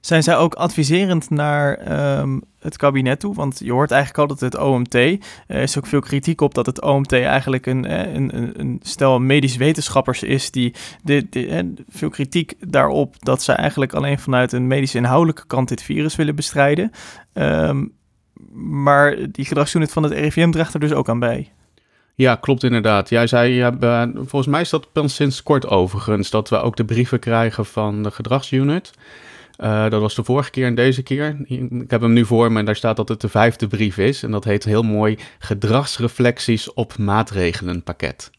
Zijn 0.05 0.23
zij 0.23 0.37
ook 0.37 0.53
adviserend 0.53 1.29
naar 1.29 1.91
um, 2.19 2.41
het 2.59 2.77
kabinet 2.77 3.19
toe? 3.19 3.35
Want 3.35 3.59
je 3.63 3.71
hoort 3.71 3.91
eigenlijk 3.91 4.29
altijd 4.29 4.53
het 4.53 4.61
OMT. 4.61 4.95
Er 5.47 5.61
is 5.61 5.77
ook 5.77 5.87
veel 5.87 5.99
kritiek 5.99 6.41
op 6.41 6.53
dat 6.53 6.65
het 6.65 6.81
OMT 6.81 7.11
eigenlijk 7.11 7.65
een, 7.65 8.15
een, 8.15 8.37
een, 8.37 8.59
een 8.59 8.79
stel 8.81 9.19
medisch 9.19 9.55
wetenschappers 9.55 10.23
is 10.23 10.51
die 10.51 10.73
de, 11.03 11.73
veel 11.89 12.09
kritiek 12.09 12.53
daarop 12.59 13.15
dat 13.19 13.43
ze 13.43 13.51
eigenlijk 13.51 13.93
alleen 13.93 14.19
vanuit 14.19 14.51
een 14.51 14.67
medisch 14.67 14.95
inhoudelijke 14.95 15.47
kant 15.47 15.67
dit 15.67 15.83
virus 15.83 16.15
willen 16.15 16.35
bestrijden. 16.35 16.91
Um, 17.33 17.93
maar 18.53 19.31
die 19.31 19.45
gedragsunit 19.45 19.91
van 19.91 20.03
het 20.03 20.11
RIVM 20.11 20.51
draagt 20.51 20.73
er 20.73 20.79
dus 20.79 20.93
ook 20.93 21.09
aan 21.09 21.19
bij. 21.19 21.51
Ja, 22.15 22.35
klopt 22.35 22.63
inderdaad. 22.63 23.09
Jij 23.09 23.27
zei, 23.27 23.71
volgens 24.13 24.47
mij 24.47 24.61
is 24.61 24.69
dat 24.69 24.87
sinds 25.05 25.43
kort 25.43 25.67
overigens, 25.67 26.29
dat 26.29 26.49
we 26.49 26.57
ook 26.57 26.75
de 26.75 26.85
brieven 26.85 27.19
krijgen 27.19 27.65
van 27.65 28.03
de 28.03 28.11
gedragsunit. 28.11 28.91
Uh, 29.59 29.89
dat 29.89 30.01
was 30.01 30.15
de 30.15 30.23
vorige 30.23 30.49
keer 30.49 30.65
en 30.65 30.75
deze 30.75 31.03
keer. 31.03 31.37
Ik 31.47 31.91
heb 31.91 32.01
hem 32.01 32.13
nu 32.13 32.25
voor 32.25 32.51
me 32.51 32.59
en 32.59 32.65
daar 32.65 32.75
staat 32.75 32.95
dat 32.95 33.09
het 33.09 33.21
de 33.21 33.29
vijfde 33.29 33.67
brief 33.67 33.97
is. 33.97 34.23
En 34.23 34.31
dat 34.31 34.43
heet 34.43 34.63
heel 34.63 34.83
mooi 34.83 35.17
Gedragsreflecties 35.39 36.73
op 36.73 36.97
maatregelenpakket. 36.97 38.31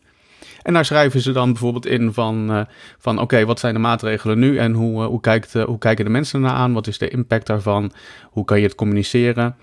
En 0.64 0.72
daar 0.72 0.85
schrijven 0.85 1.20
ze 1.20 1.33
dan 1.33 1.53
bijvoorbeeld 1.53 1.87
in 1.87 2.12
van, 2.12 2.50
uh, 2.50 2.61
van 2.98 3.18
oké, 3.18 3.44
wat 3.44 3.61
zijn 3.61 3.74
de 3.74 3.81
maatregelen 3.81 4.38
nu 4.38 4.59
en 4.59 4.72
hoe, 4.72 5.03
uh, 5.03 5.07
hoe, 5.07 5.20
kijkt, 5.20 5.55
uh, 5.55 5.64
hoe 5.64 5.79
kijken 5.79 6.05
de 6.05 6.11
mensen 6.11 6.42
ernaar 6.42 6.57
aan? 6.57 6.72
Wat 6.72 6.87
is 6.87 6.98
de 6.98 7.09
impact 7.09 7.46
daarvan? 7.46 7.92
Hoe 8.31 8.44
kan 8.44 8.59
je 8.59 8.64
het 8.64 8.74
communiceren? 8.74 9.57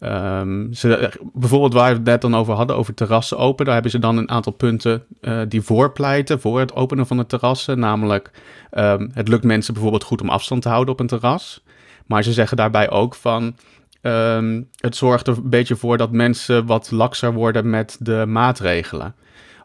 Um, 0.00 0.72
ze, 0.72 1.10
bijvoorbeeld 1.32 1.72
waar 1.72 1.90
we 1.90 1.96
het 1.96 2.04
net 2.04 2.20
dan 2.20 2.36
over 2.36 2.54
hadden, 2.54 2.76
over 2.76 2.94
terrassen 2.94 3.38
open, 3.38 3.64
daar 3.64 3.74
hebben 3.74 3.92
ze 3.92 3.98
dan 3.98 4.16
een 4.16 4.30
aantal 4.30 4.52
punten 4.52 5.04
die 5.48 5.62
voorpleiten 5.62 6.40
voor 6.40 6.60
het 6.60 6.74
openen 6.74 7.06
van 7.06 7.16
de 7.16 7.26
terrassen. 7.26 7.78
Namelijk, 7.78 8.30
um, 8.72 9.10
het 9.14 9.28
lukt 9.28 9.44
mensen 9.44 9.72
bijvoorbeeld 9.72 10.04
goed 10.04 10.20
om 10.20 10.28
afstand 10.28 10.62
te 10.62 10.68
houden 10.68 10.94
op 10.94 11.00
een 11.00 11.06
terras. 11.06 11.62
Maar 12.06 12.22
ze 12.22 12.32
zeggen 12.32 12.56
daarbij 12.56 12.90
ook 12.90 13.14
van, 13.14 13.54
um, 14.02 14.68
het 14.80 14.96
zorgt 14.96 15.26
er 15.26 15.36
een 15.36 15.50
beetje 15.50 15.76
voor 15.76 15.96
dat 15.96 16.12
mensen 16.12 16.66
wat 16.66 16.90
lakser 16.90 17.32
worden 17.32 17.70
met 17.70 17.96
de 18.00 18.24
maatregelen. 18.26 19.14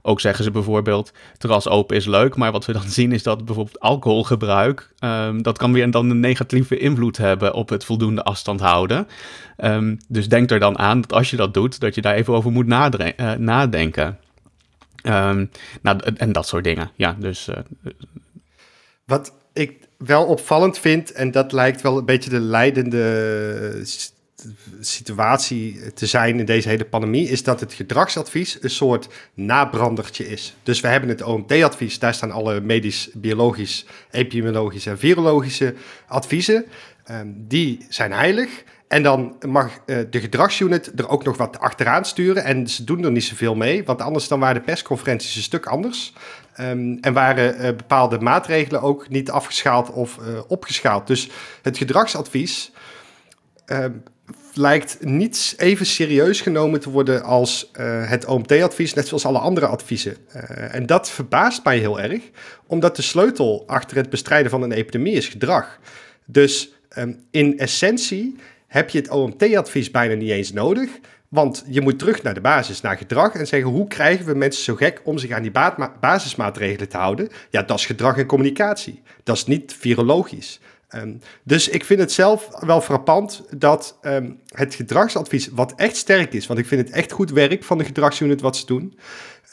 Ook 0.06 0.22
zeggen 0.22 0.44
ze 0.44 0.52
bijvoorbeeld, 0.52 1.12
terras 1.38 1.68
open 1.68 1.96
is 1.96 2.06
leuk, 2.06 2.36
maar 2.36 2.52
wat 2.52 2.66
we 2.66 2.74
dan 2.74 2.88
zien 2.88 3.12
is 3.12 3.24
dat 3.24 3.46
bijvoorbeeld 3.46 3.80
alcoholgebruik, 3.80 4.94
um, 5.00 5.42
dat 5.42 5.58
kan 5.58 5.74
weer 5.74 5.92
dan 5.92 6.10
een 6.10 6.20
negatieve 6.20 6.78
invloed 6.78 7.18
hebben 7.18 7.54
op 7.54 7.70
het 7.70 7.86
voldoende 7.86 8.24
afstand 8.24 8.60
houden. 8.60 9.08
Um, 9.58 9.98
dus 10.08 10.30
denk 10.30 10.52
er 10.52 10.60
dan 10.60 10.78
aan 10.80 11.02
dat 11.02 11.14
als 11.14 11.30
je 11.30 11.36
dat 11.36 11.54
doet, 11.54 11.80
dat 11.80 11.96
je 11.96 12.02
daar 12.02 12.16
even 12.16 12.34
over 12.34 12.52
moet 12.52 12.68
uh, 12.68 13.32
nadenken. 13.38 14.18
Ehm, 15.04 15.46
nou, 15.82 16.00
en 16.16 16.32
dat 16.32 16.48
soort 16.48 16.64
dingen. 16.64 16.92
Ja, 16.96 17.16
dus. 17.20 17.48
Uh, 17.48 17.56
Wat 19.06 19.34
ik 19.54 19.88
wel 19.98 20.26
opvallend 20.26 20.80
vind, 20.80 21.12
en 21.12 21.32
dat 21.32 21.52
lijkt 21.52 21.82
wel 21.82 21.98
een 21.98 22.06
beetje 22.06 22.30
de 22.30 22.40
leidende 22.40 23.82
situatie 24.80 25.94
te 25.94 26.06
zijn 26.06 26.40
in 26.40 26.46
deze 26.46 26.70
hele 26.70 26.86
pandemie, 26.86 27.30
is 27.30 27.44
dat 27.44 27.60
het 27.60 27.74
gedragsadvies 27.74 28.58
een 28.62 28.70
soort 28.70 29.08
nabrandertje 29.34 30.30
is. 30.30 30.56
Dus 30.64 30.82
we 30.82 30.88
hebben 30.88 31.10
het 31.10 31.22
OMT-advies, 31.22 32.00
daar 32.00 32.14
staan 32.14 32.32
alle 32.32 32.62
medisch, 32.62 33.10
biologisch, 33.14 33.86
epidemiologische 34.12 34.90
en 34.90 35.00
virologische 35.00 35.74
adviezen. 36.08 36.66
Um, 37.12 37.46
die 37.48 37.86
zijn 37.90 38.12
heilig. 38.12 38.64
En 38.88 39.04
dan 39.04 39.36
mag 39.48 39.72
uh, 39.86 39.98
de 40.10 40.20
gedragsunit 40.20 41.00
er 41.00 41.10
ook 41.10 41.24
nog 41.24 41.38
wat 41.38 41.60
achteraan 41.60 42.06
sturen. 42.06 42.44
En 42.44 42.68
ze 42.68 42.84
doen 42.84 43.04
er 43.04 43.12
niet 43.12 43.24
zoveel 43.24 43.56
mee, 43.56 43.84
want 43.84 44.02
anders 44.02 44.28
dan 44.28 44.40
waren 44.40 44.56
de 44.56 44.62
persconferenties 44.62 45.36
een 45.36 45.42
stuk 45.42 45.66
anders. 45.66 46.14
Um, 46.60 46.98
en 47.02 47.14
waren 47.14 47.56
uh, 47.56 47.62
bepaalde 47.62 48.20
maatregelen 48.20 48.82
ook 48.82 49.10
niet 49.10 49.32
afgeschaald 49.32 49.92
of 49.92 50.18
uh, 50.18 50.40
opgeschaald. 50.48 51.08
Dus 51.08 51.30
het 51.62 51.78
gedragsadvies 51.78 52.72
uh, 53.68 53.86
lijkt 54.54 54.98
niet 55.06 55.54
even 55.58 55.86
serieus 55.86 56.42
genomen 56.42 56.80
te 56.80 56.90
worden 56.90 57.24
als 57.24 57.72
uh, 57.80 58.10
het 58.10 58.26
OMT-advies, 58.26 58.94
net 58.94 59.08
zoals 59.08 59.26
alle 59.26 59.38
andere 59.38 59.66
adviezen. 59.66 60.18
Uh, 60.36 60.76
en 60.76 60.86
dat 60.86 61.10
verbaast 61.10 61.64
mij 61.64 61.78
heel 61.78 62.00
erg, 62.02 62.22
omdat 62.68 62.96
de 62.96 63.02
sleutel 63.02 63.64
achter 63.68 63.98
het 63.98 64.10
bestrijden 64.10 64.52
van 64.52 64.62
een 64.62 64.72
epidemie 64.72 65.14
is 65.14 65.28
gedrag. 65.28 65.80
Dus 66.26 66.74
um, 66.98 67.20
in 67.32 67.60
essentie 67.60 68.36
heb 68.68 68.90
je 68.90 69.00
het 69.00 69.10
OMT-advies 69.10 69.92
bijna 69.92 70.14
niet 70.14 70.30
eens 70.30 70.52
nodig. 70.52 70.90
Want 71.34 71.64
je 71.68 71.82
moet 71.82 72.00
terug 72.00 72.24
naar 72.24 72.34
de 72.34 72.42
basis, 72.42 72.82
naar 72.82 72.98
gedrag 72.98 73.34
en 73.34 73.48
zeggen 73.48 73.70
hoe 73.70 73.88
krijgen 73.88 74.26
we 74.26 74.34
mensen 74.34 74.64
zo 74.64 74.76
gek 74.76 75.02
om 75.04 75.18
zich 75.18 75.32
aan 75.32 75.42
die 75.42 75.52
basismaatregelen 76.00 76.90
te 76.90 76.98
houden? 76.98 77.30
Ja, 77.50 77.64
dat 77.64 77.80
is 77.80 77.86
gedrag 77.86 78.18
en 78.18 78.26
communicatie. 78.26 79.02
Dat 79.24 79.36
is 79.36 79.46
niet 79.46 79.76
virologisch. 79.80 80.60
Um, 80.96 81.20
dus 81.44 81.70
ik 81.70 81.86
vind 81.86 82.00
het 82.00 82.12
zelf 82.12 82.48
wel 82.60 82.82
frappant 82.82 83.44
dat 83.58 83.98
um, 84.02 84.40
het 84.48 84.76
gedragsadvies, 84.76 85.48
wat 85.48 85.74
echt 85.76 85.96
sterk 85.96 86.34
is, 86.34 86.48
want 86.48 86.60
ik 86.60 86.66
vind 86.66 86.88
het 86.88 86.96
echt 86.96 87.12
goed 87.12 87.32
werk 87.32 87.64
van 87.64 87.78
de 87.78 87.84
gedragsunit 87.84 88.42
wat 88.42 88.58
ze 88.58 88.66
doen, 88.66 88.98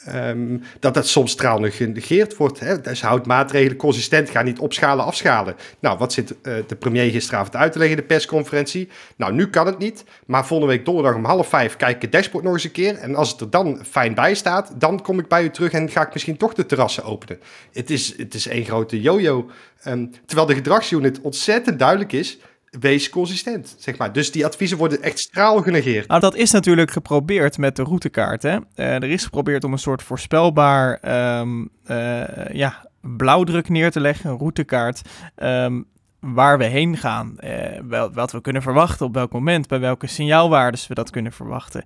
Um, 0.09 0.61
dat 0.79 0.93
dat 0.93 1.07
soms 1.07 1.31
stralend 1.31 1.73
genegeerd 1.73 2.37
wordt. 2.37 2.59
Hè? 2.59 2.81
Dus 2.81 3.01
houdt 3.01 3.25
maatregelen 3.25 3.77
consistent, 3.77 4.29
ga 4.29 4.41
niet 4.41 4.59
opschalen, 4.59 5.05
afschalen. 5.05 5.55
Nou, 5.79 5.97
wat 5.97 6.13
zit 6.13 6.31
uh, 6.31 6.53
de 6.67 6.75
premier 6.75 7.11
gisteravond 7.11 7.55
uit 7.55 7.71
te 7.71 7.77
leggen 7.77 7.97
in 7.97 8.01
de 8.01 8.07
persconferentie? 8.07 8.89
Nou, 9.15 9.33
nu 9.33 9.49
kan 9.49 9.65
het 9.65 9.77
niet, 9.77 10.03
maar 10.25 10.45
volgende 10.45 10.73
week 10.73 10.85
donderdag 10.85 11.15
om 11.15 11.25
half 11.25 11.47
vijf 11.47 11.75
kijk 11.75 11.95
ik 11.95 12.01
het 12.01 12.11
dashboard 12.11 12.43
nog 12.43 12.53
eens 12.53 12.63
een 12.63 12.71
keer. 12.71 12.97
En 12.97 13.15
als 13.15 13.31
het 13.31 13.41
er 13.41 13.49
dan 13.49 13.85
fijn 13.89 14.13
bij 14.13 14.33
staat, 14.33 14.71
dan 14.75 15.01
kom 15.01 15.19
ik 15.19 15.27
bij 15.27 15.43
u 15.43 15.49
terug 15.49 15.71
en 15.71 15.89
ga 15.89 16.01
ik 16.01 16.13
misschien 16.13 16.37
toch 16.37 16.53
de 16.53 16.65
terrassen 16.65 17.03
openen. 17.03 17.39
Het 17.71 17.89
is, 17.89 18.17
het 18.17 18.33
is 18.33 18.47
één 18.47 18.65
grote 18.65 19.01
yo-yo. 19.01 19.49
Um, 19.87 20.11
terwijl 20.25 20.47
de 20.47 20.55
gedragsunit 20.55 21.21
ontzettend 21.21 21.79
duidelijk 21.79 22.11
is 22.11 22.39
wees 22.79 23.09
consistent, 23.09 23.75
zeg 23.77 23.97
maar. 23.97 24.13
Dus 24.13 24.31
die 24.31 24.45
adviezen 24.45 24.77
worden 24.77 25.01
echt 25.01 25.19
straal 25.19 25.61
genegeerd. 25.61 26.07
Nou, 26.07 26.21
dat 26.21 26.35
is 26.35 26.51
natuurlijk 26.51 26.91
geprobeerd 26.91 27.57
met 27.57 27.75
de 27.75 27.83
routekaart. 27.83 28.43
Hè? 28.43 28.55
Uh, 28.55 28.59
er 28.75 29.03
is 29.09 29.23
geprobeerd 29.23 29.63
om 29.63 29.71
een 29.71 29.79
soort 29.79 30.03
voorspelbaar 30.03 30.99
um, 31.39 31.69
uh, 31.85 32.47
ja, 32.51 32.85
blauwdruk 33.01 33.69
neer 33.69 33.91
te 33.91 33.99
leggen, 33.99 34.29
een 34.29 34.37
routekaart. 34.37 35.01
Um, 35.35 35.85
waar 36.19 36.57
we 36.57 36.65
heen 36.65 36.97
gaan, 36.97 37.35
uh, 37.43 37.79
wel, 37.87 38.11
wat 38.13 38.31
we 38.31 38.41
kunnen 38.41 38.61
verwachten, 38.61 39.05
op 39.05 39.13
welk 39.13 39.31
moment, 39.31 39.67
bij 39.67 39.79
welke 39.79 40.07
signaalwaardes 40.07 40.87
we 40.87 40.93
dat 40.93 41.09
kunnen 41.09 41.31
verwachten. 41.31 41.83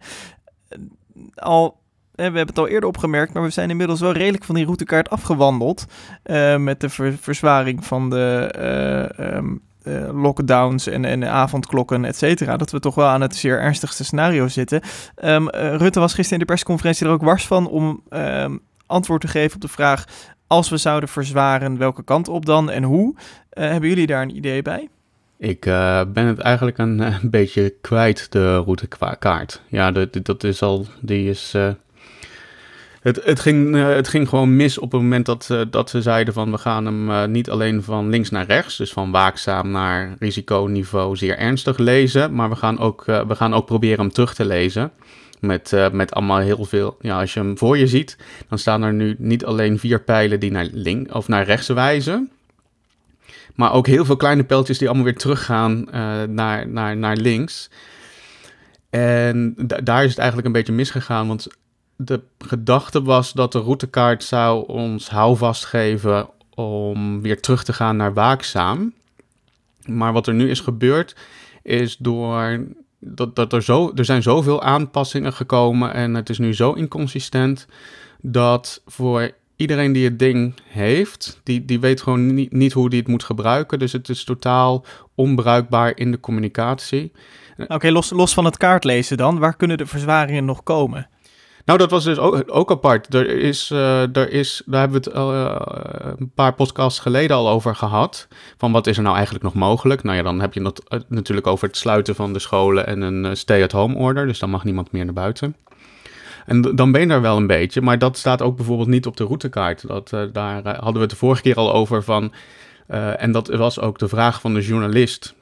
Al 1.36 1.84
we 2.12 2.22
hebben 2.22 2.46
het 2.46 2.58
al 2.58 2.68
eerder 2.68 2.90
opgemerkt, 2.90 3.34
maar 3.34 3.44
we 3.44 3.50
zijn 3.50 3.70
inmiddels 3.70 4.00
wel 4.00 4.12
redelijk 4.12 4.44
van 4.44 4.56
die 4.56 4.64
routekaart 4.64 5.10
afgewandeld. 5.10 5.86
Met 6.58 6.80
de 6.80 6.90
ver 6.90 7.18
verzwaring 7.18 7.86
van 7.86 8.10
de 8.10 8.54
um, 9.20 9.62
uh, 9.88 10.22
lockdowns 10.22 10.88
en, 10.88 11.06
en 11.06 11.30
avondklokken, 11.30 12.06
et 12.06 12.16
cetera, 12.16 12.58
dat 12.58 12.72
we 12.72 12.80
toch 12.80 12.96
wel 12.96 13.08
aan 13.08 13.22
het 13.22 13.36
zeer 13.36 13.60
ernstigste 13.60 14.04
scenario 14.04 14.48
zitten. 14.48 14.82
Um, 15.24 15.48
uh, 15.48 15.76
Rutte 15.76 16.00
was 16.00 16.14
gisteren 16.14 16.40
in 16.40 16.46
de 16.46 16.54
persconferentie 16.54 17.06
er 17.06 17.12
ook 17.12 17.22
wars 17.22 17.48
van 17.48 17.68
om 17.68 18.02
um, 18.10 18.60
antwoord 18.86 19.22
te 19.22 19.28
geven 19.28 19.56
op 19.56 19.62
de 19.62 19.68
vraag: 19.68 20.06
als 20.48 20.70
we 20.70 20.78
zouden 20.78 21.10
verzwaren, 21.10 21.78
welke 21.78 22.04
kant 22.04 22.28
op 22.28 22.46
dan 22.46 22.72
en 22.72 22.84
hoe? 22.84 23.16
Uh, 23.16 23.70
hebben 23.70 23.90
jullie 23.90 24.08
daar 24.08 24.22
een 24.22 24.36
idee 24.36 24.62
bij? 24.62 24.90
Ik 25.38 25.62
ben 26.08 26.26
het 26.26 26.40
eigenlijk 26.40 26.78
een, 26.78 27.18
beetje 27.38 27.74
kwijt, 27.82 28.32
de 28.32 28.56
routekaart. 28.56 29.62
Ja, 29.68 29.92
de, 29.92 30.08
de, 30.12 30.22
dat 30.22 30.44
is 30.44 30.62
al, 30.62 30.86
die 31.02 31.30
is 31.30 31.56
het, 33.06 33.24
het, 33.24 33.40
ging, 33.40 33.76
uh, 33.76 33.88
het 33.88 34.08
ging 34.08 34.30
gewoon 34.30 34.56
mis 34.56 34.78
op 34.78 34.92
het 34.92 35.02
moment 35.02 35.26
dat, 35.26 35.50
uh, 35.52 35.62
dat 35.70 35.90
ze 35.90 36.02
zeiden 36.02 36.34
van 36.34 36.52
we 36.52 36.58
gaan 36.58 36.86
hem 36.86 37.10
uh, 37.10 37.26
niet 37.26 37.50
alleen 37.50 37.84
van 37.84 38.10
links 38.10 38.30
naar 38.30 38.46
rechts, 38.46 38.78
dus 38.78 38.92
van 38.92 39.12
waakzaam 39.12 39.72
naar 39.72 40.16
risiconiveau 40.20 41.16
zeer 41.16 41.38
ernstig 41.38 41.78
lezen, 41.78 42.34
maar 42.34 42.50
we 42.50 42.56
gaan 42.56 42.80
ook, 42.80 43.06
we 43.06 43.36
gaan 43.36 43.54
ook 43.54 43.66
proberen 43.66 44.00
hem 44.00 44.12
terug 44.12 44.34
te 44.34 44.46
lezen. 44.46 44.92
Met, 45.40 45.90
met 45.92 46.14
allemaal 46.14 46.40
heel 46.40 46.66
veel. 46.66 46.98
Ja, 47.02 47.20
als 47.20 47.34
je 47.34 47.40
hem 47.40 47.58
voor 47.58 47.78
je 47.78 47.88
ziet, 47.88 48.18
dan 48.50 48.58
staan 48.58 48.84
er 48.84 48.94
nu 48.94 49.16
niet 49.18 49.46
alleen 49.46 49.80
vier 49.80 50.02
pijlen 50.02 50.40
die 50.40 50.52
naar 50.52 50.68
links 50.72 51.12
of 51.12 51.28
naar 51.28 51.46
rechts 51.46 51.68
wijzen. 51.68 52.32
Maar 53.56 53.74
ook 53.74 53.88
heel 53.88 54.06
veel 54.06 54.16
kleine 54.16 54.44
pijltjes 54.44 54.78
die 54.78 54.88
allemaal 54.88 55.06
weer 55.06 55.18
teruggaan 55.18 55.88
naar, 56.30 56.68
naar, 56.68 56.98
naar 56.98 57.16
links. 57.16 57.70
En 58.90 59.54
daar 59.84 60.04
is 60.04 60.10
het 60.10 60.18
eigenlijk 60.18 60.48
een 60.48 60.54
beetje 60.54 60.74
misgegaan. 60.74 61.28
Want 61.28 61.48
de 61.96 62.22
gedachte 62.40 63.02
was 63.02 63.34
dat 63.34 63.52
de 63.52 63.60
routekaart 63.60 64.24
zou 64.24 64.68
ons 64.68 65.10
houvast 65.10 65.66
geven 65.66 66.30
om 66.56 67.22
weer 67.22 67.42
terug 67.42 67.64
te 67.64 67.74
gaan 67.74 67.98
naar 67.98 68.14
waakzaam. 68.14 68.94
Maar 69.86 70.14
wat 70.14 70.28
er 70.28 70.34
nu 70.34 70.50
is 70.50 70.60
gebeurd, 70.60 71.16
is 71.64 71.98
door 71.98 72.66
dat, 73.00 73.36
dat 73.36 73.54
er, 73.54 73.64
zo, 73.64 73.92
er 73.96 74.06
zijn 74.06 74.24
zoveel 74.24 74.62
aanpassingen 74.62 75.34
gekomen 75.34 75.94
en 75.94 76.14
het 76.14 76.30
is 76.30 76.38
nu 76.38 76.54
zo 76.54 76.72
inconsistent 76.72 77.68
dat 78.22 78.82
voor 78.86 79.32
iedereen 79.56 79.92
die 79.92 80.04
het 80.04 80.20
ding 80.20 80.54
heeft, 80.64 81.40
die, 81.44 81.66
die 81.66 81.80
weet 81.80 82.02
gewoon 82.02 82.34
niet, 82.34 82.52
niet 82.52 82.74
hoe 82.74 82.90
die 82.90 83.00
het 83.00 83.08
moet 83.08 83.24
gebruiken. 83.24 83.80
Dus 83.80 83.92
het 83.92 84.10
is 84.10 84.24
totaal 84.24 84.86
onbruikbaar 85.16 85.98
in 85.98 86.12
de 86.12 86.20
communicatie. 86.20 87.12
Oké, 87.68 87.92
los, 87.92 88.10
los 88.10 88.34
van 88.34 88.46
het 88.46 88.58
kaartlezen 88.58 89.18
dan, 89.18 89.40
waar 89.40 89.56
kunnen 89.56 89.78
de 89.78 89.86
verzwaringen 89.86 90.46
nog 90.46 90.64
komen? 90.64 91.10
Nou, 91.66 91.80
dat 91.80 91.92
was 91.92 92.04
dus 92.04 92.18
ook, 92.18 92.44
ook 92.48 92.72
apart. 92.72 93.14
Er 93.14 93.30
is, 93.30 93.70
uh, 93.74 94.16
er 94.16 94.32
is, 94.32 94.62
daar 94.66 94.80
hebben 94.80 95.02
we 95.02 95.10
het 95.10 95.18
uh, 95.18 95.56
een 96.18 96.32
paar 96.36 96.54
podcasts 96.54 97.00
geleden 97.00 97.36
al 97.36 97.50
over 97.50 97.76
gehad. 97.76 98.28
Van 98.58 98.72
wat 98.72 98.88
is 98.88 98.98
er 98.98 99.04
nou 99.04 99.16
eigenlijk 99.16 99.44
nog 99.44 99.54
mogelijk? 99.54 100.04
Nou 100.04 100.18
ja, 100.18 100.24
dan 100.24 100.40
heb 100.40 100.54
je 100.54 100.62
het 100.62 101.10
natuurlijk 101.10 101.48
over 101.48 101.68
het 101.68 101.78
sluiten 101.78 102.16
van 102.16 102.34
de 102.34 102.40
scholen 102.40 102.88
en 102.88 103.02
een 103.02 103.38
stay-at-home 103.38 103.96
order. 103.96 104.28
Dus 104.28 104.40
dan 104.40 104.50
mag 104.50 104.64
niemand 104.64 104.92
meer 104.92 105.06
naar 105.06 105.14
buiten. 105.14 105.56
En 106.46 106.62
dan 106.62 106.92
ben 106.92 107.02
je 107.02 107.08
daar 107.08 107.22
wel 107.22 107.38
een 107.38 107.48
beetje, 107.48 107.82
maar 107.82 108.00
dat 108.00 108.18
staat 108.18 108.42
ook 108.42 108.56
bijvoorbeeld 108.56 108.88
niet 108.88 109.06
op 109.06 109.18
de 109.18 109.24
routekaart. 109.24 109.88
Dat, 109.88 110.10
daar 110.10 110.64
hadden 110.64 110.94
we 110.94 111.00
het 111.00 111.10
de 111.10 111.16
vorige 111.16 111.42
keer 111.42 111.56
al 111.56 111.74
over 111.74 112.04
van. 112.04 112.34
en 113.18 113.32
dat 113.32 113.48
was 113.48 113.80
ook 113.80 114.00
de 114.00 114.08
vraag 114.08 114.42
van 114.42 114.54
de 114.54 114.62
journalist. 114.62 115.36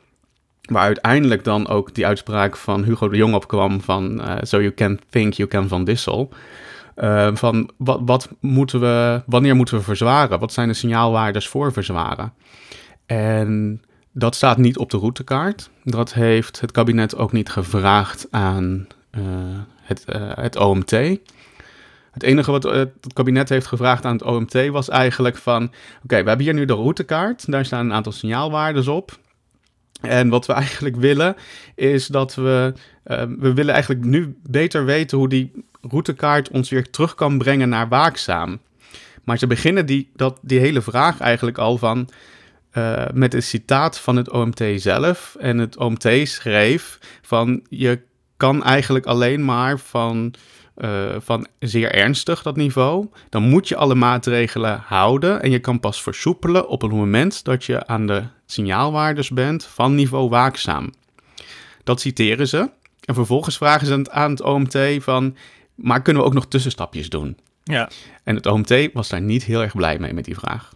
Waar 0.64 0.84
uiteindelijk 0.84 1.44
dan 1.44 1.68
ook 1.68 1.96
die 1.96 2.06
uitspraak 2.06 2.58
van 2.58 2.84
Hugo 2.84 3.10
de 3.10 3.18
Jong 3.18 3.34
op 3.34 3.48
kwam 3.48 3.82
van 3.82 4.22
uh, 4.22 4.36
So 4.42 4.60
you 4.62 4.74
can 4.74 5.00
think, 5.10 5.34
you 5.34 5.50
can 5.50 5.68
van 5.68 5.84
Dissel. 5.84 6.30
Uh, 6.96 7.30
van 7.34 7.70
wat, 7.78 8.00
wat 8.06 8.30
moeten 8.40 8.80
we, 8.80 9.22
wanneer 9.26 9.56
moeten 9.56 9.78
we 9.78 9.84
verzwaren? 9.84 10.40
Wat 10.40 10.54
zijn 10.54 10.68
de 10.68 10.74
signaalwaardes 10.74 11.48
voor 11.48 11.74
verzwaren? 11.74 12.34
En 13.06 13.82
dat 14.12 14.36
staat 14.36 14.58
niet 14.58 14.78
op 14.78 14.90
de 14.90 14.98
routekaart. 14.98 15.70
Dat 15.84 16.14
heeft 16.14 16.62
het 16.62 16.72
kabinet 16.72 17.18
ook 17.18 17.32
niet 17.32 17.50
gevraagd 17.50 18.28
aan 18.32 18.88
uh, 19.12 19.24
het, 19.82 20.06
het 20.36 20.56
OMT. 20.56 20.92
Het 22.12 22.24
enige 22.24 22.52
wat 22.52 22.64
het 22.64 23.14
kabinet 23.14 23.50
heeft 23.50 23.66
gevraagd 23.66 24.06
aan 24.06 24.14
het 24.14 24.24
OMT 24.24 24.68
was 24.68 24.90
eigenlijk 24.90 25.38
van... 25.38 25.64
Oké, 26.04 26.22
we 26.22 26.28
hebben 26.28 26.40
hier 26.40 26.54
nu 26.54 26.66
de 26.66 26.74
routekaart. 26.74 27.52
Daar 27.52 27.66
staan 27.66 27.86
een 27.86 27.94
aantal 27.94 28.12
signaalwaardes 28.12 28.88
op. 28.88 29.20
En 30.08 30.30
wat 30.30 30.46
we 30.46 30.54
eigenlijk 30.64 30.96
willen, 30.96 31.36
is 31.76 32.08
dat 32.08 32.36
we, 32.36 32.74
uh, 33.08 33.24
we 33.40 33.54
willen 33.54 33.74
eigenlijk 33.74 34.06
nu 34.06 34.36
beter 34.50 34.86
weten 34.86 35.18
hoe 35.18 35.30
die 35.30 35.52
routekaart 35.82 36.50
ons 36.50 36.70
weer 36.70 36.90
terug 36.90 37.16
kan 37.16 37.38
brengen 37.38 37.70
naar 37.70 37.88
waakzaam. 37.88 38.60
Maar 39.24 39.38
ze 39.38 39.48
beginnen 39.48 39.86
die, 39.86 40.10
dat, 40.16 40.40
die 40.42 40.60
hele 40.60 40.82
vraag 40.82 41.20
eigenlijk 41.20 41.58
al 41.58 41.78
van, 41.78 42.10
uh, 42.74 43.06
met 43.14 43.34
een 43.34 43.44
citaat 43.44 44.00
van 44.00 44.16
het 44.16 44.32
OMT 44.32 44.64
zelf. 44.76 45.36
En 45.40 45.58
het 45.58 45.78
OMT 45.78 46.10
schreef 46.24 47.00
van, 47.22 47.66
je 47.70 48.02
kan 48.38 48.64
eigenlijk 48.64 49.06
alleen 49.06 49.46
maar 49.46 49.80
van 49.80 50.34
uh, 50.78 51.16
van 51.20 51.48
zeer 51.60 51.92
ernstig, 51.92 52.42
dat 52.42 52.56
niveau, 52.56 53.08
dan 53.30 53.44
moet 53.44 53.68
je 53.68 53.76
alle 53.76 53.96
maatregelen 53.96 54.84
houden 54.86 55.42
en 55.42 55.52
je 55.52 55.60
kan 55.60 55.80
pas 55.80 56.02
versoepelen 56.02 56.68
op 56.68 56.82
het 56.82 56.92
moment 56.92 57.44
dat 57.44 57.66
je 57.66 57.88
aan 57.88 58.08
de 58.08 58.24
signaalwaardes 58.46 59.30
bent 59.30 59.66
van 59.66 59.96
niveau 59.96 60.30
waakzaam. 60.30 60.94
Dat 61.84 62.02
citeren 62.02 62.48
ze. 62.48 62.70
En 63.06 63.14
vervolgens 63.14 63.58
vragen 63.58 63.88
ze 63.88 64.12
aan 64.12 64.32
het 64.32 64.42
OMT 64.42 64.78
van, 65.00 65.36
maar 65.76 66.02
kunnen 66.02 66.22
we 66.22 66.28
ook 66.28 66.34
nog 66.34 66.48
tussenstapjes 66.48 67.10
doen? 67.10 67.38
Ja. 67.64 67.90
En 68.24 68.36
het 68.36 68.46
OMT 68.46 68.90
was 68.94 69.10
daar 69.10 69.22
niet 69.22 69.44
heel 69.44 69.62
erg 69.62 69.76
blij 69.76 70.00
mee 70.00 70.14
met 70.14 70.26
die 70.26 70.36
vraag. 70.36 70.72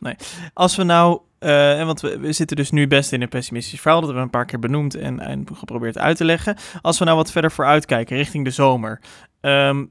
Als 0.53 0.75
we 0.75 0.83
nou, 0.83 1.19
eh, 1.39 1.85
want 1.85 2.01
we, 2.01 2.19
we 2.19 2.31
zitten 2.31 2.55
dus 2.55 2.71
nu 2.71 2.87
best 2.87 3.11
in 3.11 3.21
een 3.21 3.29
pessimistisch 3.29 3.81
verhaal, 3.81 3.99
dat 4.01 4.09
hebben 4.09 4.27
we 4.27 4.33
een 4.33 4.39
paar 4.39 4.49
keer 4.49 4.59
benoemd 4.59 4.95
en, 4.95 5.19
en 5.19 5.45
geprobeerd 5.53 5.97
uit 5.97 6.17
te 6.17 6.25
leggen. 6.25 6.57
Als 6.81 6.99
we 6.99 7.05
nou 7.05 7.17
wat 7.17 7.31
verder 7.31 7.51
vooruit 7.51 7.85
kijken, 7.85 8.17
richting 8.17 8.43
de 8.43 8.51
zomer. 8.51 9.01
Ehm, 9.47 9.85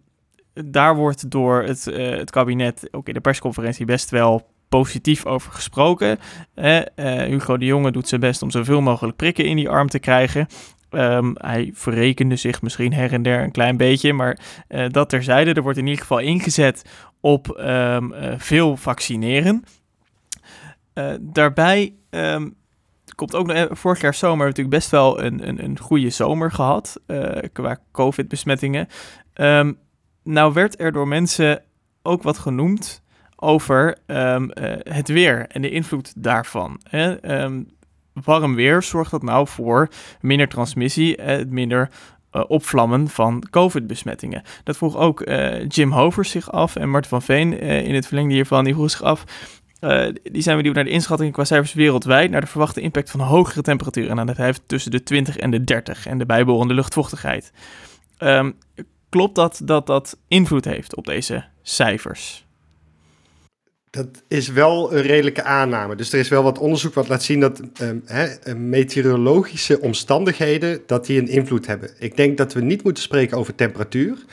daar 0.65 0.97
wordt 0.97 1.31
door 1.31 1.63
het, 1.63 1.87
eh, 1.87 2.11
het 2.11 2.31
kabinet 2.31 2.89
ook 2.91 3.09
in 3.09 3.15
de 3.15 3.21
persconferentie 3.21 3.87
best 3.87 4.11
wel 4.11 4.47
positief 4.69 5.27
over 5.27 5.53
gesproken. 5.53 6.19
Eh, 6.55 6.81
Hugo 7.05 7.57
de 7.57 7.65
Jonge 7.65 7.93
doet 7.93 8.09
zijn 8.09 8.21
best 8.21 8.43
om 8.43 8.51
zoveel 8.51 8.81
mogelijk 8.81 9.17
prikken 9.17 9.45
in 9.45 9.57
die 9.57 9.69
arm 9.69 9.89
te 9.89 9.99
krijgen. 9.99 10.47
Ehm, 10.91 11.31
hij 11.35 11.71
verrekende 11.75 12.37
zich 12.37 12.63
misschien 12.63 12.93
her 12.93 13.13
en 13.13 13.23
der 13.23 13.43
een 13.43 13.51
klein 13.51 13.77
beetje, 13.77 14.13
maar 14.13 14.39
eh, 14.69 14.89
dat 14.89 15.09
terzijde. 15.09 15.53
Er 15.53 15.63
wordt 15.63 15.79
in 15.79 15.87
ieder 15.87 16.01
geval 16.01 16.19
ingezet 16.19 16.85
op 17.21 17.51
ehm, 17.51 18.13
eh, 18.13 18.35
veel 18.37 18.77
vaccineren. 18.77 19.65
Daarbij 21.21 21.95
komt 23.15 23.35
ook 23.35 23.53
vorig 23.71 24.01
jaar 24.01 24.15
zomer 24.15 24.47
natuurlijk 24.47 24.77
best 24.77 24.91
wel 24.91 25.23
een, 25.23 25.49
een, 25.49 25.65
een 25.65 25.79
goede 25.79 26.11
zomer 26.11 26.53
gehad 26.53 27.01
eh, 27.07 27.43
qua 27.53 27.79
COVID-besmettingen. 27.93 28.89
Ehm, 29.37 29.73
nou 30.23 30.53
werd 30.53 30.81
er 30.81 30.93
door 30.93 31.09
mensen 31.09 31.63
ook 32.03 32.23
wat 32.23 32.39
genoemd 32.39 33.03
over 33.37 33.99
ehm, 34.07 34.51
eh, 34.51 34.95
het 34.95 35.09
weer 35.09 35.47
en 35.47 35.63
de 35.63 35.71
invloed 35.71 36.13
daarvan. 36.23 36.81
Hè? 36.89 37.15
Ehm, 37.21 37.63
warm 38.13 38.55
weer 38.55 38.83
zorgt 38.83 39.11
dat 39.11 39.23
nou 39.23 39.47
voor 39.49 39.89
minder 40.21 40.49
transmissie, 40.49 41.17
eh, 41.17 41.47
minder 41.49 41.91
opvlammen 42.45 43.09
van 43.09 43.43
COVID-besmettingen. 43.51 44.43
Dat 44.65 44.77
vroeg 44.77 44.97
ook 44.97 45.21
eh, 45.21 45.69
Jim 45.69 45.93
Hovers 45.93 46.31
zich 46.31 46.53
af 46.53 46.77
en 46.77 46.91
Mart 46.91 47.07
van 47.07 47.23
Veen 47.23 47.61
eh, 47.61 47.83
in 47.83 47.95
het 47.95 48.07
verlengde 48.07 48.35
hiervan, 48.35 48.65
die 48.65 48.75
vroeg 48.75 48.91
zich 48.91 49.03
af. 49.03 49.25
die 50.23 50.43
zijn 50.43 50.57
benieuwd 50.57 50.75
naar 50.75 50.85
de 50.85 50.91
inschattingen 50.91 51.33
qua 51.33 51.45
cijfers 51.45 51.73
wereldwijd, 51.73 52.31
naar 52.31 52.41
de 52.41 52.47
verwachte 52.47 52.81
impact 52.81 53.11
van 53.11 53.21
hogere 53.21 53.63
temperaturen. 53.63 54.11
En 54.11 54.17
dan 54.17 54.27
dat 54.27 54.37
heeft 54.37 54.63
tussen 54.67 54.91
de 54.91 55.03
20 55.03 55.37
en 55.37 55.51
de 55.51 55.65
30 55.65 56.07
en 56.07 56.19
de 56.19 56.27
bijbehorende 56.27 56.75
luchtvochtigheid. 56.75 57.53
Ehm, 58.19 58.51
klopt 59.09 59.35
dat 59.35 59.61
dat 59.65 59.87
dat 59.87 60.19
invloed 60.29 60.65
heeft 60.65 60.97
op 60.97 61.07
deze 61.07 61.45
cijfers? 61.63 62.47
Dat 63.91 64.23
is 64.29 64.49
wel 64.49 64.93
een 64.93 65.03
redelijke 65.03 65.43
aanname. 65.43 65.97
Dus 65.97 66.13
er 66.13 66.19
is 66.19 66.29
wel 66.29 66.43
wat 66.43 66.59
onderzoek 66.59 66.95
wat 66.95 67.09
laat 67.09 67.23
zien 67.23 67.41
dat 67.41 67.61
ehm, 67.75 67.99
eh, 68.07 68.55
meteorologische 68.55 69.81
omstandigheden 69.81 70.81
dat 70.87 71.07
die 71.07 71.21
een 71.21 71.29
invloed 71.29 71.67
hebben. 71.67 71.91
Ik 71.99 72.17
denk 72.17 72.37
dat 72.37 72.53
we 72.53 72.61
niet 72.61 72.83
moeten 72.83 73.03
spreken 73.03 73.37
over 73.37 73.55
temperatuur. 73.55 74.25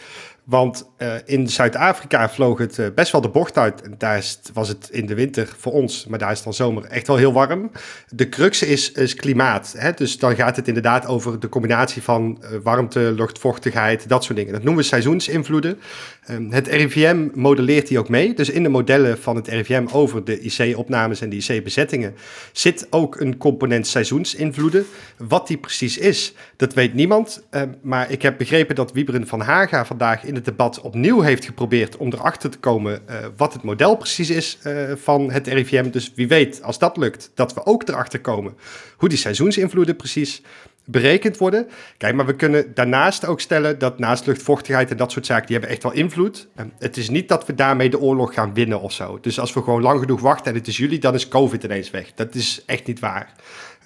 Want 0.44 0.90
eh, 0.98 1.14
in 1.26 1.48
Zuid-Afrika 1.48 2.30
vloog 2.30 2.58
het 2.58 2.80
eh, 2.80 2.88
best 2.96 3.12
wel 3.12 3.22
de 3.22 3.30
bocht 3.30 3.58
uit. 3.58 3.84
Daar 3.98 4.24
was 4.54 4.68
het 4.68 4.90
in 4.92 5.06
de 5.06 5.16
winter 5.16 5.56
voor 5.58 5.72
ons, 5.72 6.06
maar 6.06 6.20
daar 6.20 6.30
is 6.30 6.36
het 6.36 6.44
dan 6.44 6.54
zomer 6.54 6.84
echt 6.84 7.08
wel 7.08 7.16
heel 7.16 7.34
warm. 7.34 7.72
De 8.10 8.30
crux 8.30 8.62
is, 8.62 8.92
is 8.92 9.16
klimaat. 9.16 9.76
Hè? 9.78 9.92
Dus 9.92 10.18
dan 10.18 10.36
gaat 10.36 10.56
het 10.56 10.68
inderdaad 10.68 11.06
over 11.06 11.40
de 11.40 11.50
combinatie 11.50 12.02
van 12.02 12.38
eh, 12.42 12.50
warmte, 12.64 13.00
luchtvochtigheid, 13.00 14.10
dat 14.10 14.24
soort 14.24 14.38
dingen. 14.38 14.54
Dat 14.54 14.64
noemen 14.64 14.82
we 14.82 14.88
seizoensinvloeden. 14.90 15.80
Ehm, 16.26 16.52
het 16.52 16.68
RIVM 16.68 17.28
modelleert 17.34 17.88
die 17.88 18.00
ook 18.00 18.10
mee. 18.10 18.34
Dus 18.34 18.50
in 18.50 18.64
de 18.64 18.70
modellen 18.70 19.18
van 19.18 19.36
het 19.36 19.48
RIVM 19.48 19.86
over 19.92 20.24
de 20.24 20.40
IC-opnames 20.40 21.22
en 21.22 21.30
de 21.30 21.36
IC-bezettingen 21.36 22.16
zit 22.52 22.88
ook 22.90 23.20
een 23.20 23.38
component 23.38 23.88
seizoensinvloeden. 23.88 24.86
Wat 25.18 25.48
die 25.48 25.58
precies 25.58 25.98
is, 25.98 26.34
dat 26.56 26.74
weet 26.74 26.94
niemand. 26.94 27.46
Ehm, 27.50 27.70
maar 27.82 28.12
ik 28.12 28.22
heb 28.22 28.38
begrepen 28.38 28.76
dat 28.76 28.92
Wieberen 28.92 29.28
van 29.28 29.42
Haga 29.42 29.86
vandaag 29.86 30.24
in 30.24 30.36
het 30.36 30.46
debat 30.46 30.82
opnieuw 30.82 31.22
heeft 31.22 31.46
geprobeerd 31.46 31.98
om 31.98 32.14
erachter 32.14 32.50
te 32.50 32.60
komen 32.60 33.08
eh, 33.08 33.18
wat 33.38 33.54
het 33.54 33.64
model 33.64 33.96
precies 33.96 34.30
is 34.30 34.58
eh, 34.62 34.92
van 34.96 35.32
het 35.32 35.48
RIVM. 35.48 35.90
Dus 35.90 36.12
wie 36.16 36.28
weet, 36.28 36.64
als 36.64 36.80
dat 36.80 36.98
lukt, 36.98 37.32
dat 37.36 37.54
we 37.54 37.66
ook 37.66 37.88
erachter 37.88 38.22
komen 38.22 38.54
hoe 38.98 39.10
die 39.10 39.18
seizoensinvloeden 39.18 39.96
precies 39.96 40.42
berekend 40.86 41.38
worden. 41.38 41.68
Kijk, 41.98 42.16
maar 42.16 42.26
we 42.26 42.36
kunnen 42.36 42.74
daarnaast 42.74 43.26
ook 43.26 43.42
stellen 43.42 43.80
dat 43.80 44.00
naast 44.00 44.26
luchtvochtigheid 44.26 44.92
en 44.92 44.98
dat 44.98 45.12
soort 45.12 45.26
zaken, 45.26 45.46
die 45.46 45.56
hebben 45.56 45.74
echt 45.74 45.84
wel 45.84 45.92
invloed. 45.92 46.48
En 46.56 46.74
het 46.80 46.98
is 46.98 47.10
niet 47.10 47.28
dat 47.28 47.46
we 47.46 47.56
daarmee 47.56 47.90
de 47.90 48.00
oorlog 48.00 48.34
gaan 48.34 48.54
winnen 48.54 48.82
of 48.82 48.92
zo. 48.92 49.18
Dus 49.22 49.40
als 49.40 49.54
we 49.54 49.62
gewoon 49.62 49.82
lang 49.82 50.00
genoeg 50.00 50.22
wachten 50.22 50.52
en 50.52 50.58
het 50.58 50.68
is 50.68 50.78
juli, 50.78 51.00
dan 51.00 51.14
is 51.14 51.28
COVID 51.28 51.64
ineens 51.64 51.92
weg. 51.92 52.14
Dat 52.14 52.36
is 52.36 52.64
echt 52.66 52.88
niet 52.88 53.00
waar. 53.00 53.34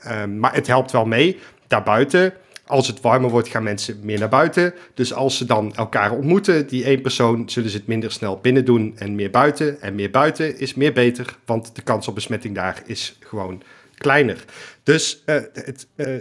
Ehm, 0.02 0.40
maar 0.40 0.54
het 0.54 0.68
helpt 0.68 0.92
wel 0.92 1.06
mee. 1.06 1.40
Daarbuiten, 1.68 2.34
als 2.66 2.88
het 2.88 3.02
warmer 3.02 3.30
wordt, 3.30 3.48
gaan 3.48 3.64
mensen 3.64 4.00
meer 4.02 4.20
naar 4.20 4.30
buiten. 4.30 4.74
Dus 4.94 5.14
als 5.14 5.38
ze 5.38 5.46
dan 5.46 5.76
elkaar 5.76 6.12
ontmoeten, 6.12 6.68
die 6.68 6.84
één 6.84 7.02
persoon, 7.02 7.50
zullen 7.50 7.70
ze 7.70 7.78
het 7.78 7.88
minder 7.88 8.12
snel 8.12 8.40
binnen 8.42 8.66
doen 8.66 8.94
en 8.98 9.16
meer 9.16 9.32
buiten. 9.32 9.82
En 9.82 9.96
meer 9.96 10.12
buiten 10.12 10.60
is 10.60 10.74
meer 10.74 10.94
beter, 10.94 11.38
want 11.46 11.76
de 11.76 11.82
kans 11.82 12.08
op 12.08 12.16
besmetting 12.16 12.56
daar 12.56 12.82
is 12.86 13.18
gewoon 13.20 13.62
kleiner. 13.98 14.46
Dus 14.84 15.22
eh, 15.26 15.36
het 15.54 15.88
eh, 15.96 16.16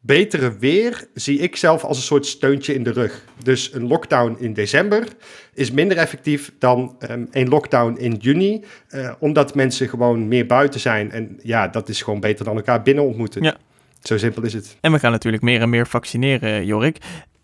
betere 0.00 0.58
weer 0.58 1.08
zie 1.14 1.38
ik 1.38 1.56
zelf 1.56 1.84
als 1.84 1.96
een 1.96 2.02
soort 2.02 2.26
steuntje 2.26 2.74
in 2.74 2.82
de 2.82 2.92
rug. 2.92 3.24
Dus 3.42 3.74
een 3.74 3.86
lockdown 3.86 4.36
in 4.38 4.52
december 4.52 5.04
is 5.54 5.70
minder 5.70 5.96
effectief 5.96 6.52
dan 6.58 6.96
ehm, 6.98 7.24
een 7.30 7.48
lockdown 7.48 7.96
in 7.98 8.14
juni, 8.14 8.64
eh, 8.88 9.12
omdat 9.18 9.54
mensen 9.54 9.88
gewoon 9.88 10.28
meer 10.28 10.46
buiten 10.46 10.80
zijn. 10.80 11.10
En 11.10 11.38
ja, 11.42 11.68
dat 11.68 11.88
is 11.88 12.02
gewoon 12.02 12.20
beter 12.20 12.44
dan 12.44 12.56
elkaar 12.56 12.82
binnen 12.82 13.04
ontmoeten. 13.04 13.42
Ja. 13.42 13.56
Zo 14.02 14.18
simpel 14.18 14.42
is 14.42 14.52
het. 14.52 14.76
En 14.80 14.92
we 14.92 14.98
gaan 14.98 15.12
natuurlijk 15.12 15.42
meer 15.42 15.60
en 15.60 15.70
meer 15.70 15.86
vaccineren, 15.86 16.66
Jorik. 16.66 16.98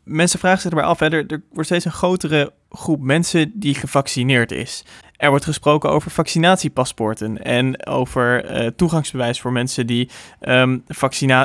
Mensen 0.04 0.38
vragen 0.38 0.60
zich 0.60 0.70
erbij 0.70 0.84
af, 0.84 0.98
hè, 0.98 1.06
er, 1.06 1.24
er 1.26 1.42
wordt 1.50 1.68
steeds 1.68 1.84
een 1.84 1.92
grotere 1.92 2.52
groep 2.70 3.00
mensen 3.00 3.52
die 3.54 3.74
gevaccineerd 3.74 4.52
is. 4.52 4.84
Er 5.16 5.28
wordt 5.30 5.44
gesproken 5.44 5.90
over 5.90 6.10
vaccinatiepaspoorten 6.10 7.44
en 7.44 7.86
over 7.86 8.44
eh, 8.44 8.66
toegangsbewijs 8.66 9.40
voor 9.40 9.52
mensen 9.52 9.86
die 9.86 10.10
ehm, 10.40 10.78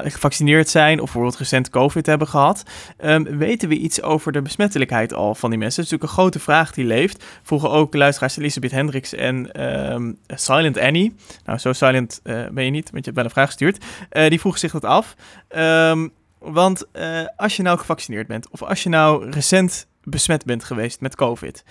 gevaccineerd 0.03 0.69
zijn 0.69 0.97
of 0.97 1.03
bijvoorbeeld 1.03 1.37
recent 1.37 1.69
COVID 1.69 2.05
hebben 2.05 2.27
gehad. 2.27 2.63
Ehm, 2.97 3.37
weten 3.37 3.69
we 3.69 3.75
iets 3.75 4.01
over 4.01 4.31
de 4.31 4.41
besmettelijkheid 4.41 5.13
al 5.13 5.35
van 5.35 5.49
die 5.49 5.59
mensen? 5.59 5.83
Dat 5.83 5.85
is 5.85 5.91
natuurlijk 5.91 6.19
een 6.19 6.23
grote 6.23 6.39
vraag 6.39 6.71
die 6.71 6.85
leeft. 6.85 7.23
Vroegen 7.43 7.69
ook 7.69 7.95
luisteraars 7.95 8.37
Elisabeth 8.37 8.71
Hendricks 8.71 9.13
en 9.13 9.51
ehm, 9.51 10.11
Silent 10.27 10.79
Annie. 10.79 11.15
Nou, 11.45 11.57
zo 11.57 11.73
silent 11.73 12.19
eh, 12.23 12.47
ben 12.51 12.65
je 12.65 12.71
niet, 12.71 12.91
want 12.91 13.05
je 13.05 13.11
hebt 13.11 13.15
wel 13.15 13.25
een 13.25 13.31
vraag 13.31 13.45
gestuurd. 13.45 13.85
Eh, 14.09 14.29
die 14.29 14.39
vroeg 14.39 14.57
zich 14.57 14.71
dat 14.71 14.85
af. 14.85 15.15
Want 16.39 16.85
als 17.35 17.55
je 17.55 17.63
nou 17.63 17.77
gevaccineerd 17.77 18.27
bent, 18.27 18.49
of 18.49 18.63
als 18.63 18.83
je 18.83 18.89
nou 18.89 19.29
recent 19.29 19.87
besmet 20.03 20.45
bent 20.45 20.63
geweest 20.63 21.01
met 21.01 21.15
COVID, 21.15 21.63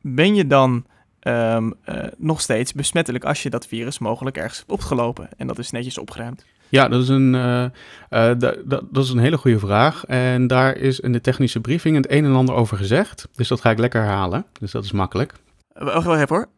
ben 0.00 0.34
je 0.34 0.46
dan 0.46 0.84
ehm, 1.20 1.70
eh, 1.84 2.04
nog 2.16 2.40
steeds 2.40 2.72
besmettelijk 2.72 3.24
als 3.24 3.42
je 3.42 3.50
dat 3.50 3.66
virus 3.66 3.98
mogelijk 3.98 4.36
ergens 4.36 4.58
hebt 4.58 4.70
opgelopen 4.70 5.28
en 5.36 5.46
dat 5.46 5.58
is 5.58 5.70
netjes 5.70 5.98
opgeruimd? 5.98 6.44
Ja, 6.68 6.88
dat 6.88 7.02
is 7.02 7.08
een, 7.08 7.34
eh, 7.34 7.64
eh, 7.64 7.70
da- 8.10 8.54
da- 8.64 8.80
dat 8.90 9.04
is 9.04 9.10
een 9.10 9.18
hele 9.18 9.36
goede 9.38 9.58
vraag. 9.58 10.04
En 10.04 10.46
daar 10.46 10.76
is 10.76 11.00
in 11.00 11.12
de 11.12 11.20
technische 11.20 11.60
briefing 11.60 11.96
het 11.96 12.10
een 12.10 12.24
en 12.24 12.34
ander 12.34 12.54
over 12.54 12.76
gezegd. 12.76 13.28
Dus 13.34 13.48
dat 13.48 13.60
ga 13.60 13.70
ik 13.70 13.78
lekker 13.78 14.00
herhalen. 14.02 14.44
Dus 14.60 14.70
dat 14.70 14.84
is 14.84 14.92
makkelijk. 14.92 15.32
Wacht 15.72 16.06
wel 16.06 16.16
even 16.16 16.36
hoor. 16.36 16.48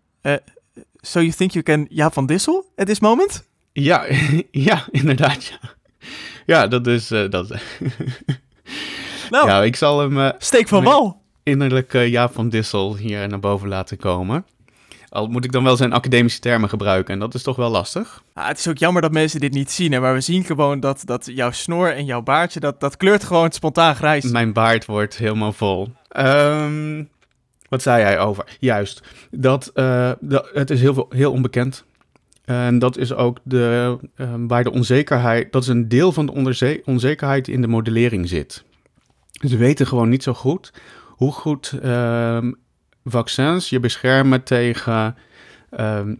So 1.00 1.20
you 1.20 1.32
think 1.32 1.50
you 1.50 1.64
can 1.64 1.86
Jaap 1.90 2.12
van 2.12 2.26
Dissel 2.26 2.72
at 2.76 2.86
this 2.86 3.00
moment? 3.00 3.48
Ja, 3.72 4.06
ja 4.50 4.84
inderdaad. 4.90 5.44
Ja, 5.44 5.58
ja 6.46 6.66
dat 6.66 6.86
is. 6.86 7.08
dat. 7.08 7.48
Nou, 9.30 9.46
Ja, 9.48 9.62
ik 9.62 9.76
zal 9.76 10.00
hem 10.10 10.32
steek 10.38 10.68
van 10.68 10.84
wal. 10.84 11.19
Innerlijk 11.50 11.94
eh, 11.94 12.08
Jaap 12.08 12.32
van 12.32 12.48
Dissel 12.48 12.96
hier 12.96 13.28
naar 13.28 13.40
boven 13.40 13.68
laten 13.68 13.96
komen. 13.96 14.44
Al 15.08 15.26
moet 15.26 15.44
ik 15.44 15.52
dan 15.52 15.64
wel 15.64 15.76
zijn 15.76 15.92
academische 15.92 16.40
termen 16.40 16.68
gebruiken. 16.68 17.14
En 17.14 17.20
dat 17.20 17.34
is 17.34 17.42
toch 17.42 17.56
wel 17.56 17.70
lastig. 17.70 18.22
Ah, 18.34 18.46
het 18.46 18.58
is 18.58 18.68
ook 18.68 18.78
jammer 18.78 19.02
dat 19.02 19.12
mensen 19.12 19.40
dit 19.40 19.52
niet 19.52 19.70
zien, 19.70 19.92
hè, 19.92 20.00
maar 20.00 20.14
we 20.14 20.20
zien 20.20 20.44
gewoon 20.44 20.80
dat, 20.80 21.02
dat 21.04 21.30
jouw 21.34 21.50
snor 21.50 21.94
en 21.94 22.04
jouw 22.04 22.22
baardje, 22.22 22.60
dat, 22.60 22.80
dat 22.80 22.96
kleurt 22.96 23.24
gewoon 23.24 23.52
spontaan 23.52 23.94
grijs. 23.94 24.24
Mijn 24.24 24.52
baard 24.52 24.86
wordt 24.86 25.16
helemaal 25.16 25.52
vol. 25.52 25.92
Ehm, 26.08 27.04
wat 27.68 27.82
zei 27.82 28.02
hij 28.02 28.18
over? 28.18 28.56
Juist, 28.60 29.02
dat, 29.30 29.70
eh, 29.74 30.10
dat 30.20 30.50
het 30.52 30.70
is 30.70 30.80
heel, 30.80 30.94
veel, 30.94 31.06
heel 31.08 31.32
onbekend. 31.32 31.84
En 32.44 32.78
dat 32.78 32.96
is 32.96 33.14
ook 33.14 33.38
de, 33.42 33.98
ehm, 34.16 34.46
waar 34.46 34.64
de 34.64 34.72
onzekerheid, 34.72 35.52
dat 35.52 35.62
is 35.62 35.68
een 35.68 35.88
deel 35.88 36.12
van 36.12 36.26
de 36.26 36.82
onzekerheid 36.84 37.48
in 37.48 37.60
de 37.60 37.68
modellering 37.68 38.28
zit. 38.28 38.64
We 39.40 39.56
weten 39.56 39.86
gewoon 39.86 40.08
niet 40.08 40.22
zo 40.22 40.34
goed 40.34 40.72
hoe 41.20 41.32
goed 41.32 41.72
ehm, 41.82 42.52
vaccins 43.04 43.68
je 43.68 43.80
beschermen 43.80 44.42
tegen 44.42 45.16
ehm, 45.70 46.14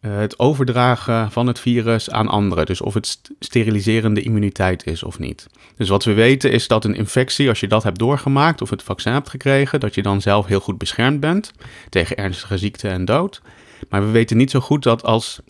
eh, 0.00 0.16
het 0.16 0.38
overdragen 0.38 1.30
van 1.30 1.46
het 1.46 1.60
virus 1.60 2.10
aan 2.10 2.28
anderen. 2.28 2.66
Dus 2.66 2.80
of 2.80 2.94
het 2.94 3.06
st- 3.06 3.30
steriliserende 3.38 4.22
immuniteit 4.22 4.86
is 4.86 5.02
of 5.02 5.18
niet. 5.18 5.46
Dus 5.76 5.88
wat 5.88 6.04
we 6.04 6.12
weten 6.12 6.52
is 6.52 6.68
dat 6.68 6.84
een 6.84 6.94
infectie, 6.94 7.48
als 7.48 7.60
je 7.60 7.68
dat 7.68 7.82
hebt 7.82 7.98
doorgemaakt 7.98 8.62
of 8.62 8.70
het 8.70 8.82
vaccin 8.82 9.12
hebt 9.12 9.28
gekregen, 9.28 9.80
dat 9.80 9.94
je 9.94 10.02
dan 10.02 10.20
zelf 10.20 10.46
heel 10.46 10.60
goed 10.60 10.78
beschermd 10.78 11.20
bent 11.20 11.52
tegen 11.88 12.16
ernstige 12.16 12.58
ziekte 12.58 12.88
en 12.88 13.04
dood. 13.04 13.42
Maar 13.88 14.04
we 14.04 14.10
weten 14.10 14.36
niet 14.36 14.50
zo 14.50 14.60
goed 14.60 14.82
dat 14.82 15.02
als 15.02 15.40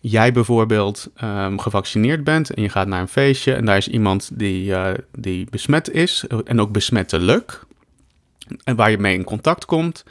jij 0.00 0.32
bijvoorbeeld 0.32 1.10
ehm, 1.14 1.58
gevaccineerd 1.58 2.24
bent 2.24 2.50
en 2.50 2.62
je 2.62 2.68
gaat 2.68 2.86
naar 2.86 3.00
een 3.00 3.08
feestje 3.08 3.54
en 3.54 3.64
daar 3.64 3.76
is 3.76 3.88
iemand 3.88 4.30
die, 4.34 4.74
eh, 4.74 4.94
die 5.18 5.46
besmet 5.50 5.90
is 5.90 6.24
en 6.44 6.60
ook 6.60 6.72
besmettelijk, 6.72 7.64
en 8.64 8.76
waar 8.76 8.90
je 8.90 8.98
mee 8.98 9.14
in 9.14 9.24
contact 9.24 9.64
komt. 9.64 10.04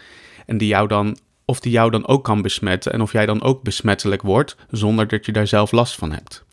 En 0.45 0.57
die 0.57 0.67
jou 0.67 0.87
dan, 0.87 1.17
of 1.45 1.59
die 1.59 1.71
jou 1.71 1.91
dan 1.91 2.07
ook 2.07 2.23
kan 2.23 2.41
besmetten. 2.41 2.93
En 2.93 3.01
of 3.01 3.11
jij 3.11 3.25
dan 3.25 3.41
ook 3.41 3.63
besmettelijk 3.63 4.21
wordt 4.21 4.55
zonder 4.69 5.07
dat 5.07 5.25
je 5.25 5.31
daar 5.31 5.47
zelf 5.47 5.71
last 5.71 5.95
van 5.95 6.11
hebt. 6.11 6.43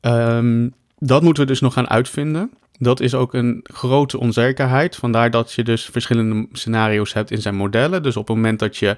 Ehm, 0.00 0.68
dat 0.98 1.22
moeten 1.22 1.42
we 1.42 1.48
dus 1.48 1.60
nog 1.60 1.72
gaan 1.72 1.88
uitvinden. 1.88 2.50
Dat 2.78 3.00
is 3.00 3.14
ook 3.14 3.34
een 3.34 3.60
grote 3.62 4.18
onzekerheid. 4.18 4.96
Vandaar 4.96 5.30
dat 5.30 5.52
je 5.52 5.64
dus 5.64 5.84
verschillende 5.84 6.46
scenario's 6.52 7.12
hebt 7.12 7.30
in 7.30 7.40
zijn 7.40 7.54
modellen. 7.54 8.02
Dus 8.02 8.16
op 8.16 8.28
het 8.28 8.36
moment 8.36 8.58
dat 8.58 8.76
je, 8.76 8.96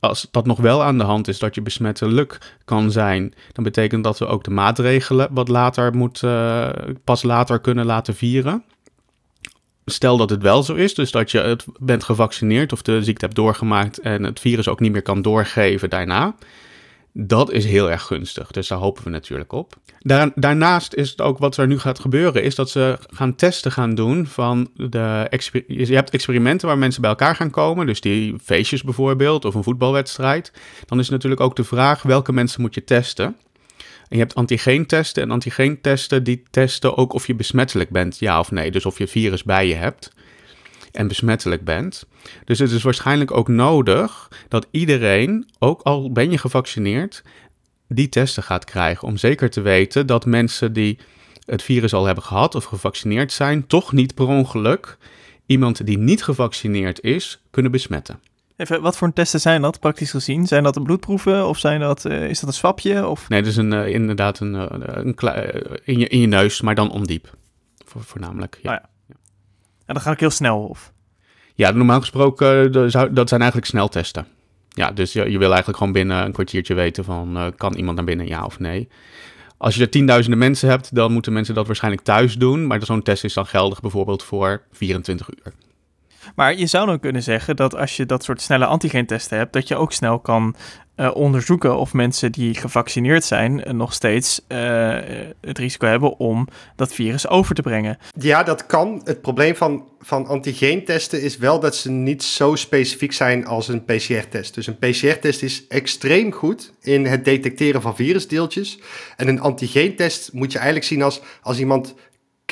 als 0.00 0.28
dat 0.30 0.46
nog 0.46 0.58
wel 0.58 0.82
aan 0.82 0.98
de 0.98 1.04
hand 1.04 1.28
is, 1.28 1.38
dat 1.38 1.54
je 1.54 1.62
besmettelijk 1.62 2.56
kan 2.64 2.90
zijn, 2.90 3.34
dan 3.52 3.64
betekent 3.64 4.04
dat 4.04 4.18
we 4.18 4.26
ook 4.26 4.44
de 4.44 4.50
maatregelen 4.50 5.28
wat 5.30 5.48
later 5.48 5.94
moet, 5.96 6.22
uh, 6.22 6.68
pas 7.04 7.22
later 7.22 7.60
kunnen 7.60 7.86
laten 7.86 8.14
vieren. 8.14 8.64
Stel 9.90 10.16
dat 10.16 10.30
het 10.30 10.42
wel 10.42 10.62
zo 10.62 10.74
is, 10.74 10.94
dus 10.94 11.10
dat 11.10 11.30
je 11.30 11.40
het 11.40 11.64
bent 11.80 12.04
gevaccineerd 12.04 12.72
of 12.72 12.82
de 12.82 13.04
ziekte 13.04 13.24
hebt 13.24 13.36
doorgemaakt 13.36 13.98
en 13.98 14.22
het 14.22 14.40
virus 14.40 14.68
ook 14.68 14.80
niet 14.80 14.92
meer 14.92 15.02
kan 15.02 15.22
doorgeven 15.22 15.90
daarna. 15.90 16.34
Dat 17.12 17.52
is 17.52 17.64
heel 17.64 17.90
erg 17.90 18.02
gunstig, 18.02 18.50
dus 18.50 18.68
daar 18.68 18.78
hopen 18.78 19.04
we 19.04 19.10
natuurlijk 19.10 19.52
op. 19.52 19.74
Daar, 19.98 20.30
daarnaast 20.34 20.94
is 20.94 21.10
het 21.10 21.20
ook 21.20 21.38
wat 21.38 21.56
er 21.56 21.66
nu 21.66 21.78
gaat 21.78 21.98
gebeuren, 21.98 22.42
is 22.42 22.54
dat 22.54 22.70
ze 22.70 22.98
gaan 23.10 23.34
testen 23.34 23.72
gaan 23.72 23.94
doen 23.94 24.26
van 24.26 24.70
de... 24.74 25.28
Je 25.66 25.94
hebt 25.94 26.10
experimenten 26.10 26.68
waar 26.68 26.78
mensen 26.78 27.00
bij 27.00 27.10
elkaar 27.10 27.36
gaan 27.36 27.50
komen, 27.50 27.86
dus 27.86 28.00
die 28.00 28.34
feestjes 28.42 28.82
bijvoorbeeld 28.82 29.44
of 29.44 29.54
een 29.54 29.62
voetbalwedstrijd. 29.62 30.52
Dan 30.86 30.98
is 30.98 31.08
natuurlijk 31.08 31.40
ook 31.40 31.56
de 31.56 31.64
vraag 31.64 32.02
welke 32.02 32.32
mensen 32.32 32.60
moet 32.60 32.74
je 32.74 32.84
testen. 32.84 33.36
En 34.08 34.16
je 34.16 34.18
hebt 34.18 34.34
antigeentesten 34.34 35.22
en 35.22 35.30
antigeentesten 35.30 36.24
die 36.24 36.42
testen 36.50 36.96
ook 36.96 37.12
of 37.12 37.26
je 37.26 37.34
besmettelijk 37.34 37.90
bent, 37.90 38.18
ja 38.18 38.38
of 38.38 38.50
nee. 38.50 38.70
Dus 38.70 38.86
of 38.86 38.98
je 38.98 39.08
virus 39.08 39.42
bij 39.42 39.66
je 39.68 39.74
hebt 39.74 40.12
en 40.92 41.08
besmettelijk 41.08 41.64
bent. 41.64 42.06
Dus 42.44 42.58
het 42.58 42.70
is 42.70 42.82
waarschijnlijk 42.82 43.30
ook 43.30 43.48
nodig 43.48 44.28
dat 44.48 44.66
iedereen, 44.70 45.48
ook 45.58 45.82
al 45.82 46.12
ben 46.12 46.30
je 46.30 46.38
gevaccineerd, 46.38 47.22
die 47.88 48.08
testen 48.08 48.42
gaat 48.42 48.64
krijgen. 48.64 49.08
Om 49.08 49.16
zeker 49.16 49.50
te 49.50 49.60
weten 49.60 50.06
dat 50.06 50.26
mensen 50.26 50.72
die 50.72 50.98
het 51.44 51.62
virus 51.62 51.94
al 51.94 52.04
hebben 52.04 52.24
gehad 52.24 52.54
of 52.54 52.64
gevaccineerd 52.64 53.32
zijn, 53.32 53.66
toch 53.66 53.92
niet 53.92 54.14
per 54.14 54.26
ongeluk 54.26 54.98
iemand 55.46 55.86
die 55.86 55.98
niet 55.98 56.24
gevaccineerd 56.24 57.00
is, 57.00 57.40
kunnen 57.50 57.72
besmetten. 57.72 58.20
Even, 58.58 58.80
wat 58.80 58.96
voor 58.96 59.12
testen 59.12 59.40
zijn 59.40 59.62
dat 59.62 59.80
praktisch 59.80 60.10
gezien? 60.10 60.46
Zijn 60.46 60.62
dat 60.62 60.82
bloedproeven 60.82 61.46
of 61.46 61.58
zijn 61.58 61.80
dat, 61.80 62.04
uh, 62.04 62.28
is 62.28 62.40
dat 62.40 62.48
een 62.48 62.54
swapje? 62.54 63.06
Of? 63.06 63.28
Nee, 63.28 63.42
dat 63.42 63.50
is 63.50 63.56
een, 63.56 63.72
uh, 63.72 63.86
inderdaad 63.86 64.40
een, 64.40 64.54
uh, 64.54 64.64
een 64.68 65.16
in, 65.84 65.98
je, 65.98 66.08
in 66.08 66.20
je 66.20 66.26
neus, 66.26 66.60
maar 66.60 66.74
dan 66.74 66.90
ondiep. 66.90 67.36
Voor, 67.84 68.04
voornamelijk. 68.04 68.58
Ja. 68.62 68.72
Oh 68.72 68.78
ja. 69.08 69.14
En 69.86 69.94
dat 69.94 70.02
gaat 70.02 70.12
ook 70.12 70.20
heel 70.20 70.30
snel? 70.30 70.58
Of? 70.58 70.92
Ja, 71.54 71.70
normaal 71.70 72.00
gesproken, 72.00 72.72
dat 73.14 73.28
zijn 73.28 73.40
eigenlijk 73.40 73.66
sneltesten. 73.66 74.26
Ja, 74.68 74.92
dus 74.92 75.12
je, 75.12 75.30
je 75.30 75.38
wil 75.38 75.48
eigenlijk 75.48 75.78
gewoon 75.78 75.92
binnen 75.92 76.24
een 76.24 76.32
kwartiertje 76.32 76.74
weten 76.74 77.04
van, 77.04 77.52
kan 77.56 77.74
iemand 77.74 77.96
naar 77.96 78.04
binnen, 78.04 78.26
ja 78.26 78.44
of 78.44 78.58
nee. 78.58 78.88
Als 79.56 79.74
je 79.74 79.82
er 79.82 79.90
tienduizenden 79.90 80.38
mensen 80.38 80.68
hebt, 80.68 80.94
dan 80.94 81.12
moeten 81.12 81.32
mensen 81.32 81.54
dat 81.54 81.66
waarschijnlijk 81.66 82.04
thuis 82.04 82.34
doen. 82.34 82.66
Maar 82.66 82.84
zo'n 82.84 83.02
test 83.02 83.24
is 83.24 83.34
dan 83.34 83.46
geldig 83.46 83.80
bijvoorbeeld 83.80 84.22
voor 84.22 84.62
24 84.72 85.28
uur. 85.30 85.52
Maar 86.34 86.54
je 86.54 86.66
zou 86.66 86.86
dan 86.86 87.00
kunnen 87.00 87.22
zeggen 87.22 87.56
dat 87.56 87.76
als 87.76 87.96
je 87.96 88.06
dat 88.06 88.24
soort 88.24 88.40
snelle 88.40 88.66
antigeentesten 88.66 89.38
hebt, 89.38 89.52
dat 89.52 89.68
je 89.68 89.76
ook 89.76 89.92
snel 89.92 90.18
kan 90.18 90.54
uh, 90.98 91.10
onderzoeken 91.14 91.76
of 91.76 91.92
mensen 91.92 92.32
die 92.32 92.54
gevaccineerd 92.54 93.24
zijn 93.24 93.58
uh, 93.58 93.72
nog 93.72 93.92
steeds 93.92 94.40
uh, 94.48 94.58
het 95.40 95.58
risico 95.58 95.86
hebben 95.86 96.18
om 96.18 96.48
dat 96.76 96.94
virus 96.94 97.28
over 97.28 97.54
te 97.54 97.62
brengen. 97.62 97.98
Ja, 98.18 98.42
dat 98.42 98.66
kan. 98.66 99.00
Het 99.04 99.20
probleem 99.20 99.56
van, 99.56 99.84
van 100.00 100.26
antigeentesten 100.26 101.22
is 101.22 101.36
wel 101.36 101.60
dat 101.60 101.76
ze 101.76 101.90
niet 101.90 102.22
zo 102.22 102.54
specifiek 102.54 103.12
zijn 103.12 103.46
als 103.46 103.68
een 103.68 103.84
PCR-test. 103.84 104.54
Dus 104.54 104.66
een 104.66 104.78
PCR-test 104.78 105.42
is 105.42 105.66
extreem 105.66 106.32
goed 106.32 106.72
in 106.80 107.06
het 107.06 107.24
detecteren 107.24 107.82
van 107.82 107.96
virusdeeltjes. 107.96 108.78
En 109.16 109.28
een 109.28 109.40
antigeentest 109.40 110.32
moet 110.32 110.52
je 110.52 110.58
eigenlijk 110.58 110.86
zien 110.86 111.02
als 111.02 111.20
als 111.42 111.58
iemand 111.58 111.94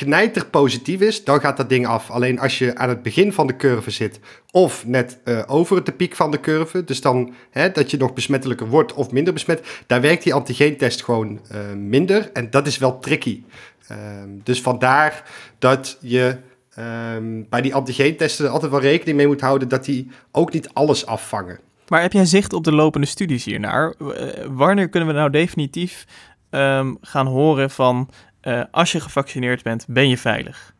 knijter 0.05 0.45
positief 0.45 1.01
is, 1.01 1.23
dan 1.23 1.39
gaat 1.39 1.57
dat 1.57 1.69
ding 1.69 1.87
af. 1.87 2.09
Alleen 2.09 2.39
als 2.39 2.57
je 2.57 2.75
aan 2.75 2.89
het 2.89 3.01
begin 3.01 3.33
van 3.33 3.47
de 3.47 3.55
curve 3.55 3.91
zit 3.91 4.19
of 4.51 4.85
net 4.85 5.19
uh, 5.25 5.43
over 5.47 5.83
de 5.83 5.91
piek 5.91 6.15
van 6.15 6.31
de 6.31 6.39
curve, 6.39 6.83
dus 6.83 7.01
dan 7.01 7.33
hè, 7.49 7.71
dat 7.71 7.91
je 7.91 7.97
nog 7.97 8.13
besmettelijker 8.13 8.67
wordt 8.67 8.93
of 8.93 9.11
minder 9.11 9.33
besmet, 9.33 9.83
daar 9.87 10.01
werkt 10.01 10.23
die 10.23 10.33
antigeentest 10.33 11.03
gewoon 11.03 11.39
uh, 11.51 11.59
minder 11.75 12.29
en 12.33 12.49
dat 12.49 12.67
is 12.67 12.77
wel 12.77 12.99
tricky. 12.99 13.43
Um, 13.91 14.41
dus 14.43 14.61
vandaar 14.61 15.23
dat 15.59 15.97
je 16.01 16.37
um, 17.15 17.49
bij 17.49 17.61
die 17.61 17.75
antigeentesten 17.75 18.51
altijd 18.51 18.71
wel 18.71 18.81
rekening 18.81 19.17
mee 19.17 19.27
moet 19.27 19.41
houden 19.41 19.67
dat 19.67 19.85
die 19.85 20.11
ook 20.31 20.53
niet 20.53 20.69
alles 20.73 21.05
afvangen. 21.05 21.59
Maar 21.87 22.01
heb 22.01 22.13
jij 22.13 22.25
zicht 22.25 22.53
op 22.53 22.63
de 22.63 22.71
lopende 22.71 23.07
studies 23.07 23.45
hiernaar? 23.45 23.93
Wanneer 24.47 24.89
kunnen 24.89 25.09
we 25.09 25.15
nou 25.15 25.29
definitief 25.29 26.05
um, 26.51 26.97
gaan 27.01 27.27
horen 27.27 27.69
van 27.69 28.09
uh, 28.47 28.63
als 28.71 28.91
je 28.91 28.99
gevaccineerd 28.99 29.63
bent, 29.63 29.85
ben 29.87 30.09
je 30.09 30.17
veilig? 30.17 30.73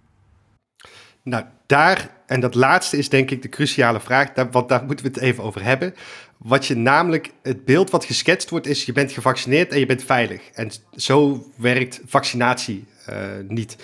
Nou, 1.24 1.44
daar, 1.66 2.10
en 2.26 2.40
dat 2.40 2.56
laatste 2.56 2.98
is 2.98 3.10
denk 3.10 3.32
ik 3.32 3.42
de 3.42 3.50
cruciale 3.50 4.00
vraag, 4.00 4.34
daar, 4.34 4.52
want 4.52 4.70
daar 4.70 4.84
moeten 4.86 5.06
we 5.06 5.12
het 5.12 5.22
even 5.22 5.44
over 5.44 5.64
hebben. 5.64 5.94
Wat 6.38 6.66
je 6.66 6.76
namelijk, 6.76 7.32
het 7.42 7.66
beeld 7.66 7.90
wat 7.90 8.06
geschetst 8.06 8.50
wordt, 8.50 8.68
is 8.68 8.86
je 8.86 8.92
bent 8.92 9.12
gevaccineerd 9.12 9.72
en 9.72 9.80
je 9.80 9.86
bent 9.86 10.04
veilig. 10.04 10.42
En 10.54 10.72
zo 10.96 11.48
werkt 11.56 12.02
vaccinatie 12.06 12.86
uh, 13.10 13.16
niet. 13.48 13.76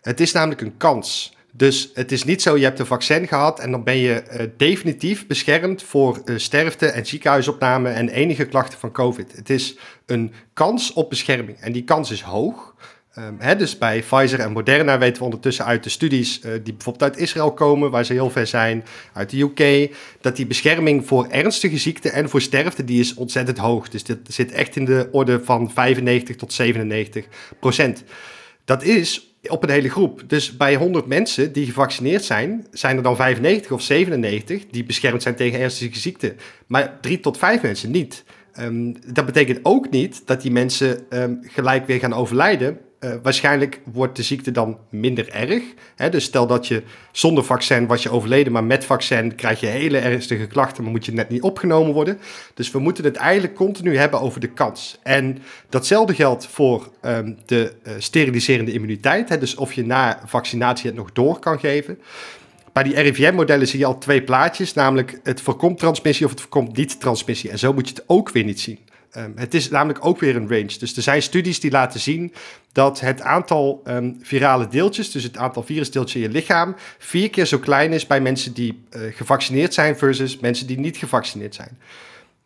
Het 0.00 0.20
is 0.20 0.32
namelijk 0.32 0.60
een 0.60 0.76
kans. 0.76 1.36
Dus 1.52 1.90
het 1.94 2.12
is 2.12 2.24
niet 2.24 2.42
zo, 2.42 2.56
je 2.56 2.64
hebt 2.64 2.78
een 2.78 2.86
vaccin 2.86 3.28
gehad 3.28 3.60
en 3.60 3.70
dan 3.70 3.84
ben 3.84 3.96
je 3.96 4.22
uh, 4.32 4.46
definitief 4.56 5.26
beschermd 5.26 5.82
voor 5.82 6.22
sterfte 6.36 6.86
en 6.86 7.06
ziekenhuisopname 7.06 7.88
en 7.88 8.08
enige 8.08 8.44
klachten 8.44 8.78
van 8.78 8.92
COVID. 8.92 9.36
Het 9.36 9.50
is 9.50 9.78
een 10.06 10.32
kans 10.52 10.92
op 10.92 11.08
bescherming 11.08 11.60
en 11.60 11.72
die 11.72 11.84
kans 11.84 12.10
is 12.10 12.22
hoog. 12.22 12.74
Hè, 13.38 13.56
dus 13.56 13.78
bij 13.78 14.00
Pfizer 14.00 14.40
en 14.40 14.52
Moderna 14.52 14.98
weten 14.98 15.18
we 15.18 15.24
ondertussen 15.24 15.64
uit 15.64 15.84
de 15.84 15.90
studies 15.90 16.40
uh, 16.44 16.52
die 16.62 16.72
bijvoorbeeld 16.72 17.10
uit 17.10 17.20
Israël 17.22 17.52
komen, 17.52 17.90
waar 17.90 18.04
ze 18.04 18.12
heel 18.12 18.30
ver 18.30 18.46
zijn, 18.46 18.84
uit 19.12 19.30
de 19.30 19.40
UK, 19.40 19.94
dat 20.20 20.36
die 20.36 20.46
bescherming 20.46 21.06
voor 21.06 21.26
ernstige 21.26 21.78
ziekten 21.78 22.12
en 22.12 22.28
voor 22.28 22.40
sterfte, 22.40 22.84
die 22.84 23.00
is 23.00 23.14
ontzettend 23.14 23.58
hoog. 23.58 23.88
Dus 23.88 24.04
dit 24.04 24.18
zit 24.28 24.52
echt 24.52 24.76
in 24.76 24.84
de 24.84 25.08
orde 25.12 25.44
van 25.44 25.70
95 25.70 26.36
tot 26.36 26.52
97 26.52 27.24
procent. 27.60 28.04
Dat 28.64 28.82
is 28.82 29.36
op 29.46 29.62
een 29.62 29.70
hele 29.70 29.90
groep. 29.90 30.22
Dus 30.26 30.56
bij 30.56 30.74
100 30.74 31.06
mensen 31.06 31.52
die 31.52 31.66
gevaccineerd 31.66 32.24
zijn, 32.24 32.66
zijn 32.70 32.96
er 32.96 33.02
dan 33.02 33.16
95 33.16 33.72
of 33.72 33.82
97 33.82 34.66
die 34.70 34.84
beschermd 34.84 35.22
zijn 35.22 35.34
tegen 35.34 35.60
ernstige 35.60 35.98
ziekten. 35.98 36.36
Maar 36.66 37.00
3 37.00 37.20
tot 37.20 37.38
5 37.38 37.62
mensen 37.62 37.90
niet. 37.90 38.24
Um, 38.60 38.96
dat 39.12 39.26
betekent 39.26 39.58
ook 39.62 39.90
niet 39.90 40.22
dat 40.26 40.42
die 40.42 40.50
mensen 40.50 41.00
um, 41.10 41.38
gelijk 41.42 41.86
weer 41.86 41.98
gaan 41.98 42.12
overlijden. 42.12 42.78
Uh, 43.00 43.14
waarschijnlijk 43.22 43.80
wordt 43.84 44.16
de 44.16 44.22
ziekte 44.22 44.50
dan 44.50 44.78
minder 44.90 45.28
erg. 45.28 45.62
Hè? 45.96 46.08
Dus 46.08 46.24
stel 46.24 46.46
dat 46.46 46.66
je 46.66 46.82
zonder 47.12 47.44
vaccin 47.44 47.86
was 47.86 48.02
je 48.02 48.10
overleden, 48.10 48.52
maar 48.52 48.64
met 48.64 48.84
vaccin 48.84 49.34
krijg 49.34 49.60
je 49.60 49.66
hele 49.66 49.98
ernstige 49.98 50.46
klachten, 50.46 50.82
maar 50.82 50.92
moet 50.92 51.06
je 51.06 51.12
net 51.12 51.28
niet 51.28 51.42
opgenomen 51.42 51.92
worden. 51.92 52.18
Dus 52.54 52.70
we 52.70 52.78
moeten 52.78 53.04
het 53.04 53.16
eigenlijk 53.16 53.54
continu 53.54 53.96
hebben 53.96 54.20
over 54.20 54.40
de 54.40 54.48
kans. 54.48 54.98
En 55.02 55.38
datzelfde 55.68 56.14
geldt 56.14 56.46
voor 56.46 56.92
um, 57.02 57.38
de 57.46 57.72
uh, 57.86 57.92
steriliserende 57.98 58.72
immuniteit. 58.72 59.28
Hè? 59.28 59.38
Dus 59.38 59.54
of 59.54 59.72
je 59.72 59.86
na 59.86 60.20
vaccinatie 60.26 60.86
het 60.86 60.98
nog 60.98 61.12
door 61.12 61.38
kan 61.38 61.58
geven. 61.58 61.98
Bij 62.72 62.82
die 62.82 63.00
RIVM-modellen 63.00 63.68
zie 63.68 63.78
je 63.78 63.86
al 63.86 63.98
twee 63.98 64.22
plaatjes, 64.22 64.74
namelijk 64.74 65.20
het 65.22 65.40
voorkomt 65.40 65.78
transmissie 65.78 66.24
of 66.24 66.30
het 66.30 66.40
voorkomt 66.40 66.76
niet 66.76 67.00
transmissie. 67.00 67.50
En 67.50 67.58
zo 67.58 67.72
moet 67.72 67.88
je 67.88 67.94
het 67.94 68.04
ook 68.06 68.30
weer 68.30 68.44
niet 68.44 68.60
zien. 68.60 68.78
Um, 69.16 69.32
het 69.36 69.54
is 69.54 69.68
namelijk 69.68 70.04
ook 70.04 70.20
weer 70.20 70.36
een 70.36 70.48
range. 70.48 70.78
Dus 70.78 70.96
er 70.96 71.02
zijn 71.02 71.22
studies 71.22 71.60
die 71.60 71.70
laten 71.70 72.00
zien 72.00 72.32
dat 72.72 73.00
het 73.00 73.20
aantal 73.20 73.82
um, 73.86 74.18
virale 74.22 74.68
deeltjes, 74.68 75.10
dus 75.10 75.22
het 75.22 75.36
aantal 75.36 75.62
virusdeeltjes 75.62 76.22
in 76.22 76.28
je 76.28 76.34
lichaam, 76.34 76.76
vier 76.98 77.30
keer 77.30 77.46
zo 77.46 77.58
klein 77.58 77.92
is 77.92 78.06
bij 78.06 78.20
mensen 78.20 78.52
die 78.52 78.82
uh, 78.90 79.14
gevaccineerd 79.14 79.74
zijn 79.74 79.98
versus 79.98 80.38
mensen 80.38 80.66
die 80.66 80.78
niet 80.78 80.96
gevaccineerd 80.96 81.54
zijn. 81.54 81.78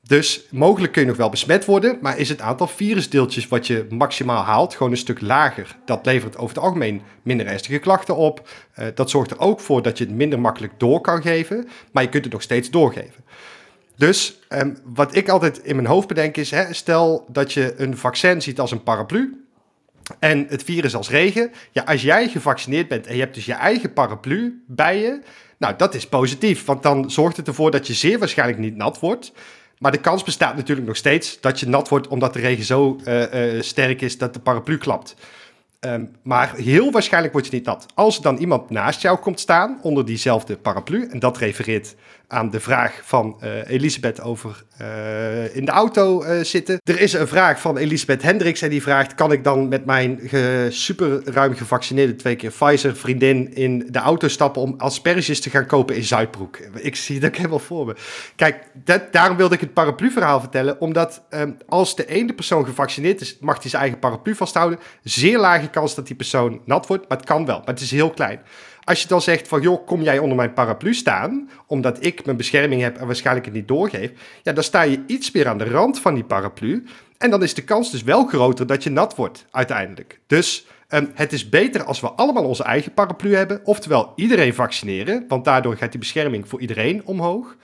Dus 0.06 0.46
mogelijk 0.50 0.92
kun 0.92 1.02
je 1.02 1.08
nog 1.08 1.16
wel 1.16 1.30
besmet 1.30 1.64
worden, 1.64 1.98
maar 2.00 2.18
is 2.18 2.28
het 2.28 2.40
aantal 2.40 2.66
virusdeeltjes 2.66 3.48
wat 3.48 3.66
je 3.66 3.86
maximaal 3.90 4.42
haalt 4.42 4.74
gewoon 4.74 4.92
een 4.92 4.98
stuk 4.98 5.20
lager. 5.20 5.76
Dat 5.84 6.06
levert 6.06 6.36
over 6.36 6.54
het 6.54 6.64
algemeen 6.64 7.02
minder 7.22 7.46
ernstige 7.46 7.78
klachten 7.78 8.16
op. 8.16 8.48
Uh, 8.78 8.86
dat 8.94 9.10
zorgt 9.10 9.30
er 9.30 9.38
ook 9.38 9.60
voor 9.60 9.82
dat 9.82 9.98
je 9.98 10.04
het 10.04 10.14
minder 10.14 10.40
makkelijk 10.40 10.72
door 10.76 11.00
kan 11.00 11.22
geven, 11.22 11.68
maar 11.92 12.02
je 12.02 12.08
kunt 12.08 12.24
het 12.24 12.32
nog 12.32 12.42
steeds 12.42 12.70
doorgeven. 12.70 13.24
Dus 13.96 14.38
um, 14.48 14.78
wat 14.84 15.14
ik 15.14 15.28
altijd 15.28 15.58
in 15.58 15.76
mijn 15.76 15.88
hoofd 15.88 16.08
bedenk 16.08 16.36
is, 16.36 16.50
hè, 16.50 16.72
stel 16.72 17.26
dat 17.28 17.52
je 17.52 17.74
een 17.76 17.96
vaccin 17.96 18.42
ziet 18.42 18.60
als 18.60 18.70
een 18.70 18.82
paraplu 18.82 19.44
en 20.18 20.46
het 20.48 20.62
virus 20.62 20.94
als 20.94 21.10
regen. 21.10 21.52
Ja, 21.70 21.82
als 21.82 22.02
jij 22.02 22.28
gevaccineerd 22.28 22.88
bent 22.88 23.06
en 23.06 23.14
je 23.14 23.20
hebt 23.20 23.34
dus 23.34 23.44
je 23.44 23.52
eigen 23.52 23.92
paraplu 23.92 24.62
bij 24.66 25.00
je, 25.00 25.20
nou 25.58 25.74
dat 25.76 25.94
is 25.94 26.08
positief, 26.08 26.64
want 26.64 26.82
dan 26.82 27.10
zorgt 27.10 27.36
het 27.36 27.48
ervoor 27.48 27.70
dat 27.70 27.86
je 27.86 27.92
zeer 27.92 28.18
waarschijnlijk 28.18 28.58
niet 28.58 28.76
nat 28.76 29.00
wordt. 29.00 29.32
Maar 29.78 29.92
de 29.92 30.00
kans 30.00 30.22
bestaat 30.22 30.56
natuurlijk 30.56 30.86
nog 30.86 30.96
steeds 30.96 31.40
dat 31.40 31.60
je 31.60 31.68
nat 31.68 31.88
wordt 31.88 32.08
omdat 32.08 32.32
de 32.32 32.40
regen 32.40 32.64
zo 32.64 33.00
uh, 33.04 33.54
uh, 33.54 33.62
sterk 33.62 34.00
is 34.00 34.18
dat 34.18 34.34
de 34.34 34.40
paraplu 34.40 34.78
klapt. 34.78 35.14
Ehm, 35.80 36.04
maar 36.22 36.54
heel 36.56 36.90
waarschijnlijk 36.90 37.32
word 37.32 37.46
je 37.46 37.52
niet 37.52 37.64
nat. 37.64 37.86
Als 37.94 38.16
er 38.16 38.22
dan 38.22 38.36
iemand 38.36 38.70
naast 38.70 39.02
jou 39.02 39.18
komt 39.18 39.40
staan 39.40 39.78
onder 39.82 40.04
diezelfde 40.04 40.56
paraplu, 40.56 41.06
en 41.06 41.18
dat 41.18 41.38
refereert 41.38 41.94
aan 42.32 42.50
de 42.50 42.60
vraag 42.60 43.00
van 43.04 43.40
uh, 43.44 43.70
Elisabeth 43.70 44.20
over 44.20 44.64
uh, 44.80 45.56
in 45.56 45.64
de 45.64 45.70
auto 45.70 46.24
uh, 46.24 46.42
zitten. 46.42 46.80
Er 46.84 47.00
is 47.00 47.12
een 47.12 47.28
vraag 47.28 47.60
van 47.60 47.76
Elisabeth 47.76 48.22
Hendricks 48.22 48.62
en 48.62 48.70
die 48.70 48.82
vraagt: 48.82 49.14
kan 49.14 49.32
ik 49.32 49.44
dan 49.44 49.68
met 49.68 49.84
mijn 49.84 50.20
ge 50.22 50.66
super 50.70 51.22
ruim 51.24 51.54
gevaccineerde 51.54 52.16
twee 52.16 52.36
keer 52.36 52.50
Pfizer 52.50 52.96
vriendin 52.96 53.54
in 53.54 53.88
de 53.90 53.98
auto 53.98 54.28
stappen 54.28 54.62
om 54.62 54.74
asperges 54.78 55.40
te 55.40 55.50
gaan 55.50 55.66
kopen 55.66 55.96
in 55.96 56.04
Zuidbroek? 56.04 56.58
Ik 56.74 56.96
zie 56.96 57.20
dat 57.20 57.36
helemaal 57.36 57.58
voor 57.58 57.86
me. 57.86 57.96
Kijk, 58.36 58.64
dat, 58.84 59.12
daarom 59.12 59.36
wilde 59.36 59.54
ik 59.54 59.60
het 59.60 59.72
paraplu-verhaal 59.72 60.40
vertellen, 60.40 60.80
omdat 60.80 61.22
um, 61.30 61.56
als 61.68 61.96
de 61.96 62.06
ene 62.06 62.32
persoon 62.32 62.64
gevaccineerd 62.64 63.20
is, 63.20 63.36
mag 63.40 63.60
hij 63.60 63.70
zijn 63.70 63.82
eigen 63.82 64.00
paraplu 64.00 64.34
vasthouden. 64.34 64.78
Zeer 65.02 65.38
lage 65.38 65.68
kans 65.68 65.94
dat 65.94 66.06
die 66.06 66.16
persoon 66.16 66.60
nat 66.64 66.86
wordt, 66.86 67.08
maar 67.08 67.18
het 67.18 67.26
kan 67.26 67.46
wel, 67.46 67.58
maar 67.58 67.74
het 67.74 67.80
is 67.80 67.90
heel 67.90 68.10
klein. 68.10 68.40
Als 68.84 69.02
je 69.02 69.08
dan 69.08 69.22
zegt 69.22 69.48
van, 69.48 69.60
joh, 69.60 69.86
kom 69.86 70.02
jij 70.02 70.18
onder 70.18 70.36
mijn 70.36 70.52
paraplu 70.52 70.94
staan, 70.94 71.50
omdat 71.66 72.04
ik 72.04 72.24
mijn 72.24 72.36
bescherming 72.36 72.82
heb 72.82 72.96
en 72.96 73.06
waarschijnlijk 73.06 73.46
het 73.46 73.54
niet 73.54 73.68
doorgeef, 73.68 74.10
ja, 74.42 74.52
dan 74.52 74.64
sta 74.64 74.82
je 74.82 75.02
iets 75.06 75.30
meer 75.30 75.48
aan 75.48 75.58
de 75.58 75.64
rand 75.64 76.00
van 76.00 76.14
die 76.14 76.24
paraplu. 76.24 76.84
En 77.18 77.30
dan 77.30 77.42
is 77.42 77.54
de 77.54 77.64
kans 77.64 77.90
dus 77.90 78.02
wel 78.02 78.26
groter 78.26 78.66
dat 78.66 78.82
je 78.82 78.90
nat 78.90 79.16
wordt, 79.16 79.46
uiteindelijk. 79.50 80.20
Dus 80.26 80.66
um, 80.88 81.10
het 81.14 81.32
is 81.32 81.48
beter 81.48 81.84
als 81.84 82.00
we 82.00 82.10
allemaal 82.10 82.44
onze 82.44 82.62
eigen 82.62 82.94
paraplu 82.94 83.34
hebben, 83.34 83.60
oftewel 83.64 84.12
iedereen 84.16 84.54
vaccineren, 84.54 85.24
want 85.28 85.44
daardoor 85.44 85.76
gaat 85.76 85.90
die 85.90 86.00
bescherming 86.00 86.48
voor 86.48 86.60
iedereen 86.60 87.06
omhoog. 87.06 87.56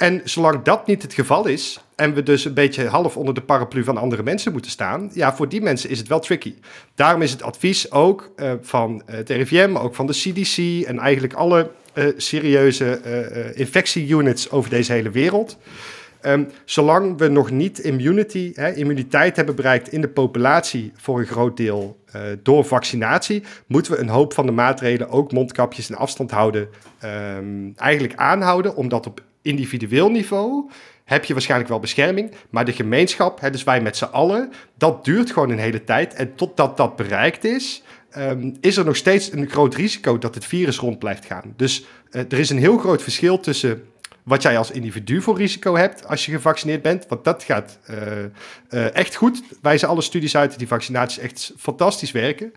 En 0.00 0.20
zolang 0.24 0.62
dat 0.62 0.86
niet 0.86 1.02
het 1.02 1.12
geval 1.12 1.46
is, 1.46 1.84
en 1.94 2.14
we 2.14 2.22
dus 2.22 2.44
een 2.44 2.54
beetje 2.54 2.86
half 2.86 3.16
onder 3.16 3.34
de 3.34 3.40
paraplu 3.40 3.84
van 3.84 3.96
andere 3.96 4.22
mensen 4.22 4.52
moeten 4.52 4.70
staan, 4.70 5.10
ja, 5.12 5.34
voor 5.36 5.48
die 5.48 5.60
mensen 5.60 5.90
is 5.90 5.98
het 5.98 6.08
wel 6.08 6.20
tricky. 6.20 6.54
Daarom 6.94 7.22
is 7.22 7.30
het 7.30 7.42
advies 7.42 7.90
ook 7.90 8.30
uh, 8.36 8.52
van 8.60 9.02
het 9.06 9.30
RIVM, 9.30 9.76
ook 9.76 9.94
van 9.94 10.06
de 10.06 10.12
CDC 10.12 10.86
en 10.86 10.98
eigenlijk 10.98 11.32
alle 11.32 11.70
uh, 11.94 12.04
serieuze 12.16 13.00
infectieunits 13.54 14.50
over 14.50 14.70
deze 14.70 14.92
hele 14.92 15.10
wereld. 15.10 15.58
Um, 16.22 16.48
zolang 16.64 17.18
we 17.18 17.28
nog 17.28 17.50
niet 17.50 17.78
immunity, 17.78 18.52
hè, 18.54 18.72
immuniteit 18.72 19.36
hebben 19.36 19.54
bereikt 19.54 19.92
in 19.92 20.00
de 20.00 20.08
populatie 20.08 20.92
voor 20.96 21.18
een 21.18 21.26
groot 21.26 21.56
deel 21.56 21.98
door 22.42 22.64
vaccinatie, 22.64 23.42
moeten 23.66 23.92
we 23.92 23.98
een 23.98 24.08
hoop 24.08 24.32
van 24.32 24.46
de 24.46 24.52
maatregelen, 24.52 25.08
ook 25.08 25.32
mondkapjes 25.32 25.90
en 25.90 25.96
afstand 25.96 26.30
houden, 26.30 26.68
um, 27.04 27.72
eigenlijk 27.76 28.14
aanhouden, 28.14 28.76
omdat 28.76 29.06
op 29.06 29.22
individueel 29.42 30.10
niveau 30.10 30.70
heb 31.04 31.24
je 31.24 31.32
waarschijnlijk 31.32 31.70
wel 31.70 31.80
bescherming, 31.80 32.30
maar 32.50 32.64
de 32.64 32.72
gemeenschap, 32.72 33.40
hè, 33.40 33.50
dus 33.50 33.64
wij 33.64 33.80
met 33.80 33.96
z'n 33.96 34.04
allen, 34.04 34.52
dat 34.78 35.04
duurt 35.04 35.30
gewoon 35.30 35.50
een 35.50 35.58
hele 35.58 35.84
tijd. 35.84 36.14
En 36.14 36.34
totdat 36.34 36.76
dat 36.76 36.96
bereikt 36.96 37.44
is, 37.44 37.82
um, 38.16 38.56
is 38.60 38.76
er 38.76 38.84
nog 38.84 38.96
steeds 38.96 39.32
een 39.32 39.48
groot 39.48 39.74
risico 39.74 40.18
dat 40.18 40.34
het 40.34 40.44
virus 40.44 40.78
rond 40.78 40.98
blijft 40.98 41.24
gaan. 41.24 41.54
Dus 41.56 41.84
uh, 42.10 42.20
er 42.20 42.38
is 42.38 42.50
een 42.50 42.58
heel 42.58 42.78
groot 42.78 43.02
verschil 43.02 43.40
tussen 43.40 43.84
wat 44.22 44.42
jij 44.42 44.58
als 44.58 44.70
individu 44.70 45.22
voor 45.22 45.36
risico 45.36 45.76
hebt 45.76 46.06
als 46.06 46.26
je 46.26 46.32
gevaccineerd 46.32 46.82
bent. 46.82 47.06
Want 47.08 47.24
dat 47.24 47.42
gaat 47.42 47.78
uh, 47.90 47.96
uh, 48.70 48.94
echt 48.94 49.14
goed. 49.14 49.42
Wijzen 49.62 49.88
alle 49.88 50.02
studies 50.02 50.36
uit 50.36 50.58
die 50.58 50.68
vaccinaties 50.68 51.18
echt 51.18 51.52
fantastisch 51.58 52.12
werken. 52.12 52.52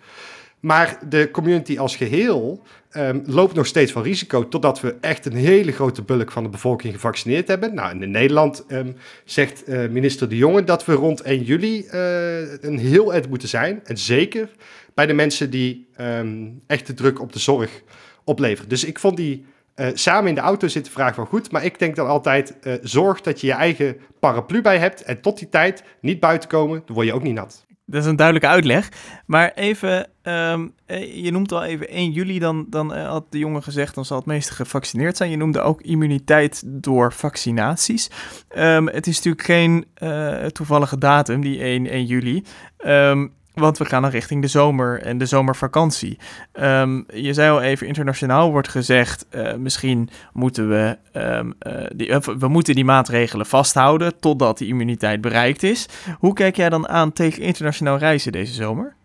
Maar 0.64 1.00
de 1.10 1.32
community 1.32 1.78
als 1.78 1.96
geheel 1.96 2.62
um, 2.98 3.24
loopt 3.26 3.56
nog 3.56 3.66
steeds 3.66 3.92
van 3.92 4.04
risico 4.04 4.48
totdat 4.48 4.82
we 4.82 4.96
echt 5.02 5.26
een 5.26 5.36
hele 5.36 5.72
grote 5.72 6.02
bulk 6.02 6.32
van 6.32 6.44
de 6.44 6.50
bevolking 6.50 6.94
gevaccineerd 6.94 7.48
hebben. 7.48 7.74
Nou, 7.74 8.02
in 8.02 8.12
Nederland 8.12 8.66
um, 8.68 8.96
zegt 9.26 9.70
uh, 9.70 9.90
minister 9.90 10.30
De 10.30 10.38
Jonge 10.38 10.64
dat 10.64 10.86
we 10.86 10.94
rond 10.94 11.22
1 11.22 11.44
juli 11.44 11.86
uh, 11.94 12.64
een 12.64 12.78
heel 12.78 13.14
eind 13.14 13.30
moeten 13.30 13.48
zijn. 13.48 13.82
En 13.84 13.98
zeker 13.98 14.50
bij 14.94 15.06
de 15.06 15.14
mensen 15.14 15.50
die 15.50 15.88
um, 16.02 16.62
echt 16.68 16.88
de 16.88 16.94
druk 16.94 17.22
op 17.22 17.34
de 17.34 17.40
zorg 17.40 17.82
opleveren. 18.24 18.70
Dus 18.70 18.84
ik 18.84 19.00
vond 19.00 19.18
die 19.18 19.46
uh, 19.76 19.88
samen 19.94 20.30
in 20.30 20.36
de 20.36 20.42
auto 20.42 20.68
zitten 20.68 20.92
vraag 20.92 21.16
wel 21.16 21.26
goed. 21.26 21.52
Maar 21.52 21.66
ik 21.66 21.80
denk 21.80 21.96
dan 21.96 22.08
altijd, 22.08 22.56
zorg 22.82 23.22
dat 23.22 23.42
je 23.42 23.48
je 23.48 23.54
eigen 23.54 23.98
paraplu 24.20 24.62
bij 24.62 24.78
hebt. 24.78 25.04
En 25.04 25.22
tot 25.22 25.40
die 25.40 25.50
tijd 25.50 25.84
niet 26.02 26.20
buiten 26.20 26.50
komen, 26.50 26.82
dan 26.86 26.96
word 26.96 27.08
je 27.08 27.14
ook 27.14 27.24
niet 27.24 27.36
nat. 27.36 27.66
Dat 27.86 28.02
is 28.02 28.08
een 28.08 28.16
duidelijke 28.16 28.50
uitleg. 28.50 28.90
Maar 29.26 29.52
even, 29.56 30.10
um, 30.24 30.74
je 31.14 31.32
noemt 31.32 31.52
al 31.52 31.64
even 31.64 31.90
1 31.90 32.12
juli, 32.12 32.40
dan, 32.40 32.66
dan 32.70 32.98
uh, 32.98 33.10
had 33.10 33.26
de 33.30 33.38
jongen 33.38 33.64
gezegd, 33.64 33.96
dan 33.96 34.06
zal 34.06 34.18
het 34.18 34.26
meeste 34.26 34.54
gevaccineerd 34.54 35.18
zijn. 35.18 35.30
Je 35.30 35.38
noemde 35.38 35.62
ook 35.62 35.82
immuniteit 35.82 36.64
door 36.66 37.14
vaccinaties. 37.14 38.10
Um, 38.58 38.88
het 38.88 39.08
is 39.08 39.16
natuurlijk 39.16 39.44
geen 39.44 39.86
uh, 40.04 40.46
toevallige 40.46 40.98
datum, 40.98 41.42
die 41.42 41.60
1, 41.60 41.88
1 41.88 42.06
juli. 42.06 42.44
Um, 42.86 43.34
want 43.54 43.78
we 43.78 43.86
gaan 43.86 44.02
dan 44.02 44.12
richting 44.12 44.42
de 44.42 44.48
zomer 44.48 45.02
en 45.02 45.18
de 45.18 45.26
zomervakantie. 45.26 46.20
Um, 46.54 47.06
je 47.14 47.34
zei 47.34 47.52
al 47.52 47.62
even, 47.62 47.88
internationaal 47.88 48.52
wordt 48.52 48.68
gezegd, 48.68 49.26
uh, 49.32 49.54
misschien 49.54 50.10
moeten 50.34 50.70
we, 50.70 50.98
um, 51.14 51.54
uh, 51.68 51.86
die, 51.96 52.18
we 52.38 52.48
moeten 52.48 52.76
die 52.76 52.86
maatregelen 52.86 53.46
vasthouden 53.46 54.20
totdat 54.20 54.58
die 54.58 54.68
immuniteit 54.68 55.22
bereikt 55.22 55.64
is. 55.64 55.86
Hoe 56.20 56.34
kijk 56.34 56.56
jij 56.56 56.70
dan 56.70 56.88
aan 56.88 57.14
tegen 57.14 57.42
internationaal 57.42 57.98
reizen 57.98 58.32
deze 58.32 58.54
zomer? 58.54 58.96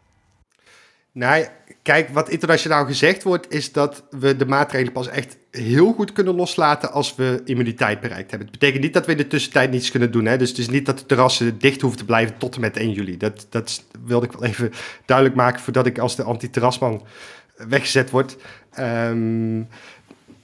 Nou, 1.19 1.47
kijk, 1.83 2.09
wat 2.09 2.29
internationaal 2.29 2.87
gezegd 2.87 3.23
wordt, 3.23 3.53
is 3.53 3.73
dat 3.73 4.03
we 4.11 4.37
de 4.37 4.47
maatregelen 4.47 4.93
pas 4.93 5.09
echt 5.09 5.37
heel 5.51 5.93
goed 5.93 6.12
kunnen 6.12 6.35
loslaten 6.35 6.93
als 6.93 7.14
we 7.14 7.41
immuniteit 7.45 8.01
bereikt 8.01 8.31
hebben. 8.31 8.49
Het 8.49 8.59
betekent 8.59 8.83
niet 8.83 8.93
dat 8.93 9.07
we 9.07 9.12
in 9.12 9.19
de 9.19 9.27
tussentijd 9.27 9.71
niets 9.71 9.91
kunnen 9.91 10.11
doen. 10.11 10.25
Hè? 10.25 10.37
Dus 10.37 10.49
het 10.49 10.59
is 10.59 10.69
niet 10.69 10.87
dat 10.87 10.99
de 10.99 11.07
terrassen 11.07 11.59
dicht 11.59 11.81
hoeven 11.81 11.99
te 11.99 12.05
blijven 12.05 12.39
tot 12.39 12.55
en 12.55 12.61
met 12.61 12.77
1 12.77 12.93
juli. 12.93 13.16
Dat, 13.16 13.47
dat 13.51 13.85
wilde 14.05 14.27
ik 14.27 14.33
wel 14.33 14.45
even 14.49 14.73
duidelijk 15.05 15.37
maken 15.37 15.61
voordat 15.61 15.87
ik 15.87 15.99
als 15.99 16.16
de 16.16 16.23
anti-terrasman 16.23 17.07
weggezet 17.69 18.11
word. 18.11 18.37
Um, 18.79 19.69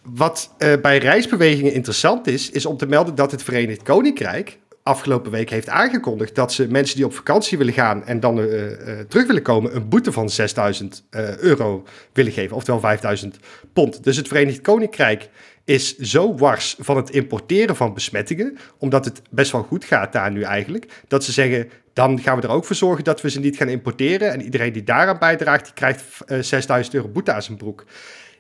wat 0.03 0.55
uh, 0.59 0.72
bij 0.83 0.99
reisbewegingen 0.99 1.72
interessant 1.72 2.27
is, 2.27 2.51
is 2.51 2.66
om 2.66 2.77
te 2.77 2.87
melden 2.87 3.14
dat 3.14 3.31
het 3.31 3.43
Verenigd 3.43 3.83
Koninkrijk 3.83 4.59
afgelopen 4.85 5.30
week 5.30 5.51
heeft 5.51 5.68
aangekondigd 5.68 6.35
dat 6.35 6.53
ze 6.53 6.68
mensen 6.68 6.97
die 6.97 7.05
op 7.05 7.14
vakantie 7.14 7.59
willen 7.59 7.72
gaan 7.72 8.05
en 8.05 8.20
dan 8.20 8.39
uh, 8.39 8.70
uh, 8.70 9.01
terug 9.09 9.26
willen 9.26 9.43
komen, 9.43 9.76
een 9.76 9.89
boete 9.89 10.12
van 10.12 10.30
6000 10.30 11.05
uh, 11.11 11.37
euro 11.37 11.85
willen 12.12 12.32
geven, 12.32 12.57
oftewel 12.57 12.80
5000 12.80 13.39
pond. 13.72 14.05
Dus 14.05 14.16
het 14.16 14.28
Verenigd 14.28 14.61
Koninkrijk 14.61 15.28
is 15.64 15.99
zo 15.99 16.35
wars 16.35 16.76
van 16.78 16.97
het 16.97 17.11
importeren 17.11 17.76
van 17.76 17.95
besmettingen, 17.95 18.59
omdat 18.78 19.05
het 19.05 19.22
best 19.30 19.53
wel 19.53 19.62
goed 19.62 19.85
gaat 19.85 20.12
daar 20.12 20.30
nu 20.30 20.43
eigenlijk, 20.43 21.03
dat 21.09 21.24
ze 21.24 21.32
zeggen, 21.32 21.70
dan 21.93 22.20
gaan 22.20 22.37
we 22.37 22.43
er 22.43 22.53
ook 22.53 22.64
voor 22.64 22.76
zorgen 22.76 23.05
dat 23.05 23.20
we 23.20 23.30
ze 23.30 23.41
niet 23.41 23.57
gaan 23.57 23.68
importeren 23.68 24.32
en 24.32 24.43
iedereen 24.43 24.72
die 24.72 24.85
daaraan 24.85 25.18
bijdraagt, 25.18 25.64
die 25.64 25.74
krijgt 25.74 26.03
6000 26.41 26.95
euro 26.95 27.09
boete 27.09 27.32
aan 27.32 27.43
zijn 27.43 27.57
broek. 27.57 27.85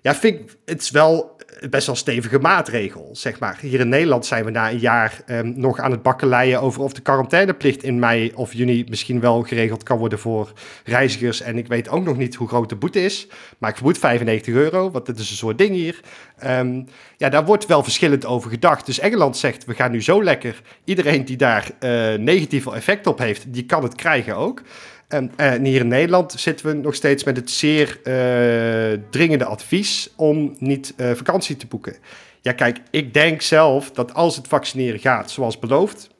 Ja, 0.04 0.14
vind 0.14 0.40
ik, 0.40 0.56
het 0.64 0.80
is 0.80 0.90
wel 0.90 1.36
best 1.70 1.86
wel 1.86 1.96
stevige 1.96 2.38
maatregel, 2.38 3.10
zeg 3.12 3.38
maar. 3.38 3.58
Hier 3.60 3.80
in 3.80 3.88
Nederland 3.88 4.26
zijn 4.26 4.44
we 4.44 4.50
na 4.50 4.70
een 4.70 4.78
jaar 4.78 5.22
um, 5.26 5.52
nog 5.56 5.78
aan 5.78 5.90
het 5.90 6.02
bakkeleien 6.02 6.60
over 6.60 6.82
of 6.82 6.92
de 6.92 7.00
quarantaineplicht 7.00 7.82
in 7.82 7.98
mei 7.98 8.32
of 8.34 8.52
juni 8.52 8.84
misschien 8.88 9.20
wel 9.20 9.42
geregeld 9.42 9.82
kan 9.82 9.98
worden 9.98 10.18
voor 10.18 10.52
reizigers. 10.84 11.40
En 11.40 11.58
ik 11.58 11.66
weet 11.66 11.88
ook 11.88 12.04
nog 12.04 12.16
niet 12.16 12.34
hoe 12.34 12.48
groot 12.48 12.68
de 12.68 12.76
boete 12.76 13.04
is, 13.04 13.26
maar 13.58 13.70
ik 13.70 13.76
vermoed 13.76 13.98
95 13.98 14.54
euro, 14.54 14.90
want 14.90 15.06
dat 15.06 15.18
is 15.18 15.30
een 15.30 15.36
soort 15.36 15.58
ding 15.58 15.70
hier. 15.70 16.00
Um, 16.46 16.86
ja, 17.16 17.28
daar 17.28 17.44
wordt 17.44 17.66
wel 17.66 17.82
verschillend 17.82 18.26
over 18.26 18.50
gedacht. 18.50 18.86
Dus 18.86 18.98
Engeland 18.98 19.36
zegt, 19.36 19.64
we 19.64 19.74
gaan 19.74 19.90
nu 19.90 20.02
zo 20.02 20.22
lekker. 20.22 20.60
Iedereen 20.84 21.24
die 21.24 21.36
daar 21.36 21.70
uh, 21.80 22.14
negatief 22.14 22.66
effect 22.66 23.06
op 23.06 23.18
heeft, 23.18 23.52
die 23.52 23.66
kan 23.66 23.82
het 23.82 23.94
krijgen 23.94 24.36
ook. 24.36 24.62
En, 25.14 25.32
en, 25.36 25.64
hier 25.64 25.80
in 25.80 25.88
Nederland 25.88 26.32
zitten 26.32 26.66
we 26.66 26.72
nog 26.72 26.94
steeds 26.94 27.24
met 27.24 27.36
het 27.36 27.50
zeer 27.50 28.00
uh, 28.04 28.98
dringende 29.10 29.44
advies 29.44 30.10
om 30.16 30.56
niet 30.58 30.94
uh, 30.96 31.10
vakantie 31.12 31.56
te 31.56 31.66
boeken. 31.66 31.96
Ja, 32.40 32.52
kijk, 32.52 32.78
ik 32.90 33.14
denk 33.14 33.42
zelf 33.42 33.90
dat 33.90 34.14
als 34.14 34.36
het 34.36 34.48
vaccineren 34.48 35.00
gaat 35.00 35.30
zoals 35.30 35.58
beloofd, 35.58 36.10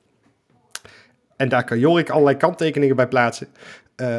en 1.36 1.48
daar 1.48 1.64
kan 1.64 1.78
Jorik 1.78 2.10
allerlei 2.10 2.36
kanttekeningen 2.36 2.96
bij 2.96 3.08
plaatsen, 3.08 3.48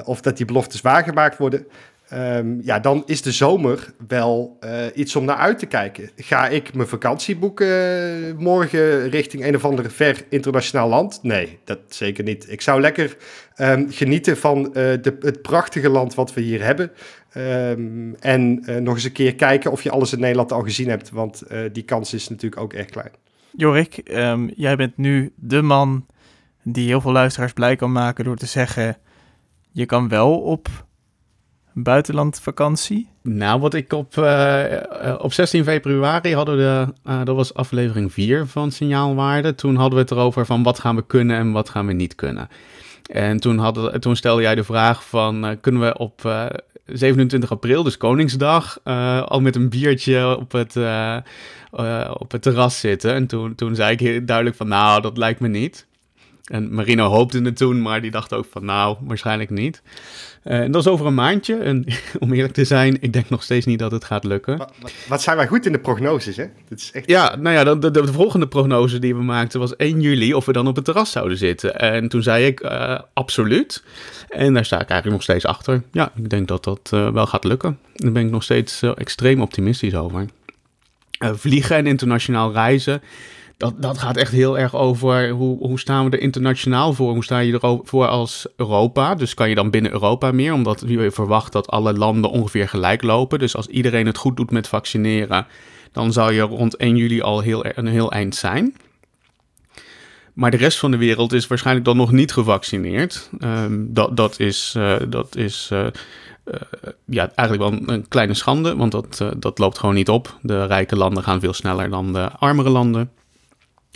of 0.03 0.21
dat 0.21 0.37
die 0.37 0.45
beloftes 0.45 0.81
waargemaakt 0.81 1.37
worden, 1.37 1.67
Um, 2.13 2.61
ja, 2.63 2.79
dan 2.79 3.03
is 3.05 3.21
de 3.21 3.31
zomer 3.31 3.93
wel 4.07 4.59
iets 4.93 5.15
om 5.15 5.25
naar 5.25 5.35
uit 5.35 5.59
te 5.59 5.65
kijken. 5.65 6.09
Ga 6.15 6.47
ik 6.47 6.73
mijn 6.73 6.87
vakantie 6.87 7.35
boeken 7.35 8.35
morgen 8.37 9.09
richting 9.09 9.45
een 9.45 9.55
of 9.55 9.65
andere 9.65 9.89
ver 9.89 10.23
internationaal 10.29 10.89
land? 10.89 11.19
Nee, 11.21 11.59
dat 11.63 11.79
zeker 11.87 12.23
niet. 12.23 12.51
Ik 12.51 12.61
zou 12.61 12.81
lekker 12.81 13.17
um, 13.57 13.91
genieten 13.91 14.37
van 14.37 14.59
uh, 14.59 14.73
de, 14.73 15.17
het 15.19 15.41
prachtige 15.41 15.89
land 15.89 16.15
wat 16.15 16.33
we 16.33 16.41
hier 16.41 16.63
hebben. 16.63 16.91
Um, 17.37 18.15
en 18.19 18.63
nog 18.83 18.93
eens 18.93 19.03
een 19.03 19.11
keer 19.11 19.35
kijken 19.35 19.71
of 19.71 19.81
je 19.81 19.91
alles 19.91 20.13
in 20.13 20.19
Nederland 20.19 20.51
al 20.51 20.61
gezien 20.61 20.89
hebt, 20.89 21.09
want 21.09 21.43
die 21.71 21.83
kans 21.83 22.13
is 22.13 22.29
natuurlijk 22.29 22.61
ook 22.61 22.73
erg 22.73 22.85
klein. 22.85 23.11
Jorik, 23.51 24.01
jij 24.55 24.75
bent 24.75 24.97
nu 24.97 25.33
de 25.35 25.61
man 25.61 26.05
die 26.63 26.87
heel 26.87 27.01
veel 27.01 27.11
luisteraars 27.11 27.53
blij 27.53 27.75
kan 27.75 27.91
maken 27.91 28.23
door 28.23 28.35
te 28.35 28.45
zeggen: 28.45 28.97
je 29.71 29.85
kan 29.85 30.07
wel 30.07 30.39
op 30.39 30.67
buitenlandvakantie? 31.73 33.09
Nou, 33.21 33.59
wat 33.59 33.73
ik 33.73 33.93
op, 33.93 34.17
eh, 34.17 34.73
eh, 34.73 35.19
op 35.19 35.33
16 35.33 35.63
februari 35.63 36.35
hadden 36.35 36.57
we, 36.57 36.93
uh, 37.07 37.23
dat 37.23 37.35
was 37.35 37.53
aflevering 37.53 38.13
4 38.13 38.47
van 38.47 38.71
Signaalwaarde. 38.71 39.55
Toen 39.55 39.75
hadden 39.75 39.95
we 39.95 40.01
het 40.01 40.11
erover 40.11 40.45
van 40.45 40.63
wat 40.63 40.79
gaan 40.79 40.95
we 40.95 41.05
kunnen 41.05 41.37
en 41.37 41.51
wat 41.51 41.69
gaan 41.69 41.87
we 41.87 41.93
niet 41.93 42.15
kunnen. 42.15 42.47
En 43.11 43.39
toen, 43.39 43.73
toen 43.99 44.15
stelde 44.15 44.41
jij 44.41 44.55
de 44.55 44.63
vraag 44.63 45.05
van, 45.07 45.57
kunnen 45.61 45.81
we 45.81 45.97
op 45.97 46.21
27 46.85 47.51
april, 47.51 47.83
dus 47.83 47.97
Koningsdag, 47.97 48.79
al 49.25 49.41
met 49.41 49.55
een 49.55 49.69
biertje 49.69 50.37
op 50.37 50.51
het, 50.51 50.75
op 52.19 52.31
het 52.31 52.41
terras 52.41 52.79
zitten? 52.79 53.13
En 53.13 53.27
toen, 53.27 53.55
toen 53.55 53.75
zei 53.75 53.91
ik 53.91 53.99
heel 53.99 54.25
duidelijk 54.25 54.55
van, 54.55 54.67
nou, 54.67 55.01
dat 55.01 55.17
lijkt 55.17 55.39
me 55.39 55.47
niet. 55.47 55.87
En 56.45 56.73
Marino 56.73 57.07
hoopte 57.07 57.41
het 57.41 57.57
toen, 57.57 57.81
maar 57.81 58.01
die 58.01 58.11
dacht 58.11 58.33
ook 58.33 58.45
van 58.51 58.65
nou, 58.65 58.97
waarschijnlijk 59.01 59.49
niet. 59.49 59.81
Uh, 60.43 60.59
en 60.59 60.71
dat 60.71 60.81
is 60.81 60.91
over 60.91 61.05
een 61.05 61.13
maandje. 61.13 61.55
En 61.55 61.85
om 62.19 62.33
eerlijk 62.33 62.53
te 62.53 62.65
zijn, 62.65 62.97
ik 63.01 63.13
denk 63.13 63.29
nog 63.29 63.43
steeds 63.43 63.65
niet 63.65 63.79
dat 63.79 63.91
het 63.91 64.03
gaat 64.03 64.23
lukken. 64.23 64.57
Wat, 64.57 64.73
wat, 65.07 65.21
zijn 65.21 65.37
wij 65.37 65.47
goed 65.47 65.65
in 65.65 65.71
de 65.71 65.79
prognoses, 65.79 66.37
hè? 66.37 66.45
Dat 66.69 66.79
is 66.79 66.91
echt... 66.91 67.07
Ja, 67.07 67.35
nou 67.35 67.55
ja, 67.55 67.75
de, 67.75 67.91
de, 67.91 68.13
volgende 68.13 68.47
prognose 68.47 68.99
die 68.99 69.15
we 69.15 69.23
maakten 69.23 69.59
was 69.59 69.75
1 69.75 70.01
juli 70.01 70.33
of 70.33 70.45
we 70.45 70.53
dan 70.53 70.67
op 70.67 70.75
het 70.75 70.85
terras 70.85 71.11
zouden 71.11 71.37
zitten. 71.37 71.79
En 71.79 72.07
toen 72.07 72.23
zei 72.23 72.45
ik 72.45 72.63
uh, 72.63 72.99
absoluut. 73.13 73.83
En 74.29 74.53
daar 74.53 74.65
sta 74.65 74.75
ik 74.81 74.89
eigenlijk 74.89 75.11
nog 75.11 75.23
steeds 75.23 75.45
achter. 75.45 75.83
Ja, 75.91 76.11
ik 76.15 76.29
denk 76.29 76.47
dat 76.47 76.63
dat 76.63 76.91
uh, 76.93 77.11
wel 77.11 77.27
gaat 77.27 77.43
lukken. 77.43 77.79
Daar 77.93 78.11
ben 78.11 78.25
ik 78.25 78.31
nog 78.31 78.43
steeds 78.43 78.81
extreem 78.81 79.41
optimistisch 79.41 79.95
over. 79.95 80.25
vliegen 81.19 81.75
en 81.75 81.87
internationaal 81.87 82.51
reizen 82.51 83.01
dat, 83.57 83.81
dat 83.81 83.97
gaat 83.97 84.17
echt 84.17 84.31
heel 84.31 84.59
erg 84.59 84.75
over 84.75 85.29
hoe, 85.29 85.57
hoe 85.57 85.79
staan 85.79 86.05
we 86.05 86.11
er 86.11 86.23
internationaal 86.23 86.93
voor? 86.93 87.13
Hoe 87.13 87.23
sta 87.23 87.39
je 87.39 87.59
ervoor 87.59 88.07
als 88.07 88.47
Europa? 88.55 89.15
Dus 89.15 89.33
kan 89.33 89.49
je 89.49 89.55
dan 89.55 89.69
binnen 89.69 89.91
Europa 89.91 90.31
meer? 90.31 90.53
Omdat 90.53 90.83
je 90.87 91.11
verwacht 91.11 91.51
dat 91.51 91.67
alle 91.67 91.93
landen 91.93 92.31
ongeveer 92.31 92.69
gelijk 92.69 93.03
lopen. 93.03 93.39
Dus 93.39 93.55
als 93.55 93.67
iedereen 93.67 94.05
het 94.05 94.17
goed 94.17 94.37
doet 94.37 94.51
met 94.51 94.67
vaccineren, 94.67 95.47
dan 95.91 96.13
zou 96.13 96.33
je 96.33 96.41
rond 96.41 96.75
1 96.75 96.95
juli 96.95 97.21
al 97.21 97.39
heel, 97.39 97.65
een 97.65 97.87
heel 97.87 98.11
eind 98.11 98.35
zijn. 98.35 98.75
Maar 100.33 100.51
de 100.51 100.57
rest 100.57 100.77
van 100.77 100.91
de 100.91 100.97
wereld 100.97 101.33
is 101.33 101.47
waarschijnlijk 101.47 101.85
dan 101.85 101.97
nog 101.97 102.11
niet 102.11 102.33
gevaccineerd. 102.33 103.29
Um, 103.39 103.93
dat, 103.93 104.17
dat 104.17 104.39
is, 104.39 104.73
uh, 104.77 104.95
dat 105.09 105.35
is 105.35 105.69
uh, 105.73 105.79
uh, 105.79 106.53
ja, 107.05 107.31
eigenlijk 107.35 107.69
wel 107.69 107.95
een 107.95 108.07
kleine 108.07 108.33
schande, 108.33 108.75
want 108.75 108.91
dat, 108.91 109.25
dat 109.37 109.59
loopt 109.59 109.79
gewoon 109.79 109.95
niet 109.95 110.09
op. 110.09 110.37
De 110.41 110.65
rijke 110.65 110.95
landen 110.95 111.23
gaan 111.23 111.39
veel 111.39 111.53
sneller 111.53 111.89
dan 111.89 112.13
de 112.13 112.29
armere 112.31 112.69
landen. 112.69 113.11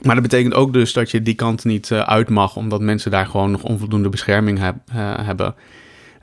Maar 0.01 0.15
dat 0.15 0.23
betekent 0.23 0.53
ook 0.53 0.73
dus 0.73 0.93
dat 0.93 1.11
je 1.11 1.21
die 1.21 1.33
kant 1.33 1.65
niet 1.65 1.89
uh, 1.89 1.99
uit 1.99 2.29
mag, 2.29 2.55
omdat 2.55 2.81
mensen 2.81 3.11
daar 3.11 3.25
gewoon 3.25 3.51
nog 3.51 3.63
onvoldoende 3.63 4.09
bescherming 4.09 4.59
uh, 4.59 4.67
hebben. 5.21 5.55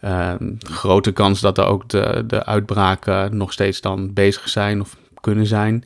Uh, 0.05 0.35
grote 0.59 1.12
kans 1.12 1.41
dat 1.41 1.59
er 1.59 1.64
ook 1.64 1.89
de, 1.89 2.24
de 2.27 2.45
uitbraken 2.45 3.37
nog 3.37 3.53
steeds 3.53 3.81
dan 3.81 4.12
bezig 4.12 4.49
zijn 4.49 4.81
of 4.81 4.97
kunnen 5.20 5.47
zijn. 5.47 5.85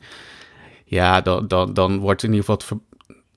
Ja, 0.85 1.21
dan, 1.21 1.47
dan, 1.47 1.73
dan 1.73 1.99
wordt 1.99 2.23
in 2.23 2.33
ieder 2.33 2.45
geval 2.45 2.79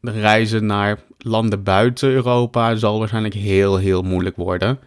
het 0.01 0.15
reizen 0.15 0.67
naar 0.67 0.99
landen 1.19 1.63
buiten 1.63 2.11
Europa 2.11 2.75
zal 2.75 2.99
waarschijnlijk 2.99 3.35
heel, 3.35 3.77
heel 3.77 4.03
moeilijk 4.03 4.37
worden. 4.37 4.79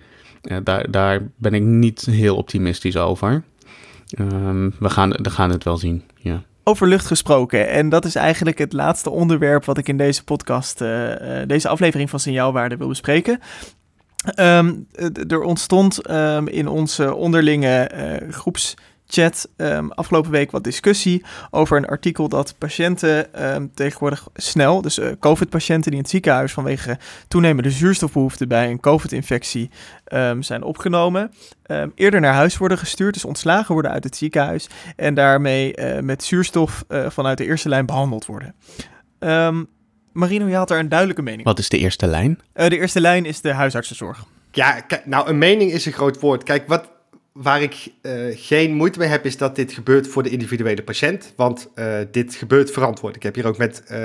daar, 0.63 0.91
daar 0.91 1.27
ben 1.35 1.53
ik 1.53 1.61
niet 1.61 2.05
heel 2.05 2.35
optimistisch 2.35 2.97
over. 2.97 3.43
Ehm, 4.09 4.69
we, 4.79 4.89
gaan, 4.89 5.09
we 5.09 5.29
gaan 5.29 5.49
het 5.49 5.63
wel 5.63 5.77
zien, 5.77 6.03
over 6.67 6.87
lucht 6.87 7.05
gesproken. 7.05 7.69
En 7.69 7.89
dat 7.89 8.05
is 8.05 8.15
eigenlijk 8.15 8.57
het 8.57 8.73
laatste 8.73 9.09
onderwerp 9.09 9.65
wat 9.65 9.77
ik 9.77 9.87
in 9.87 9.97
deze 9.97 10.23
podcast, 10.23 10.81
uh, 10.81 11.11
deze 11.47 11.67
aflevering 11.67 12.09
van 12.09 12.19
Signaalwaarde 12.19 12.77
wil 12.77 12.87
bespreken. 12.87 13.39
Um, 14.39 14.87
er 15.27 15.41
ontstond 15.41 16.09
um, 16.09 16.47
in 16.47 16.67
onze 16.67 17.13
onderlinge 17.13 17.91
uh, 17.93 18.31
groeps 18.33 18.75
chat 19.07 19.49
um, 19.57 19.91
afgelopen 19.91 20.31
week 20.31 20.51
wat 20.51 20.63
discussie 20.63 21.25
over 21.49 21.77
een 21.77 21.85
artikel 21.85 22.29
dat 22.29 22.55
patiënten 22.57 23.45
um, 23.53 23.71
tegenwoordig 23.73 24.27
snel, 24.33 24.81
dus 24.81 24.99
uh, 24.99 25.11
COVID-patiënten 25.19 25.91
die 25.91 25.99
in 25.99 25.99
het 25.99 26.09
ziekenhuis 26.09 26.51
vanwege 26.51 26.97
toenemende 27.27 27.71
zuurstofbehoefte 27.71 28.47
bij 28.47 28.69
een 28.69 28.79
COVID-infectie 28.79 29.69
um, 30.13 30.41
zijn 30.41 30.63
opgenomen, 30.63 31.31
eerder 31.95 32.19
naar 32.19 32.33
huis 32.33 32.57
worden 32.57 32.77
gestuurd, 32.77 33.13
dus 33.13 33.25
ontslagen 33.25 33.73
worden 33.73 33.91
uit 33.91 34.03
het 34.03 34.15
ziekenhuis 34.15 34.67
en 34.95 35.13
daarmee 35.13 35.77
uh, 35.77 35.99
met 35.99 36.23
zuurstof 36.23 36.85
uh, 36.89 37.09
vanuit 37.09 37.37
de 37.37 37.45
eerste 37.45 37.69
lijn 37.69 37.85
behandeld 37.85 38.25
worden. 38.25 38.55
Marino, 40.11 40.47
je 40.47 40.55
had 40.55 40.67
daar 40.67 40.79
een 40.79 40.89
duidelijke 40.89 41.21
mening. 41.21 41.43
Wat 41.43 41.59
is 41.59 41.69
de 41.69 41.77
eerste 41.77 42.07
lijn? 42.07 42.39
de 42.53 42.77
eerste 42.77 43.01
lijn 43.01 43.25
is 43.25 43.41
de 43.41 43.53
huisartsenzorg. 43.53 44.25
Ja, 44.51 44.85
nou, 45.05 45.29
een 45.29 45.37
mening 45.37 45.71
is 45.71 45.85
een 45.85 45.91
groot 45.91 46.19
woord. 46.19 46.43
Kijk, 46.43 46.67
wat, 46.67 46.89
waar 47.37 47.61
ik 47.61 47.87
uh, 48.01 48.13
geen 48.31 48.73
moeite 48.73 48.99
mee 48.99 49.07
heb, 49.07 49.25
is 49.25 49.37
dat 49.37 49.55
dit 49.55 49.71
gebeurt 49.71 50.07
voor 50.07 50.23
de 50.23 50.29
individuele 50.29 50.83
patiënt. 50.83 51.33
Want 51.35 51.69
uh, 51.75 51.97
dit 52.11 52.35
gebeurt 52.35 52.71
verantwoord. 52.71 53.15
Ik 53.15 53.23
heb 53.23 53.35
hier 53.35 53.47
ook 53.47 53.57
met 53.57 53.83
uh, 53.83 53.97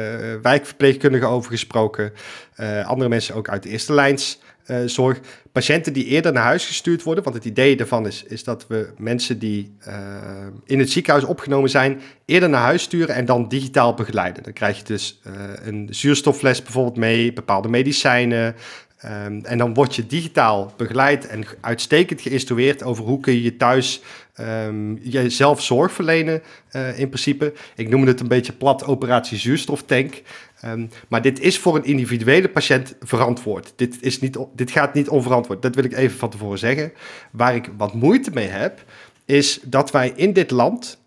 wijkverpleegkundigen 0.42 1.28
over 1.28 1.50
gesproken. 1.50 2.12
andere 2.84 3.08
mensen 3.08 3.34
ook 3.34 3.48
uit 3.48 3.62
de 3.62 3.68
eerste 3.68 3.92
lijns 3.92 4.40
zorg. 4.86 5.20
Patiënten 5.52 5.92
die 5.92 6.04
eerder 6.04 6.32
naar 6.32 6.42
huis 6.42 6.66
gestuurd 6.66 7.02
worden. 7.02 7.24
Want 7.24 7.36
het 7.36 7.44
idee 7.44 7.76
daarvan 7.76 8.06
is, 8.06 8.24
is 8.24 8.44
dat 8.44 8.66
we 8.66 8.92
mensen 8.98 9.38
die 9.38 9.76
in 10.64 10.78
het 10.78 10.90
ziekenhuis 10.90 11.24
opgenomen 11.24 11.70
zijn, 11.70 12.00
eerder 12.24 12.48
naar 12.48 12.62
huis 12.62 12.82
sturen 12.82 13.14
en 13.14 13.24
dan 13.24 13.48
digitaal 13.48 13.94
begeleiden. 13.94 14.42
Dan 14.42 14.52
krijg 14.52 14.78
je 14.78 14.84
dus 14.84 15.20
een 15.62 15.88
zuurstoffles 15.90 16.62
bijvoorbeeld 16.62 16.96
mee, 16.96 17.32
bepaalde 17.32 17.68
medicijnen, 17.68 18.54
Um, 19.04 19.44
en 19.44 19.58
dan 19.58 19.74
word 19.74 19.94
je 19.94 20.06
digitaal 20.06 20.72
begeleid 20.76 21.26
en 21.26 21.44
uitstekend 21.60 22.20
geïnstrueerd 22.20 22.82
over 22.82 23.04
hoe 23.04 23.20
kun 23.20 23.42
je 23.42 23.56
thuis 23.56 24.02
um, 24.40 24.98
jezelf 25.02 25.62
zorg 25.62 25.92
verlenen, 25.92 26.42
uh, 26.72 26.98
in 26.98 27.08
principe. 27.08 27.52
Ik 27.76 27.88
noem 27.88 28.06
het 28.06 28.20
een 28.20 28.28
beetje 28.28 28.52
plat 28.52 28.84
operatie 28.84 29.38
zuurstoftank. 29.38 30.22
Um, 30.64 30.90
maar 31.08 31.22
dit 31.22 31.40
is 31.40 31.58
voor 31.58 31.76
een 31.76 31.84
individuele 31.84 32.48
patiënt 32.48 32.94
verantwoord. 33.00 33.72
Dit, 33.76 33.96
is 34.00 34.20
niet, 34.20 34.38
dit 34.54 34.70
gaat 34.70 34.94
niet 34.94 35.08
onverantwoord. 35.08 35.62
Dat 35.62 35.74
wil 35.74 35.84
ik 35.84 35.96
even 35.96 36.18
van 36.18 36.30
tevoren 36.30 36.58
zeggen. 36.58 36.92
Waar 37.30 37.54
ik 37.54 37.70
wat 37.76 37.94
moeite 37.94 38.30
mee 38.30 38.48
heb, 38.48 38.84
is 39.24 39.60
dat 39.64 39.90
wij 39.90 40.12
in 40.16 40.32
dit 40.32 40.50
land 40.50 41.00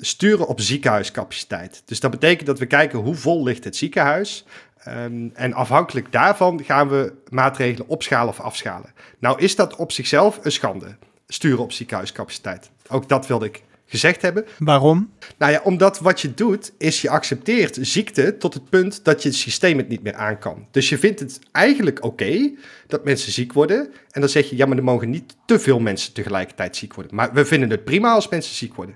sturen 0.00 0.46
op 0.46 0.60
ziekenhuiscapaciteit. 0.60 1.82
Dus 1.84 2.00
dat 2.00 2.10
betekent 2.10 2.46
dat 2.46 2.58
we 2.58 2.66
kijken 2.66 2.98
hoe 2.98 3.14
vol 3.14 3.42
ligt 3.42 3.64
het 3.64 3.76
ziekenhuis. 3.76 4.44
Um, 4.88 5.30
en 5.34 5.52
afhankelijk 5.52 6.12
daarvan 6.12 6.64
gaan 6.64 6.88
we 6.88 7.12
maatregelen 7.28 7.88
opschalen 7.88 8.28
of 8.28 8.40
afschalen. 8.40 8.92
Nou 9.18 9.40
is 9.40 9.56
dat 9.56 9.76
op 9.76 9.92
zichzelf 9.92 10.38
een 10.42 10.52
schande, 10.52 10.96
sturen 11.26 11.62
op 11.62 11.72
ziekenhuiscapaciteit. 11.72 12.70
Ook 12.88 13.08
dat 13.08 13.26
wilde 13.26 13.46
ik 13.46 13.62
gezegd 13.86 14.22
hebben. 14.22 14.46
Waarom? 14.58 15.12
Nou 15.38 15.52
ja, 15.52 15.60
omdat 15.64 15.98
wat 15.98 16.20
je 16.20 16.34
doet, 16.34 16.72
is 16.78 17.00
je 17.00 17.10
accepteert 17.10 17.78
ziekte 17.80 18.36
tot 18.36 18.54
het 18.54 18.70
punt 18.70 19.04
dat 19.04 19.22
je 19.22 19.28
het 19.28 19.38
systeem 19.38 19.78
het 19.78 19.88
niet 19.88 20.02
meer 20.02 20.14
aan 20.14 20.38
kan. 20.38 20.66
Dus 20.70 20.88
je 20.88 20.98
vindt 20.98 21.20
het 21.20 21.38
eigenlijk 21.52 22.04
oké 22.04 22.50
dat 22.86 23.04
mensen 23.04 23.32
ziek 23.32 23.52
worden. 23.52 23.92
En 24.10 24.20
dan 24.20 24.30
zeg 24.30 24.50
je, 24.50 24.56
ja, 24.56 24.66
maar 24.66 24.76
er 24.76 24.84
mogen 24.84 25.10
niet 25.10 25.36
te 25.46 25.58
veel 25.58 25.80
mensen 25.80 26.12
tegelijkertijd 26.12 26.76
ziek 26.76 26.94
worden. 26.94 27.14
Maar 27.14 27.32
we 27.32 27.44
vinden 27.44 27.70
het 27.70 27.84
prima 27.84 28.12
als 28.12 28.28
mensen 28.28 28.54
ziek 28.54 28.74
worden. 28.74 28.94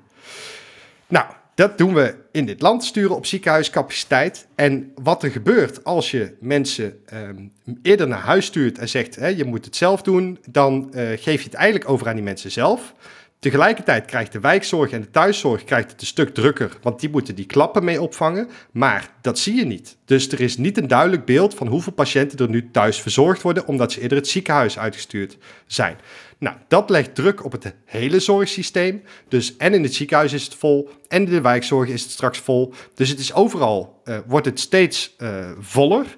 Nou, 1.09 1.27
dat 1.55 1.79
doen 1.79 1.95
we 1.95 2.15
in 2.33 2.47
dit 2.47 2.61
land, 2.61 2.85
sturen 2.85 3.17
op 3.17 3.27
ziekenhuiscapaciteit. 3.27 4.47
En 4.55 4.93
wat 5.03 5.23
er 5.23 5.31
gebeurt 5.31 5.85
als 5.85 6.11
je 6.11 6.35
mensen 6.41 6.99
um, 7.15 7.53
eerder 7.83 8.09
naar 8.09 8.19
huis 8.19 8.47
stuurt 8.47 8.79
en 8.79 8.89
zegt, 8.89 9.17
hè, 9.17 9.27
je 9.27 9.45
moet 9.45 9.65
het 9.65 9.77
zelf 9.77 10.03
doen, 10.03 10.39
dan 10.51 10.93
uh, 10.95 11.09
geef 11.09 11.41
je 11.41 11.45
het 11.45 11.55
eigenlijk 11.55 11.91
over 11.91 12.09
aan 12.09 12.15
die 12.15 12.25
mensen 12.25 12.51
zelf. 12.51 12.95
Tegelijkertijd 13.39 14.05
krijgt 14.05 14.33
de 14.33 14.41
wijkzorg 14.41 14.91
en 14.91 15.01
de 15.01 15.11
thuiszorg 15.11 15.65
krijgt 15.65 15.91
het 15.91 16.01
een 16.01 16.07
stuk 16.07 16.35
drukker, 16.35 16.79
want 16.83 17.01
die 17.01 17.11
moeten 17.11 17.35
die 17.35 17.47
klappen 17.47 17.85
mee 17.85 18.03
opvangen. 18.03 18.49
Maar 18.71 19.11
dat 19.21 19.39
zie 19.39 19.55
je 19.55 19.65
niet. 19.65 19.97
Dus 20.05 20.29
er 20.29 20.41
is 20.41 20.57
niet 20.57 20.79
een 20.79 20.89
duidelijk 20.89 21.25
beeld 21.25 21.55
van 21.55 21.67
hoeveel 21.67 21.93
patiënten 21.93 22.39
er 22.39 22.49
nu 22.49 22.71
thuis 22.71 23.01
verzorgd 23.01 23.43
worden, 23.43 23.67
omdat 23.67 23.93
ze 23.93 24.01
eerder 24.01 24.19
het 24.19 24.29
ziekenhuis 24.29 24.79
uitgestuurd 24.79 25.39
zijn. 25.67 25.97
Nou, 26.43 26.57
dat 26.69 26.91
legt 26.91 27.15
druk 27.15 27.45
op 27.45 27.53
het 27.53 27.75
hele 27.85 28.21
zorgsysteem. 28.21 29.03
Dus 29.29 29.57
en 29.57 29.75
in 29.75 29.83
het 29.83 29.95
ziekenhuis 29.95 30.33
is 30.33 30.45
het 30.45 30.55
vol, 30.55 30.91
en 31.09 31.25
in 31.25 31.31
de 31.31 31.41
wijkzorg 31.41 31.89
is 31.89 32.03
het 32.03 32.11
straks 32.11 32.39
vol. 32.39 32.73
Dus 32.95 33.09
het 33.09 33.19
is 33.19 33.35
overal, 33.35 34.01
uh, 34.05 34.19
wordt 34.27 34.47
het 34.47 34.61
steeds 34.61 35.15
uh, 35.19 35.51
voller. 35.59 36.17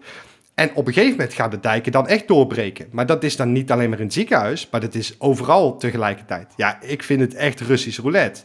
En 0.54 0.74
op 0.74 0.86
een 0.86 0.92
gegeven 0.92 1.16
moment 1.16 1.34
gaan 1.34 1.50
de 1.50 1.60
dijken 1.60 1.92
dan 1.92 2.08
echt 2.08 2.28
doorbreken. 2.28 2.88
Maar 2.90 3.06
dat 3.06 3.24
is 3.24 3.36
dan 3.36 3.52
niet 3.52 3.70
alleen 3.70 3.88
maar 3.88 3.98
in 3.98 4.04
het 4.04 4.12
ziekenhuis, 4.12 4.68
maar 4.70 4.80
dat 4.80 4.94
is 4.94 5.14
overal 5.18 5.76
tegelijkertijd. 5.76 6.52
Ja, 6.56 6.82
ik 6.82 7.02
vind 7.02 7.20
het 7.20 7.34
echt 7.34 7.60
Russisch 7.60 7.98
roulette. 7.98 8.42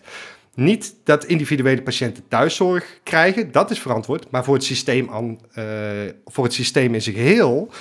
Niet 0.56 0.96
dat 1.04 1.26
individuele 1.26 1.82
patiënten 1.82 2.24
thuiszorg 2.28 3.00
krijgen, 3.04 3.52
dat 3.52 3.72
is 3.72 3.80
verantwoord. 3.80 4.32
Maar 4.32 4.44
voor 4.44 4.54
het 4.54 4.64
systeem, 4.64 5.10
uh, 5.14 5.64
voor 6.26 6.44
het 6.44 6.54
systeem 6.54 6.94
in 6.94 7.02
zijn 7.02 7.16
geheel 7.16 7.72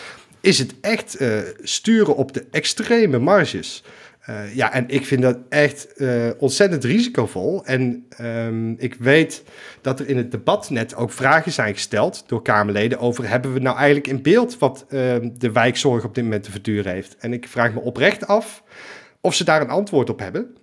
is 0.41 0.59
het 0.59 0.74
echt 0.80 1.20
uh, 1.20 1.39
sturen 1.62 2.16
op 2.16 2.32
de 2.32 2.45
extreme 2.51 3.18
marges. 3.18 3.82
Uh, 4.30 4.55
ja, 4.55 4.72
en 4.72 4.89
ik 4.89 5.07
vind 5.07 5.22
dat 5.22 5.39
echt 5.49 5.89
uh, 5.97 6.30
ontzettend 6.39 6.84
risicovol. 6.84 7.64
En 7.64 8.07
um, 8.20 8.74
ik 8.78 8.95
weet 8.95 9.43
dat 9.80 10.01
er 10.01 10.09
in 10.09 10.16
het 10.16 10.30
debat 10.30 10.70
net 10.70 10.95
ook 10.95 11.12
vragen 11.12 11.53
zijn 11.53 11.74
gesteld 11.74 12.24
door 12.26 12.43
Kamerleden 12.43 12.99
over 12.99 13.28
hebben 13.28 13.53
we 13.53 13.61
nou 13.61 13.76
eigenlijk 13.76 14.07
in 14.07 14.22
beeld 14.22 14.59
wat 14.59 14.86
uh, 14.89 15.16
de 15.32 15.53
wijkzorg 15.53 16.05
op 16.05 16.14
dit 16.14 16.24
moment 16.24 16.43
te 16.43 16.51
verduren 16.51 16.93
heeft. 16.93 17.16
En 17.16 17.32
ik 17.32 17.49
vraag 17.49 17.74
me 17.74 17.80
oprecht 17.80 18.26
af 18.26 18.62
of 19.20 19.34
ze 19.34 19.45
daar 19.45 19.61
een 19.61 19.68
antwoord 19.68 20.11
op 20.11 20.18
hebben. 20.18 20.57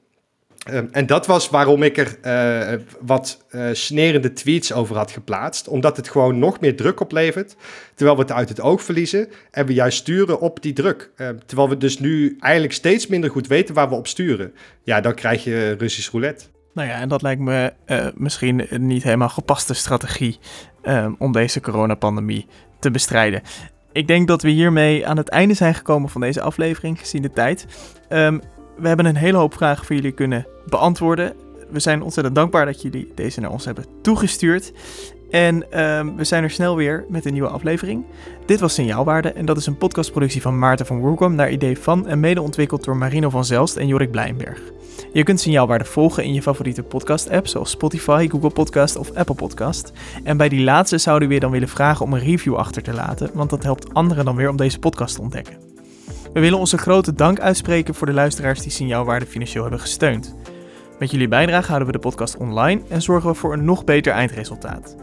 Ehm, 0.66 0.86
en 0.92 1.06
dat 1.06 1.26
was 1.26 1.50
waarom 1.50 1.84
ik 1.84 1.98
er 1.98 2.18
uh, 2.24 2.80
wat 3.00 3.46
uh, 3.52 3.70
snerende 3.72 4.34
tweets 4.34 4.74
over 4.74 4.96
had 4.96 5.12
geplaatst. 5.12 5.68
Omdat 5.68 5.98
het 5.98 6.10
gewoon 6.10 6.40
nog 6.40 6.60
meer 6.60 6.76
druk 6.76 7.00
oplevert. 7.00 7.56
Terwijl 7.96 8.18
we 8.18 8.24
het 8.24 8.32
uit 8.32 8.50
het 8.50 8.62
oog 8.62 8.84
verliezen. 8.84 9.28
En 9.52 9.66
we 9.66 9.74
juist 9.74 9.98
sturen 9.98 10.40
op 10.40 10.62
die 10.62 10.74
druk. 10.74 11.12
Uh, 11.18 11.30
terwijl 11.46 11.70
we 11.70 11.78
dus 11.78 12.00
nu 12.00 12.36
eigenlijk 12.40 12.74
steeds 12.74 13.08
minder 13.08 13.30
goed 13.30 13.48
weten 13.48 13.76
waar 13.76 13.90
we 13.90 13.96
op 13.96 14.08
sturen. 14.08 14.54
Ja, 14.84 15.02
dan 15.02 15.14
krijg 15.14 15.44
je 15.44 15.76
Russisch 15.78 16.12
roulette. 16.12 16.46
Nou 16.74 16.88
ja, 16.88 17.00
en 17.00 17.10
dat 17.10 17.22
lijkt 17.22 17.42
me 17.42 17.74
misschien 18.16 18.74
een 18.74 18.86
niet 18.86 19.04
helemaal 19.04 19.30
gepaste 19.30 19.74
strategie 19.74 20.40
um, 20.84 21.16
om 21.20 21.32
deze 21.32 21.62
coronapandemie 21.62 22.48
te 22.80 22.92
bestrijden. 22.92 23.42
Ik 23.92 24.08
denk 24.08 24.28
dat 24.28 24.42
we 24.42 24.50
hiermee 24.50 25.08
aan 25.08 25.18
het 25.18 25.30
einde 25.30 25.54
zijn 25.54 25.76
gekomen 25.76 26.10
van 26.10 26.22
deze 26.22 26.42
aflevering, 26.42 27.00
gezien 27.00 27.22
de 27.22 27.32
tijd. 27.32 27.66
We 28.78 28.88
hebben 28.88 29.06
een 29.06 29.16
hele 29.16 29.38
hoop 29.38 29.54
vragen 29.54 29.86
voor 29.86 29.96
jullie 29.96 30.12
kunnen 30.12 30.48
beantwoorden. 30.70 31.34
We 31.70 31.80
zijn 31.80 32.02
ontzettend 32.02 32.36
dankbaar 32.36 32.66
dat 32.66 32.82
jullie 32.82 33.12
deze 33.16 33.40
naar 33.40 33.52
ons 33.52 33.66
hebben 33.66 33.86
toegestuurd. 34.02 34.72
En 35.30 35.86
um, 35.86 36.16
we 36.16 36.24
zijn 36.24 36.44
er 36.44 36.50
snel 36.50 36.76
weer 36.76 37.06
met 37.10 37.26
een 37.26 37.34
nieuwe 37.34 37.50
aflevering. 37.50 38.06
Dit 38.46 38.60
was 38.60 38.74
Signaalwaarde 38.74 39.32
en 39.32 39.46
dat 39.46 39.58
is 39.58 39.66
een 39.66 39.78
podcastproductie 39.78 40.42
van 40.42 40.60
Maarten 40.60 40.86
van 40.86 41.00
Woerkom 41.00 41.36
naar 41.36 41.52
idee 41.52 41.78
van 41.78 42.08
en 42.08 42.20
mede 42.20 42.42
ontwikkeld 42.42 42.84
door 42.84 42.98
Marino 42.98 43.30
van 43.30 43.46
Zelst 43.46 43.76
en 43.76 43.88
Jorik 43.88 44.12
Blijnberg. 44.12 44.62
Je 45.14 45.24
kunt 45.24 45.40
Signaalwaarde 45.40 45.86
volgen 45.86 46.24
in 46.24 46.34
je 46.34 46.42
favoriete 46.42 46.84
podcast-app 46.84 47.48
zoals 47.48 47.70
Spotify, 47.70 48.28
Google 48.30 48.50
Podcast 48.50 48.96
of 48.96 49.14
Apple 49.14 49.36
Podcast. 49.36 49.92
En 50.24 50.38
bij 50.38 50.50
die 50.50 50.64
laatste 50.64 50.98
zouden 50.98 51.28
we 51.28 51.34
je 51.34 51.40
dan 51.40 51.52
willen 51.52 51.68
vragen 51.68 52.06
om 52.06 52.14
een 52.14 52.20
review 52.20 52.56
achter 52.56 52.84
te 52.84 52.94
laten, 52.94 53.30
want 53.34 53.50
dat 53.50 53.64
helpt 53.64 53.94
anderen 53.94 54.26
dan 54.26 54.36
weer 54.36 54.50
om 54.50 54.58
deze 54.58 54.80
podcast 54.80 55.16
te 55.16 55.22
ontdekken. 55.22 55.75
We 56.36 56.42
willen 56.42 56.60
onze 56.60 56.78
grote 56.78 57.14
dank 57.14 57.40
uitspreken 57.40 57.96
voor 57.96 58.08
de 58.08 58.14
luisteraars 58.14 58.62
die 58.62 58.72
Signaalwaarde 58.72 59.26
financieel 59.26 59.62
hebben 59.62 59.82
gesteund. 59.82 60.36
Met 61.00 61.12
jullie 61.12 61.28
bijdrage 61.28 61.68
houden 61.68 61.88
we 61.88 61.94
de 61.94 62.00
podcast 62.00 62.38
online 62.38 62.82
en 62.90 63.02
zorgen 63.02 63.30
we 63.30 63.36
voor 63.36 63.54
een 63.54 63.66
nog 63.66 63.84
beter 63.84 64.14
eindresultaat. 64.14 64.96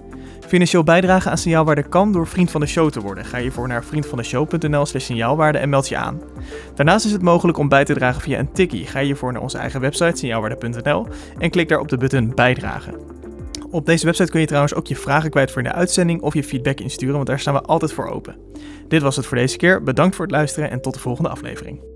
Financieel 0.47 0.85
bijdragen 0.85 1.31
aan 1.31 1.39
Signaalwaarde 1.39 1.83
kan 1.83 2.13
door 2.13 2.27
vriend 2.27 2.51
van 2.51 2.61
de 2.61 2.67
show 2.67 2.91
te 2.91 3.01
worden. 3.01 3.25
Ga 3.25 3.39
hiervoor 3.39 3.69
naar 3.69 3.85
vriendvandeshow.nl 3.85 4.87
slash 4.87 5.05
signaalwaarde 5.05 5.59
en 5.59 5.69
meld 5.69 5.89
je 5.89 5.97
aan. 5.97 6.21
Daarnaast 6.75 7.05
is 7.05 7.13
het 7.13 7.23
mogelijk 7.23 7.59
om 7.59 7.69
bij 7.69 7.85
te 7.85 7.95
dragen 7.95 8.23
via 8.23 8.39
een 8.39 8.53
tikkie. 8.53 8.87
Ga 8.87 9.01
hiervoor 9.01 9.33
naar 9.33 9.43
onze 9.43 9.59
eigen 9.59 9.81
website 9.81 10.17
signaalwaarde.nl 10.17 11.07
en 11.39 11.51
klik 11.51 11.69
daar 11.69 11.81
op 11.81 11.89
de 11.89 11.97
button 11.97 12.35
bijdragen. 12.35 12.95
Op 13.73 13.87
deze 13.87 14.05
website 14.05 14.31
kun 14.31 14.41
je 14.41 14.47
trouwens 14.47 14.75
ook 14.75 14.87
je 14.87 14.97
vragen 14.97 15.31
kwijt 15.31 15.51
voor 15.51 15.63
in 15.63 15.69
de 15.69 15.75
uitzending 15.75 16.23
of 16.23 16.35
je 16.35 16.45
feedback 16.45 16.81
insturen, 16.81 17.15
want 17.15 17.27
daar 17.27 17.41
staan 17.41 17.55
we 17.55 17.63
altijd 17.63 17.93
voor 17.93 18.07
open. 18.07 18.37
Dit 18.89 19.03
was 19.03 19.17
het 19.17 19.27
voor 19.27 19.37
deze 19.37 19.57
keer. 19.57 19.83
Bedankt 19.83 20.17
voor 20.17 20.25
het 20.25 20.35
luisteren 20.35 20.71
en 20.71 20.81
tot 20.81 20.95
de 20.95 21.01
volgende 21.01 21.31
aflevering. 21.31 21.92